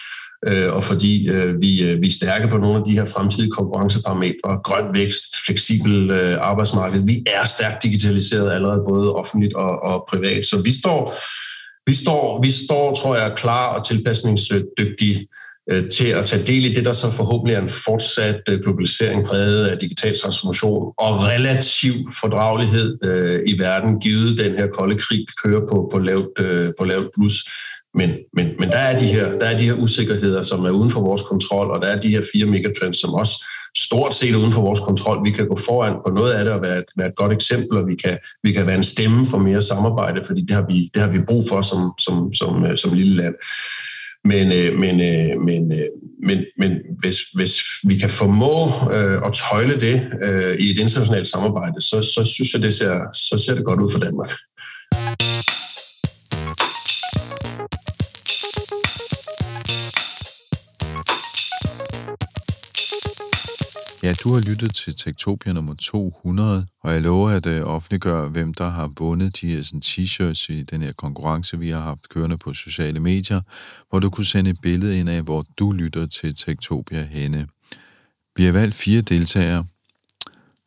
øh, 0.48 0.72
og 0.72 0.84
fordi 0.84 1.28
øh, 1.28 1.60
vi, 1.60 1.82
øh, 1.82 2.00
vi 2.02 2.06
er 2.06 2.18
stærke 2.20 2.48
på 2.48 2.58
nogle 2.58 2.78
af 2.78 2.84
de 2.84 2.92
her 2.98 3.04
fremtidige 3.04 3.50
konkurrenceparametre, 3.50 4.60
grøn 4.64 4.86
vækst, 4.94 5.24
fleksibel 5.46 6.10
øh, 6.10 6.36
arbejdsmarked. 6.40 7.06
Vi 7.06 7.24
er 7.26 7.46
stærkt 7.46 7.82
digitaliseret 7.82 8.52
allerede, 8.52 8.82
både 8.88 9.14
offentligt 9.14 9.54
og, 9.54 9.82
og 9.82 10.06
privat, 10.08 10.46
så 10.46 10.62
vi 10.62 10.72
står, 10.80 11.14
vi 11.86 11.94
står, 11.94 12.42
vi 12.42 12.50
står, 12.50 12.94
tror 12.94 13.16
jeg, 13.16 13.32
klar 13.36 13.66
og 13.66 13.86
tilpasningsdygtige 13.86 15.18
Øh, 15.20 15.26
Øh, 15.70 15.90
til 15.90 16.06
at 16.06 16.24
tage 16.24 16.46
del 16.46 16.64
i 16.64 16.74
det, 16.74 16.84
der 16.84 16.92
så 16.92 17.10
forhåbentlig 17.10 17.54
er 17.54 17.62
en 17.62 17.68
fortsat 17.68 18.40
øh, 18.48 18.60
globalisering 18.60 19.26
præget 19.26 19.66
af 19.66 19.78
digital 19.78 20.18
transformation 20.18 20.92
og 20.98 21.24
relativ 21.24 21.94
fordragelighed 22.20 22.98
øh, 23.04 23.40
i 23.46 23.58
verden, 23.58 24.00
givet 24.00 24.38
den 24.38 24.54
her 24.54 24.66
kolde 24.66 24.98
krig 24.98 25.26
kører 25.44 25.66
på, 25.70 25.88
på, 25.92 25.98
lavt, 25.98 26.38
øh, 26.38 26.72
på 26.78 26.84
lavt 26.84 27.08
plus. 27.18 27.44
Men, 27.94 28.10
men, 28.32 28.50
men 28.58 28.68
der, 28.68 28.78
er 28.78 28.98
de 28.98 29.06
her, 29.06 29.38
der 29.38 29.46
er 29.46 29.58
de 29.58 29.64
her 29.64 29.74
usikkerheder, 29.74 30.42
som 30.42 30.64
er 30.64 30.70
uden 30.70 30.90
for 30.90 31.00
vores 31.00 31.22
kontrol, 31.22 31.70
og 31.70 31.82
der 31.82 31.88
er 31.88 32.00
de 32.00 32.08
her 32.08 32.22
fire 32.32 32.46
megatrends, 32.46 33.00
som 33.00 33.14
også 33.14 33.44
stort 33.76 34.14
set 34.14 34.34
uden 34.34 34.52
for 34.52 34.62
vores 34.62 34.80
kontrol. 34.80 35.24
Vi 35.24 35.30
kan 35.30 35.48
gå 35.48 35.56
foran 35.56 35.96
på 36.06 36.12
noget 36.12 36.32
af 36.32 36.44
det 36.44 36.54
og 36.54 36.62
være 36.62 36.78
et, 36.78 36.84
være 36.96 37.08
et 37.08 37.16
godt 37.16 37.32
eksempel, 37.32 37.78
og 37.78 37.88
vi 37.88 37.94
kan, 37.94 38.18
vi 38.42 38.52
kan 38.52 38.66
være 38.66 38.76
en 38.76 38.84
stemme 38.84 39.26
for 39.26 39.38
mere 39.38 39.62
samarbejde, 39.62 40.24
fordi 40.26 40.40
det 40.40 40.50
har 40.50 40.66
vi, 40.68 40.90
det 40.94 41.02
har 41.02 41.10
vi 41.10 41.18
brug 41.28 41.44
for 41.48 41.60
som, 41.60 41.92
som, 41.98 42.32
som, 42.32 42.64
øh, 42.64 42.76
som 42.76 42.92
lille 42.92 43.16
land. 43.16 43.34
Men, 44.24 44.52
øh, 44.52 44.78
men, 44.78 45.00
øh, 45.00 45.40
men, 45.40 45.72
øh, 45.72 45.88
men, 46.22 46.44
men 46.58 46.72
hvis, 47.00 47.18
hvis 47.34 47.54
vi 47.84 47.98
kan 47.98 48.10
formå 48.10 48.70
øh, 48.92 49.20
at 49.26 49.32
tøjle 49.32 49.80
det 49.80 50.06
øh, 50.22 50.56
i 50.58 50.70
et 50.70 50.78
internationalt 50.78 51.28
samarbejde, 51.28 51.80
så, 51.80 52.02
så 52.14 52.24
synes 52.24 52.54
jeg, 52.54 52.62
det 52.62 52.74
ser, 52.74 53.00
så 53.12 53.44
ser 53.46 53.54
det 53.54 53.64
godt 53.64 53.80
ud 53.80 53.92
for 53.92 53.98
Danmark. 53.98 54.30
Du 64.24 64.32
har 64.32 64.40
lyttet 64.40 64.74
til 64.74 64.96
Tektopia 64.96 65.52
nummer 65.52 65.74
200, 65.74 66.66
og 66.82 66.92
jeg 66.92 67.02
lover 67.02 67.30
at 67.30 67.46
øh, 67.46 67.62
offentliggøre, 67.62 68.28
hvem 68.28 68.54
der 68.54 68.70
har 68.70 68.92
vundet 68.98 69.40
de 69.40 69.46
her 69.46 69.62
sådan, 69.62 69.82
t-shirts 69.84 70.52
i 70.52 70.62
den 70.62 70.82
her 70.82 70.92
konkurrence, 70.92 71.58
vi 71.58 71.70
har 71.70 71.80
haft 71.80 72.08
kørende 72.08 72.38
på 72.38 72.54
sociale 72.54 73.00
medier, 73.00 73.40
hvor 73.90 73.98
du 73.98 74.10
kunne 74.10 74.24
sende 74.24 74.50
et 74.50 74.60
billede 74.62 75.00
ind 75.00 75.08
af, 75.08 75.22
hvor 75.22 75.44
du 75.58 75.72
lytter 75.72 76.06
til 76.06 76.34
Tektopia 76.36 77.04
henne. 77.04 77.46
Vi 78.36 78.44
har 78.44 78.52
valgt 78.52 78.74
fire 78.74 79.00
deltagere, 79.00 79.64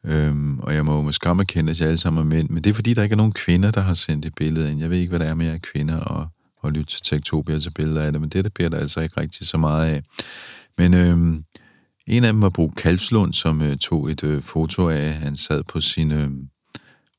øhm, 0.06 0.60
og 0.60 0.74
jeg 0.74 0.86
må 0.86 1.02
med 1.02 1.14
skam 1.14 1.40
erkende, 1.40 1.72
at 1.72 1.80
jeg 1.80 1.88
alle 1.88 1.98
sammen 1.98 2.20
er 2.20 2.36
mænd, 2.36 2.50
men 2.50 2.64
det 2.64 2.70
er 2.70 2.74
fordi, 2.74 2.94
der 2.94 3.04
ikke 3.04 3.14
er 3.14 3.18
nogen 3.18 3.34
kvinder, 3.34 3.72
der 3.72 3.82
har 3.82 3.94
sendt 3.94 4.26
et 4.26 4.36
billede 4.36 4.72
ind. 4.72 4.80
Jeg 4.80 4.90
ved 4.90 4.98
ikke, 4.98 5.10
hvad 5.10 5.20
der 5.20 5.26
er 5.26 5.36
med 5.36 5.46
jer 5.46 5.58
kvinder 5.58 6.00
og, 6.00 6.28
og 6.58 6.72
lytte 6.72 6.94
til 6.94 7.02
Tektopia 7.04 7.60
til 7.60 7.74
billeder 7.76 8.02
af 8.02 8.12
det, 8.12 8.22
men 8.22 8.30
det 8.30 8.44
der 8.44 8.50
bliver 8.50 8.70
der 8.70 8.78
altså 8.78 9.02
ikke 9.02 9.22
rigtig 9.22 9.48
så 9.48 9.58
meget 9.58 9.90
af. 9.90 10.02
Men 10.78 10.94
øhm, 10.94 11.44
en 12.08 12.24
af 12.24 12.34
dem 12.34 12.42
var 12.42 12.50
Bo 12.50 12.68
Kalslund, 12.78 13.34
som 13.34 13.62
øh, 13.62 13.78
tog 13.78 14.12
et 14.12 14.24
øh, 14.24 14.42
foto 14.42 14.90
af, 14.90 15.14
han 15.14 15.36
sad 15.36 15.64
på 15.64 15.82
sin 15.82 16.12
øh, 16.12 16.30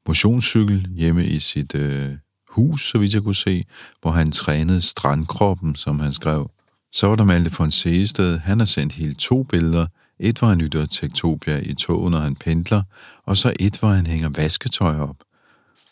motionscykel 0.06 0.88
hjemme 0.96 1.26
i 1.26 1.38
sit 1.38 1.74
øh, 1.74 2.10
hus, 2.48 2.90
så 2.90 2.98
vidt 2.98 3.14
jeg 3.14 3.22
kunne 3.22 3.34
se, 3.34 3.64
hvor 4.02 4.10
han 4.10 4.32
trænede 4.32 4.80
strandkroppen, 4.80 5.74
som 5.74 6.00
han 6.00 6.12
skrev. 6.12 6.50
Så 6.92 7.06
var 7.06 7.16
der 7.16 7.24
Malte 7.24 7.52
von 7.58 7.70
Seested. 7.70 8.38
Han 8.38 8.58
har 8.58 8.66
sendt 8.66 8.92
hele 8.92 9.14
to 9.14 9.42
billeder. 9.42 9.86
Et, 10.20 10.42
var 10.42 10.48
han 10.48 10.58
lytter 10.58 10.86
Tektopia 10.86 11.58
i 11.58 11.74
toget, 11.74 12.10
når 12.10 12.18
han 12.18 12.36
pendler, 12.36 12.82
og 13.26 13.36
så 13.36 13.52
et, 13.60 13.82
var 13.82 13.92
han 13.92 14.06
hænger 14.06 14.28
vasketøj 14.28 14.96
op. 14.96 15.16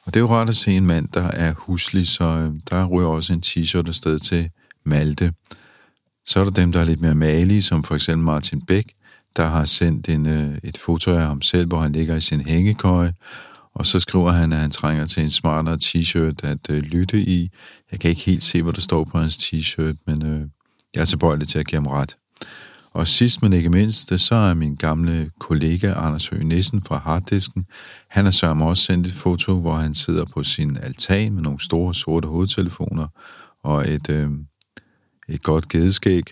Og 0.05 0.15
det 0.15 0.17
er 0.17 0.21
jo 0.21 0.31
rart 0.31 0.49
at 0.49 0.57
se 0.57 0.77
en 0.77 0.87
mand, 0.87 1.09
der 1.15 1.31
er 1.31 1.53
huslig, 1.53 2.09
så 2.09 2.25
øh, 2.25 2.53
der 2.71 2.87
ryger 2.87 3.09
også 3.09 3.33
en 3.33 3.43
t-shirt 3.47 3.89
afsted 3.89 4.19
til 4.19 4.51
Malte. 4.85 5.33
Så 6.27 6.41
er 6.41 6.45
der 6.45 6.51
dem, 6.51 6.73
der 6.73 6.81
er 6.81 6.85
lidt 6.85 7.01
mere 7.01 7.15
malige, 7.15 7.63
som 7.63 7.85
for 7.85 7.95
eksempel 7.95 8.25
Martin 8.25 8.61
Bæk, 8.67 8.93
der 9.37 9.47
har 9.47 9.65
sendt 9.65 10.09
en, 10.09 10.27
øh, 10.27 10.59
et 10.65 10.79
foto 10.79 11.11
af 11.11 11.27
ham 11.27 11.43
selv, 11.43 11.67
hvor 11.67 11.81
han 11.81 11.93
ligger 11.93 12.17
i 12.17 12.21
sin 12.21 12.41
hængekøje, 12.41 13.13
og 13.75 13.87
så 13.87 14.01
skriver 14.01 14.31
han, 14.33 14.53
at 14.53 14.59
han 14.59 14.71
trænger 14.71 15.07
til 15.07 15.23
en 15.23 15.31
smartere 15.31 15.79
t-shirt 15.85 16.49
at 16.49 16.71
øh, 16.71 16.83
lytte 16.83 17.21
i. 17.21 17.51
Jeg 17.93 18.01
kan 18.01 18.11
ikke 18.11 18.23
helt 18.23 18.43
se, 18.43 18.63
hvad 18.63 18.73
der 18.73 18.81
står 18.81 19.05
på 19.05 19.19
hans 19.19 19.37
t-shirt, 19.37 19.95
men 20.07 20.27
øh, 20.27 20.41
jeg 20.95 21.01
er 21.01 21.05
tilbøjelig 21.05 21.49
til 21.49 21.59
at 21.59 21.67
give 21.67 21.77
ham 21.77 21.87
ret. 21.87 22.17
Og 22.93 23.09
sidst 23.09 23.43
men 23.43 23.53
ikke 23.53 23.71
mindst, 23.71 24.21
så 24.21 24.35
er 24.35 24.55
min 24.55 24.77
gamle 24.77 25.31
kollega 25.41 25.93
Anders 25.97 26.29
Høgh 26.29 26.45
Nissen 26.45 26.83
fra 26.83 26.99
Harddisken. 26.99 27.65
Han 28.11 28.25
har 28.25 28.33
sørme 28.33 28.65
også 28.65 28.83
sendt 28.83 29.07
et 29.07 29.13
foto, 29.13 29.61
hvor 29.61 29.75
han 29.75 29.95
sidder 29.95 30.25
på 30.35 30.43
sin 30.43 30.77
altan 30.77 31.33
med 31.33 31.43
nogle 31.43 31.61
store 31.61 31.95
sorte 31.95 32.29
hovedtelefoner 32.29 33.07
og 33.65 33.91
et, 33.91 34.11
øh, 34.11 34.31
et 35.29 35.43
godt 35.43 35.69
gedeskæg 35.69 36.23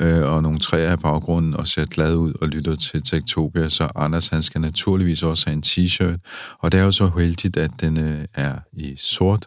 øh, 0.00 0.22
og 0.22 0.42
nogle 0.42 0.58
træer 0.58 0.92
i 0.92 0.96
baggrunden 0.96 1.54
og 1.54 1.68
ser 1.68 1.84
glad 1.84 2.14
ud 2.14 2.32
og 2.40 2.48
lytter 2.48 2.76
til 2.76 3.02
Tektopia, 3.02 3.68
så 3.68 3.88
Anders 3.94 4.28
han 4.28 4.42
skal 4.42 4.60
naturligvis 4.60 5.22
også 5.22 5.46
have 5.46 5.54
en 5.54 5.62
t-shirt, 5.66 6.18
og 6.58 6.72
det 6.72 6.80
er 6.80 6.84
jo 6.84 6.92
så 6.92 7.10
heldigt, 7.18 7.56
at 7.56 7.70
den 7.80 7.98
øh, 7.98 8.24
er 8.34 8.54
i 8.72 8.94
sort, 8.98 9.46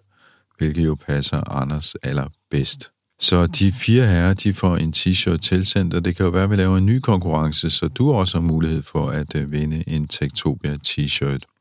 hvilket 0.57 0.85
jo 0.85 0.95
passer 0.95 1.49
Anders 1.49 1.95
allerbedst. 1.95 2.89
Så 3.19 3.47
de 3.47 3.71
fire 3.71 4.07
herrer, 4.07 4.33
de 4.33 4.53
får 4.53 4.77
en 4.77 4.93
t-shirt 4.97 5.37
tilsendt, 5.37 5.93
og 5.93 6.05
det 6.05 6.15
kan 6.15 6.25
jo 6.25 6.31
være, 6.31 6.43
at 6.43 6.49
vi 6.49 6.55
laver 6.55 6.77
en 6.77 6.85
ny 6.85 6.99
konkurrence, 6.99 7.69
så 7.69 7.87
du 7.87 8.11
også 8.11 8.37
har 8.37 8.47
mulighed 8.47 8.81
for 8.81 9.09
at 9.09 9.35
øh, 9.35 9.51
vinde 9.51 9.83
en 9.87 10.07
Tektopia 10.07 10.77
t-shirt. 10.87 11.52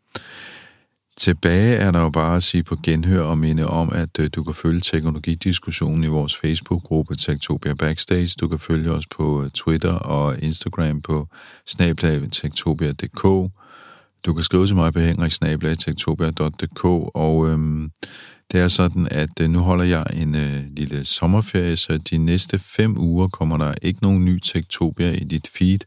Tilbage 1.23 1.77
er 1.77 1.91
der 1.91 2.01
jo 2.01 2.11
bare 2.11 2.37
at 2.37 2.43
sige 2.43 2.63
på 2.63 2.77
genhør 2.83 3.23
og 3.23 3.39
minde 3.39 3.67
om, 3.67 3.93
at 3.93 4.19
øh, 4.21 4.31
du 4.35 4.45
kan 4.45 4.55
følge 4.55 4.81
teknologidiskussionen 4.81 6.05
i 6.05 6.07
vores 6.07 6.37
Facebook-gruppe 6.37 7.15
Tektopia 7.15 7.75
Backstage. 7.75 8.37
Du 8.41 8.49
kan 8.49 8.59
følge 8.59 8.91
os 8.91 9.07
på 9.07 9.45
øh, 9.45 9.51
Twitter 9.51 9.93
og 9.93 10.39
Instagram 10.39 11.01
på 11.03 11.29
snablag.tektopia.dk. 11.67 13.53
Du 14.27 14.35
kan 14.35 14.45
skrive 14.45 14.67
til 14.67 14.77
mig 14.77 14.93
på 14.93 14.99
henriksnabelag.tektopia.dk, 14.99 16.85
og 17.15 17.49
øhm, 17.49 17.91
det 18.53 18.61
er 18.61 18.69
sådan, 18.69 19.09
at 19.11 19.41
øh, 19.41 19.51
nu 19.51 19.59
holder 19.59 19.85
jeg 19.85 20.07
en 20.15 20.35
øh, 20.35 20.63
lille 20.77 21.05
sommerferie, 21.05 21.77
så 21.77 21.99
de 21.99 22.19
næste 22.19 22.59
fem 22.59 22.99
uger 22.99 23.29
kommer 23.29 23.57
der 23.57 23.75
ikke 23.83 24.03
nogen 24.03 24.25
ny 24.25 24.39
Tektopia 24.39 25.11
i 25.11 25.25
dit 25.25 25.49
feed. 25.55 25.79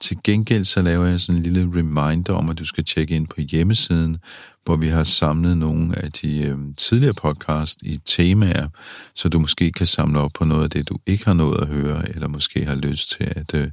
Til 0.00 0.16
gengæld 0.24 0.64
så 0.64 0.82
laver 0.82 1.06
jeg 1.06 1.20
sådan 1.20 1.36
en 1.36 1.42
lille 1.42 1.78
reminder 1.78 2.32
om, 2.32 2.50
at 2.50 2.58
du 2.58 2.64
skal 2.64 2.84
tjekke 2.84 3.14
ind 3.14 3.26
på 3.26 3.40
hjemmesiden, 3.40 4.18
hvor 4.64 4.76
vi 4.76 4.88
har 4.88 5.04
samlet 5.04 5.58
nogle 5.58 5.98
af 5.98 6.12
de 6.12 6.42
øh, 6.42 6.58
tidligere 6.76 7.14
podcast 7.14 7.82
i 7.82 8.00
temaer, 8.04 8.68
så 9.14 9.28
du 9.28 9.38
måske 9.38 9.72
kan 9.72 9.86
samle 9.86 10.20
op 10.20 10.30
på 10.34 10.44
noget 10.44 10.64
af 10.64 10.70
det, 10.70 10.88
du 10.88 10.98
ikke 11.06 11.24
har 11.24 11.34
nået 11.34 11.60
at 11.60 11.68
høre, 11.68 12.08
eller 12.08 12.28
måske 12.28 12.64
har 12.64 12.74
lyst 12.74 13.10
til 13.10 13.32
at, 13.36 13.54
øh, 13.54 13.68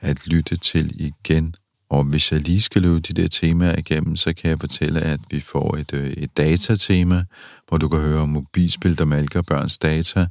at 0.00 0.26
lytte 0.26 0.56
til 0.56 0.92
igen. 1.00 1.54
Og 1.90 2.04
hvis 2.04 2.32
jeg 2.32 2.40
lige 2.40 2.60
skal 2.60 2.82
løbe 2.82 3.00
de 3.00 3.22
der 3.22 3.28
temaer 3.28 3.78
igennem, 3.78 4.16
så 4.16 4.32
kan 4.32 4.50
jeg 4.50 4.60
fortælle, 4.60 5.00
at 5.00 5.20
vi 5.30 5.40
får 5.40 5.76
et, 5.76 5.94
øh, 5.94 6.10
et 6.10 6.36
datatema, 6.36 7.24
hvor 7.68 7.78
du 7.78 7.88
kan 7.88 8.00
høre 8.00 8.20
om 8.20 8.28
mobilspil, 8.28 8.98
der 8.98 9.04
malker 9.04 9.42
børns 9.42 9.78
data. 9.78 10.26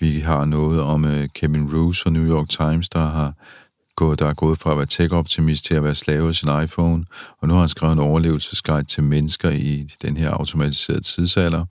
Vi 0.00 0.18
har 0.18 0.44
noget 0.44 0.80
om 0.80 1.04
uh, 1.04 1.24
Kevin 1.34 1.74
Roos 1.74 2.02
fra 2.02 2.10
New 2.10 2.36
York 2.36 2.48
Times, 2.48 2.88
der 2.88 3.06
har 3.06 3.34
gået, 3.96 4.18
der 4.18 4.26
er 4.26 4.34
gået 4.34 4.58
fra 4.58 4.72
at 4.72 4.78
være 4.78 4.86
tech-optimist 4.86 5.64
til 5.64 5.74
at 5.74 5.84
være 5.84 5.94
slave 5.94 6.28
af 6.28 6.34
sin 6.34 6.48
iPhone, 6.64 7.04
og 7.40 7.48
nu 7.48 7.54
har 7.54 7.60
han 7.60 7.68
skrevet 7.68 7.92
en 7.92 7.98
overlevelsesguide 7.98 8.84
til 8.84 9.02
mennesker 9.02 9.50
i 9.50 9.88
den 10.02 10.16
her 10.16 10.30
automatiserede 10.30 11.02
tidsalder. 11.02 11.64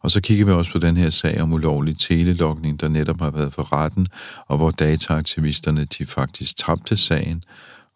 Og 0.00 0.10
så 0.10 0.20
kigger 0.20 0.44
vi 0.44 0.52
også 0.52 0.72
på 0.72 0.78
den 0.78 0.96
her 0.96 1.10
sag 1.10 1.40
om 1.40 1.52
ulovlig 1.52 1.98
telelogning, 1.98 2.80
der 2.80 2.88
netop 2.88 3.20
har 3.20 3.30
været 3.30 3.52
for 3.52 3.72
retten, 3.72 4.06
og 4.48 4.56
hvor 4.56 4.70
dataaktivisterne 4.70 5.84
de 5.84 6.06
faktisk 6.06 6.56
tabte 6.56 6.96
sagen, 6.96 7.42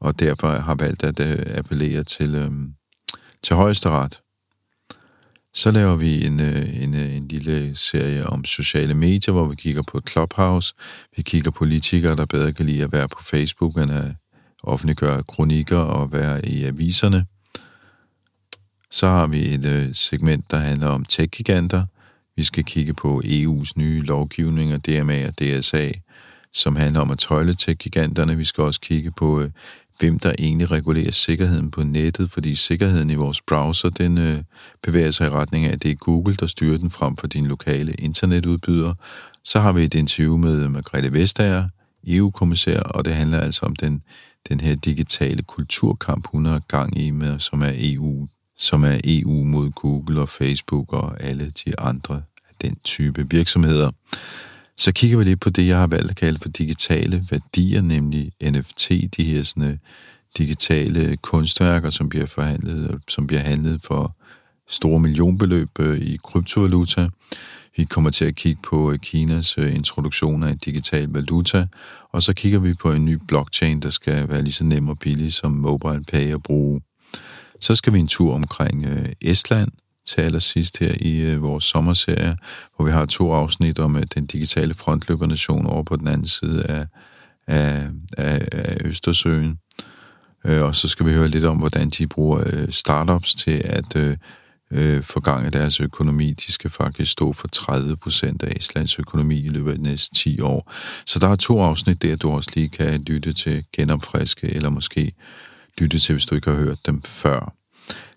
og 0.00 0.18
derfor 0.18 0.48
har 0.48 0.74
valgt 0.74 1.04
at 1.04 1.20
uh, 1.20 1.56
appellere 1.58 2.04
til, 2.04 2.34
øh, 2.34 2.50
til 3.42 3.56
højesteret. 3.56 4.20
Så 5.56 5.70
laver 5.70 5.96
vi 5.96 6.26
en, 6.26 6.40
øh, 6.40 6.82
en, 6.82 6.94
øh, 6.94 7.16
en 7.16 7.28
lille 7.28 7.76
serie 7.76 8.26
om 8.26 8.44
sociale 8.44 8.94
medier, 8.94 9.32
hvor 9.32 9.46
vi 9.46 9.54
kigger 9.54 9.82
på 9.82 10.00
Clubhouse. 10.10 10.74
Vi 11.16 11.22
kigger 11.22 11.50
på 11.50 11.58
politikere, 11.58 12.16
der 12.16 12.26
bedre 12.26 12.52
kan 12.52 12.66
lide 12.66 12.84
at 12.84 12.92
være 12.92 13.08
på 13.08 13.22
Facebook, 13.22 13.76
end 13.76 13.92
at 13.92 14.14
offentliggøre 14.62 15.22
kronikker 15.22 15.78
og 15.78 16.12
være 16.12 16.48
i 16.48 16.64
aviserne. 16.64 17.26
Så 18.90 19.06
har 19.06 19.26
vi 19.26 19.54
et 19.54 19.64
øh, 19.66 19.94
segment, 19.94 20.50
der 20.50 20.56
handler 20.56 20.88
om 20.88 21.04
tech-giganter. 21.04 21.84
Vi 22.36 22.44
skal 22.44 22.64
kigge 22.64 22.94
på 22.94 23.22
EU's 23.24 23.72
nye 23.76 24.02
lovgivninger, 24.02 24.78
DMA 24.78 25.26
og 25.26 25.38
DSA, 25.38 25.90
som 26.52 26.76
handler 26.76 27.00
om 27.00 27.10
at 27.10 27.18
tøjle 27.18 27.54
tech-giganterne. 27.54 28.36
Vi 28.36 28.44
skal 28.44 28.64
også 28.64 28.80
kigge 28.80 29.10
på 29.10 29.40
øh, 29.40 29.50
hvem 29.98 30.18
der 30.18 30.32
egentlig 30.38 30.70
regulerer 30.70 31.10
sikkerheden 31.10 31.70
på 31.70 31.82
nettet, 31.82 32.30
fordi 32.30 32.54
sikkerheden 32.54 33.10
i 33.10 33.14
vores 33.14 33.40
browser, 33.40 33.90
den 33.90 34.18
øh, 34.18 34.42
bevæger 34.82 35.10
sig 35.10 35.26
i 35.26 35.30
retning 35.30 35.64
af, 35.64 35.72
at 35.72 35.82
det 35.82 35.90
er 35.90 35.94
Google, 35.94 36.36
der 36.36 36.46
styrer 36.46 36.78
den 36.78 36.90
frem 36.90 37.16
for 37.16 37.26
din 37.26 37.46
lokale 37.46 37.92
internetudbyder. 37.92 38.94
Så 39.44 39.60
har 39.60 39.72
vi 39.72 39.84
et 39.84 39.94
interview 39.94 40.36
med 40.36 40.62
øh, 40.62 40.70
Margrethe 40.70 41.12
Vestager, 41.12 41.68
EU-kommissær, 42.06 42.80
og 42.80 43.04
det 43.04 43.14
handler 43.14 43.40
altså 43.40 43.66
om 43.66 43.76
den, 43.76 44.02
den 44.48 44.60
her 44.60 44.74
digitale 44.74 45.42
kulturkamp, 45.42 46.26
hun 46.26 46.44
har 46.44 46.60
gang 46.68 46.98
i 46.98 47.10
med, 47.10 47.38
som 47.38 47.62
er 47.62 47.72
EU, 47.74 48.28
som 48.58 48.84
er 48.84 49.00
EU 49.04 49.44
mod 49.44 49.70
Google 49.70 50.20
og 50.20 50.28
Facebook 50.28 50.92
og 50.92 51.22
alle 51.22 51.52
de 51.64 51.80
andre 51.80 52.14
af 52.48 52.54
den 52.60 52.76
type 52.84 53.30
virksomheder. 53.30 53.90
Så 54.78 54.92
kigger 54.92 55.18
vi 55.18 55.24
lidt 55.24 55.40
på 55.40 55.50
det, 55.50 55.66
jeg 55.66 55.78
har 55.78 55.86
valgt 55.86 56.10
at 56.10 56.16
kalde 56.16 56.38
for 56.42 56.48
digitale 56.48 57.26
værdier, 57.30 57.80
nemlig 57.80 58.32
NFT, 58.44 58.90
de 59.16 59.24
her 59.24 59.42
sådan, 59.42 59.70
øh, 59.70 59.78
digitale 60.38 61.16
kunstværker, 61.16 61.90
som 61.90 62.08
bliver 62.08 62.26
forhandlet, 62.26 62.90
øh, 62.90 63.00
som 63.08 63.26
bliver 63.26 63.40
handlet 63.40 63.80
for 63.84 64.16
store 64.68 65.00
millionbeløb 65.00 65.78
øh, 65.78 65.98
i 65.98 66.18
kryptovaluta. 66.24 67.08
Vi 67.76 67.84
kommer 67.84 68.10
til 68.10 68.24
at 68.24 68.34
kigge 68.34 68.62
på 68.62 68.94
Kinas 69.02 69.56
introduktion 69.56 70.42
af 70.42 70.58
digital 70.58 71.08
valuta, 71.08 71.66
og 72.12 72.22
så 72.22 72.34
kigger 72.34 72.58
vi 72.58 72.74
på 72.74 72.92
en 72.92 73.04
ny 73.04 73.18
blockchain, 73.28 73.80
der 73.80 73.90
skal 73.90 74.28
være 74.28 74.42
lige 74.42 74.52
så 74.52 74.64
nem 74.64 74.88
og 74.88 74.98
billig 74.98 75.32
som 75.32 75.52
MobilePay 75.52 76.34
at 76.34 76.42
bruge. 76.42 76.80
Så 77.60 77.74
skal 77.74 77.92
vi 77.92 77.98
en 77.98 78.08
tur 78.08 78.34
omkring 78.34 78.86
Estland, 79.20 79.68
til 80.06 80.20
allersidst 80.20 80.78
her 80.78 80.92
i 81.00 81.20
øh, 81.20 81.42
vores 81.42 81.64
sommerserie, 81.64 82.36
hvor 82.76 82.84
vi 82.84 82.90
har 82.90 83.06
to 83.06 83.32
afsnit 83.32 83.78
om 83.78 83.96
øh, 83.96 84.02
den 84.14 84.26
digitale 84.26 84.74
frontløbernation 84.74 85.66
over 85.66 85.82
på 85.82 85.96
den 85.96 86.08
anden 86.08 86.26
side 86.26 86.62
af, 86.62 86.86
af, 87.46 87.88
af, 88.18 88.48
af 88.52 88.76
Østersøen. 88.84 89.58
Øh, 90.44 90.62
og 90.62 90.74
så 90.74 90.88
skal 90.88 91.06
vi 91.06 91.12
høre 91.12 91.28
lidt 91.28 91.44
om, 91.44 91.56
hvordan 91.56 91.90
de 91.90 92.06
bruger 92.06 92.42
øh, 92.46 92.70
startups 92.70 93.34
til 93.34 93.62
at 93.64 93.96
øh, 93.96 94.16
øh, 94.70 95.02
for 95.02 95.20
gang 95.20 95.46
i 95.46 95.50
deres 95.50 95.80
økonomi. 95.80 96.32
De 96.32 96.52
skal 96.52 96.70
faktisk 96.70 97.12
stå 97.12 97.32
for 97.32 97.48
30 97.48 97.96
procent 97.96 98.42
af 98.42 98.52
Islands 98.56 98.98
økonomi 98.98 99.40
i 99.40 99.48
løbet 99.48 99.70
af 99.70 99.76
de 99.76 99.82
næste 99.82 100.14
10 100.14 100.40
år. 100.40 100.72
Så 101.06 101.18
der 101.18 101.28
er 101.28 101.36
to 101.36 101.60
afsnit 101.60 102.02
der, 102.02 102.16
du 102.16 102.30
også 102.30 102.50
lige 102.54 102.68
kan 102.68 103.02
lytte 103.02 103.32
til, 103.32 103.64
genopfriske, 103.72 104.54
eller 104.54 104.70
måske 104.70 105.12
lytte 105.78 105.98
til, 105.98 106.12
hvis 106.12 106.26
du 106.26 106.34
ikke 106.34 106.50
har 106.50 106.56
hørt 106.56 106.86
dem 106.86 107.02
før. 107.02 107.52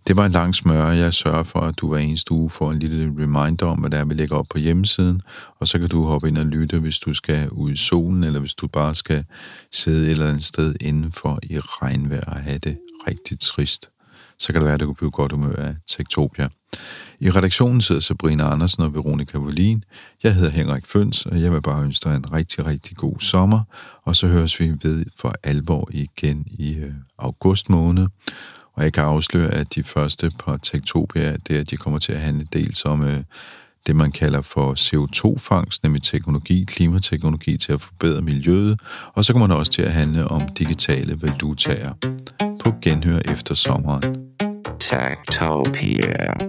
Det 0.07 0.17
var 0.17 0.25
en 0.25 0.31
lang 0.31 0.55
smør. 0.55 0.91
Jeg 0.91 1.13
sørger 1.13 1.43
for, 1.43 1.59
at 1.59 1.77
du 1.77 1.89
hver 1.89 1.97
eneste 1.97 2.31
uge 2.31 2.49
får 2.49 2.71
en 2.71 2.79
lille 2.79 3.23
reminder 3.23 3.65
om, 3.65 3.79
hvad 3.79 3.89
der 3.89 3.97
er, 3.97 4.05
vi 4.05 4.13
lægger 4.13 4.35
op 4.35 4.45
på 4.49 4.57
hjemmesiden, 4.57 5.21
og 5.59 5.67
så 5.67 5.79
kan 5.79 5.89
du 5.89 6.03
hoppe 6.03 6.27
ind 6.27 6.37
og 6.37 6.45
lytte, 6.45 6.79
hvis 6.79 6.99
du 6.99 7.13
skal 7.13 7.49
ud 7.49 7.71
i 7.71 7.75
solen, 7.75 8.23
eller 8.23 8.39
hvis 8.39 8.55
du 8.55 8.67
bare 8.67 8.95
skal 8.95 9.25
sidde 9.71 10.05
et 10.05 10.11
eller 10.11 10.27
andet 10.27 10.43
sted 10.43 10.75
indenfor 10.81 11.39
i 11.43 11.59
regnvejr 11.59 12.25
og 12.25 12.35
have 12.35 12.57
det 12.57 12.77
rigtig 13.07 13.39
trist. 13.39 13.89
Så 14.39 14.47
kan 14.47 14.55
det 14.55 14.65
være, 14.65 14.73
at 14.73 14.79
det 14.79 14.85
kunne 14.85 14.95
blive 14.95 15.11
godt 15.11 15.31
humør 15.31 15.55
af 15.55 15.75
Tektopia. 15.87 16.49
I 17.19 17.29
redaktionen 17.29 17.81
sidder 17.81 18.01
Sabrina 18.01 18.51
Andersen 18.51 18.83
og 18.83 18.93
Veronika 18.93 19.37
Volin. 19.37 19.83
Jeg 20.23 20.35
hedder 20.35 20.49
Henrik 20.49 20.87
Føns, 20.87 21.25
og 21.25 21.41
jeg 21.41 21.53
vil 21.53 21.61
bare 21.61 21.83
ønske 21.83 22.09
dig 22.09 22.15
en 22.15 22.33
rigtig, 22.33 22.65
rigtig 22.65 22.97
god 22.97 23.19
sommer. 23.19 23.61
Og 24.03 24.15
så 24.15 24.27
høres 24.27 24.59
vi 24.59 24.71
ved 24.83 25.05
for 25.17 25.33
alvor 25.43 25.89
igen 25.91 26.45
i 26.47 26.75
øh, 26.77 26.93
august 27.17 27.69
måned. 27.69 28.07
Og 28.73 28.83
jeg 28.83 28.93
kan 28.93 29.03
afsløre, 29.03 29.51
at 29.51 29.75
de 29.75 29.83
første 29.83 30.31
på 30.39 30.57
Tektopia, 30.57 31.37
det 31.47 31.55
er, 31.55 31.59
at 31.59 31.69
de 31.69 31.77
kommer 31.77 31.99
til 31.99 32.11
at 32.11 32.19
handle 32.19 32.47
dels 32.53 32.85
om 32.85 33.03
øh, 33.03 33.23
det, 33.87 33.95
man 33.95 34.11
kalder 34.11 34.41
for 34.41 34.73
CO2-fangst, 34.73 35.83
nemlig 35.83 36.03
teknologi, 36.03 36.63
klimateknologi 36.67 37.57
til 37.57 37.73
at 37.73 37.81
forbedre 37.81 38.21
miljøet, 38.21 38.79
og 39.13 39.25
så 39.25 39.33
kommer 39.33 39.47
det 39.47 39.55
også 39.55 39.71
til 39.71 39.81
at 39.81 39.91
handle 39.91 40.27
om 40.27 40.49
digitale 40.49 41.21
valutaer. 41.21 41.93
På 42.63 42.73
genhør 42.81 43.19
efter 43.25 43.55
sommeren. 43.55 44.15
Tektopia. 44.79 46.48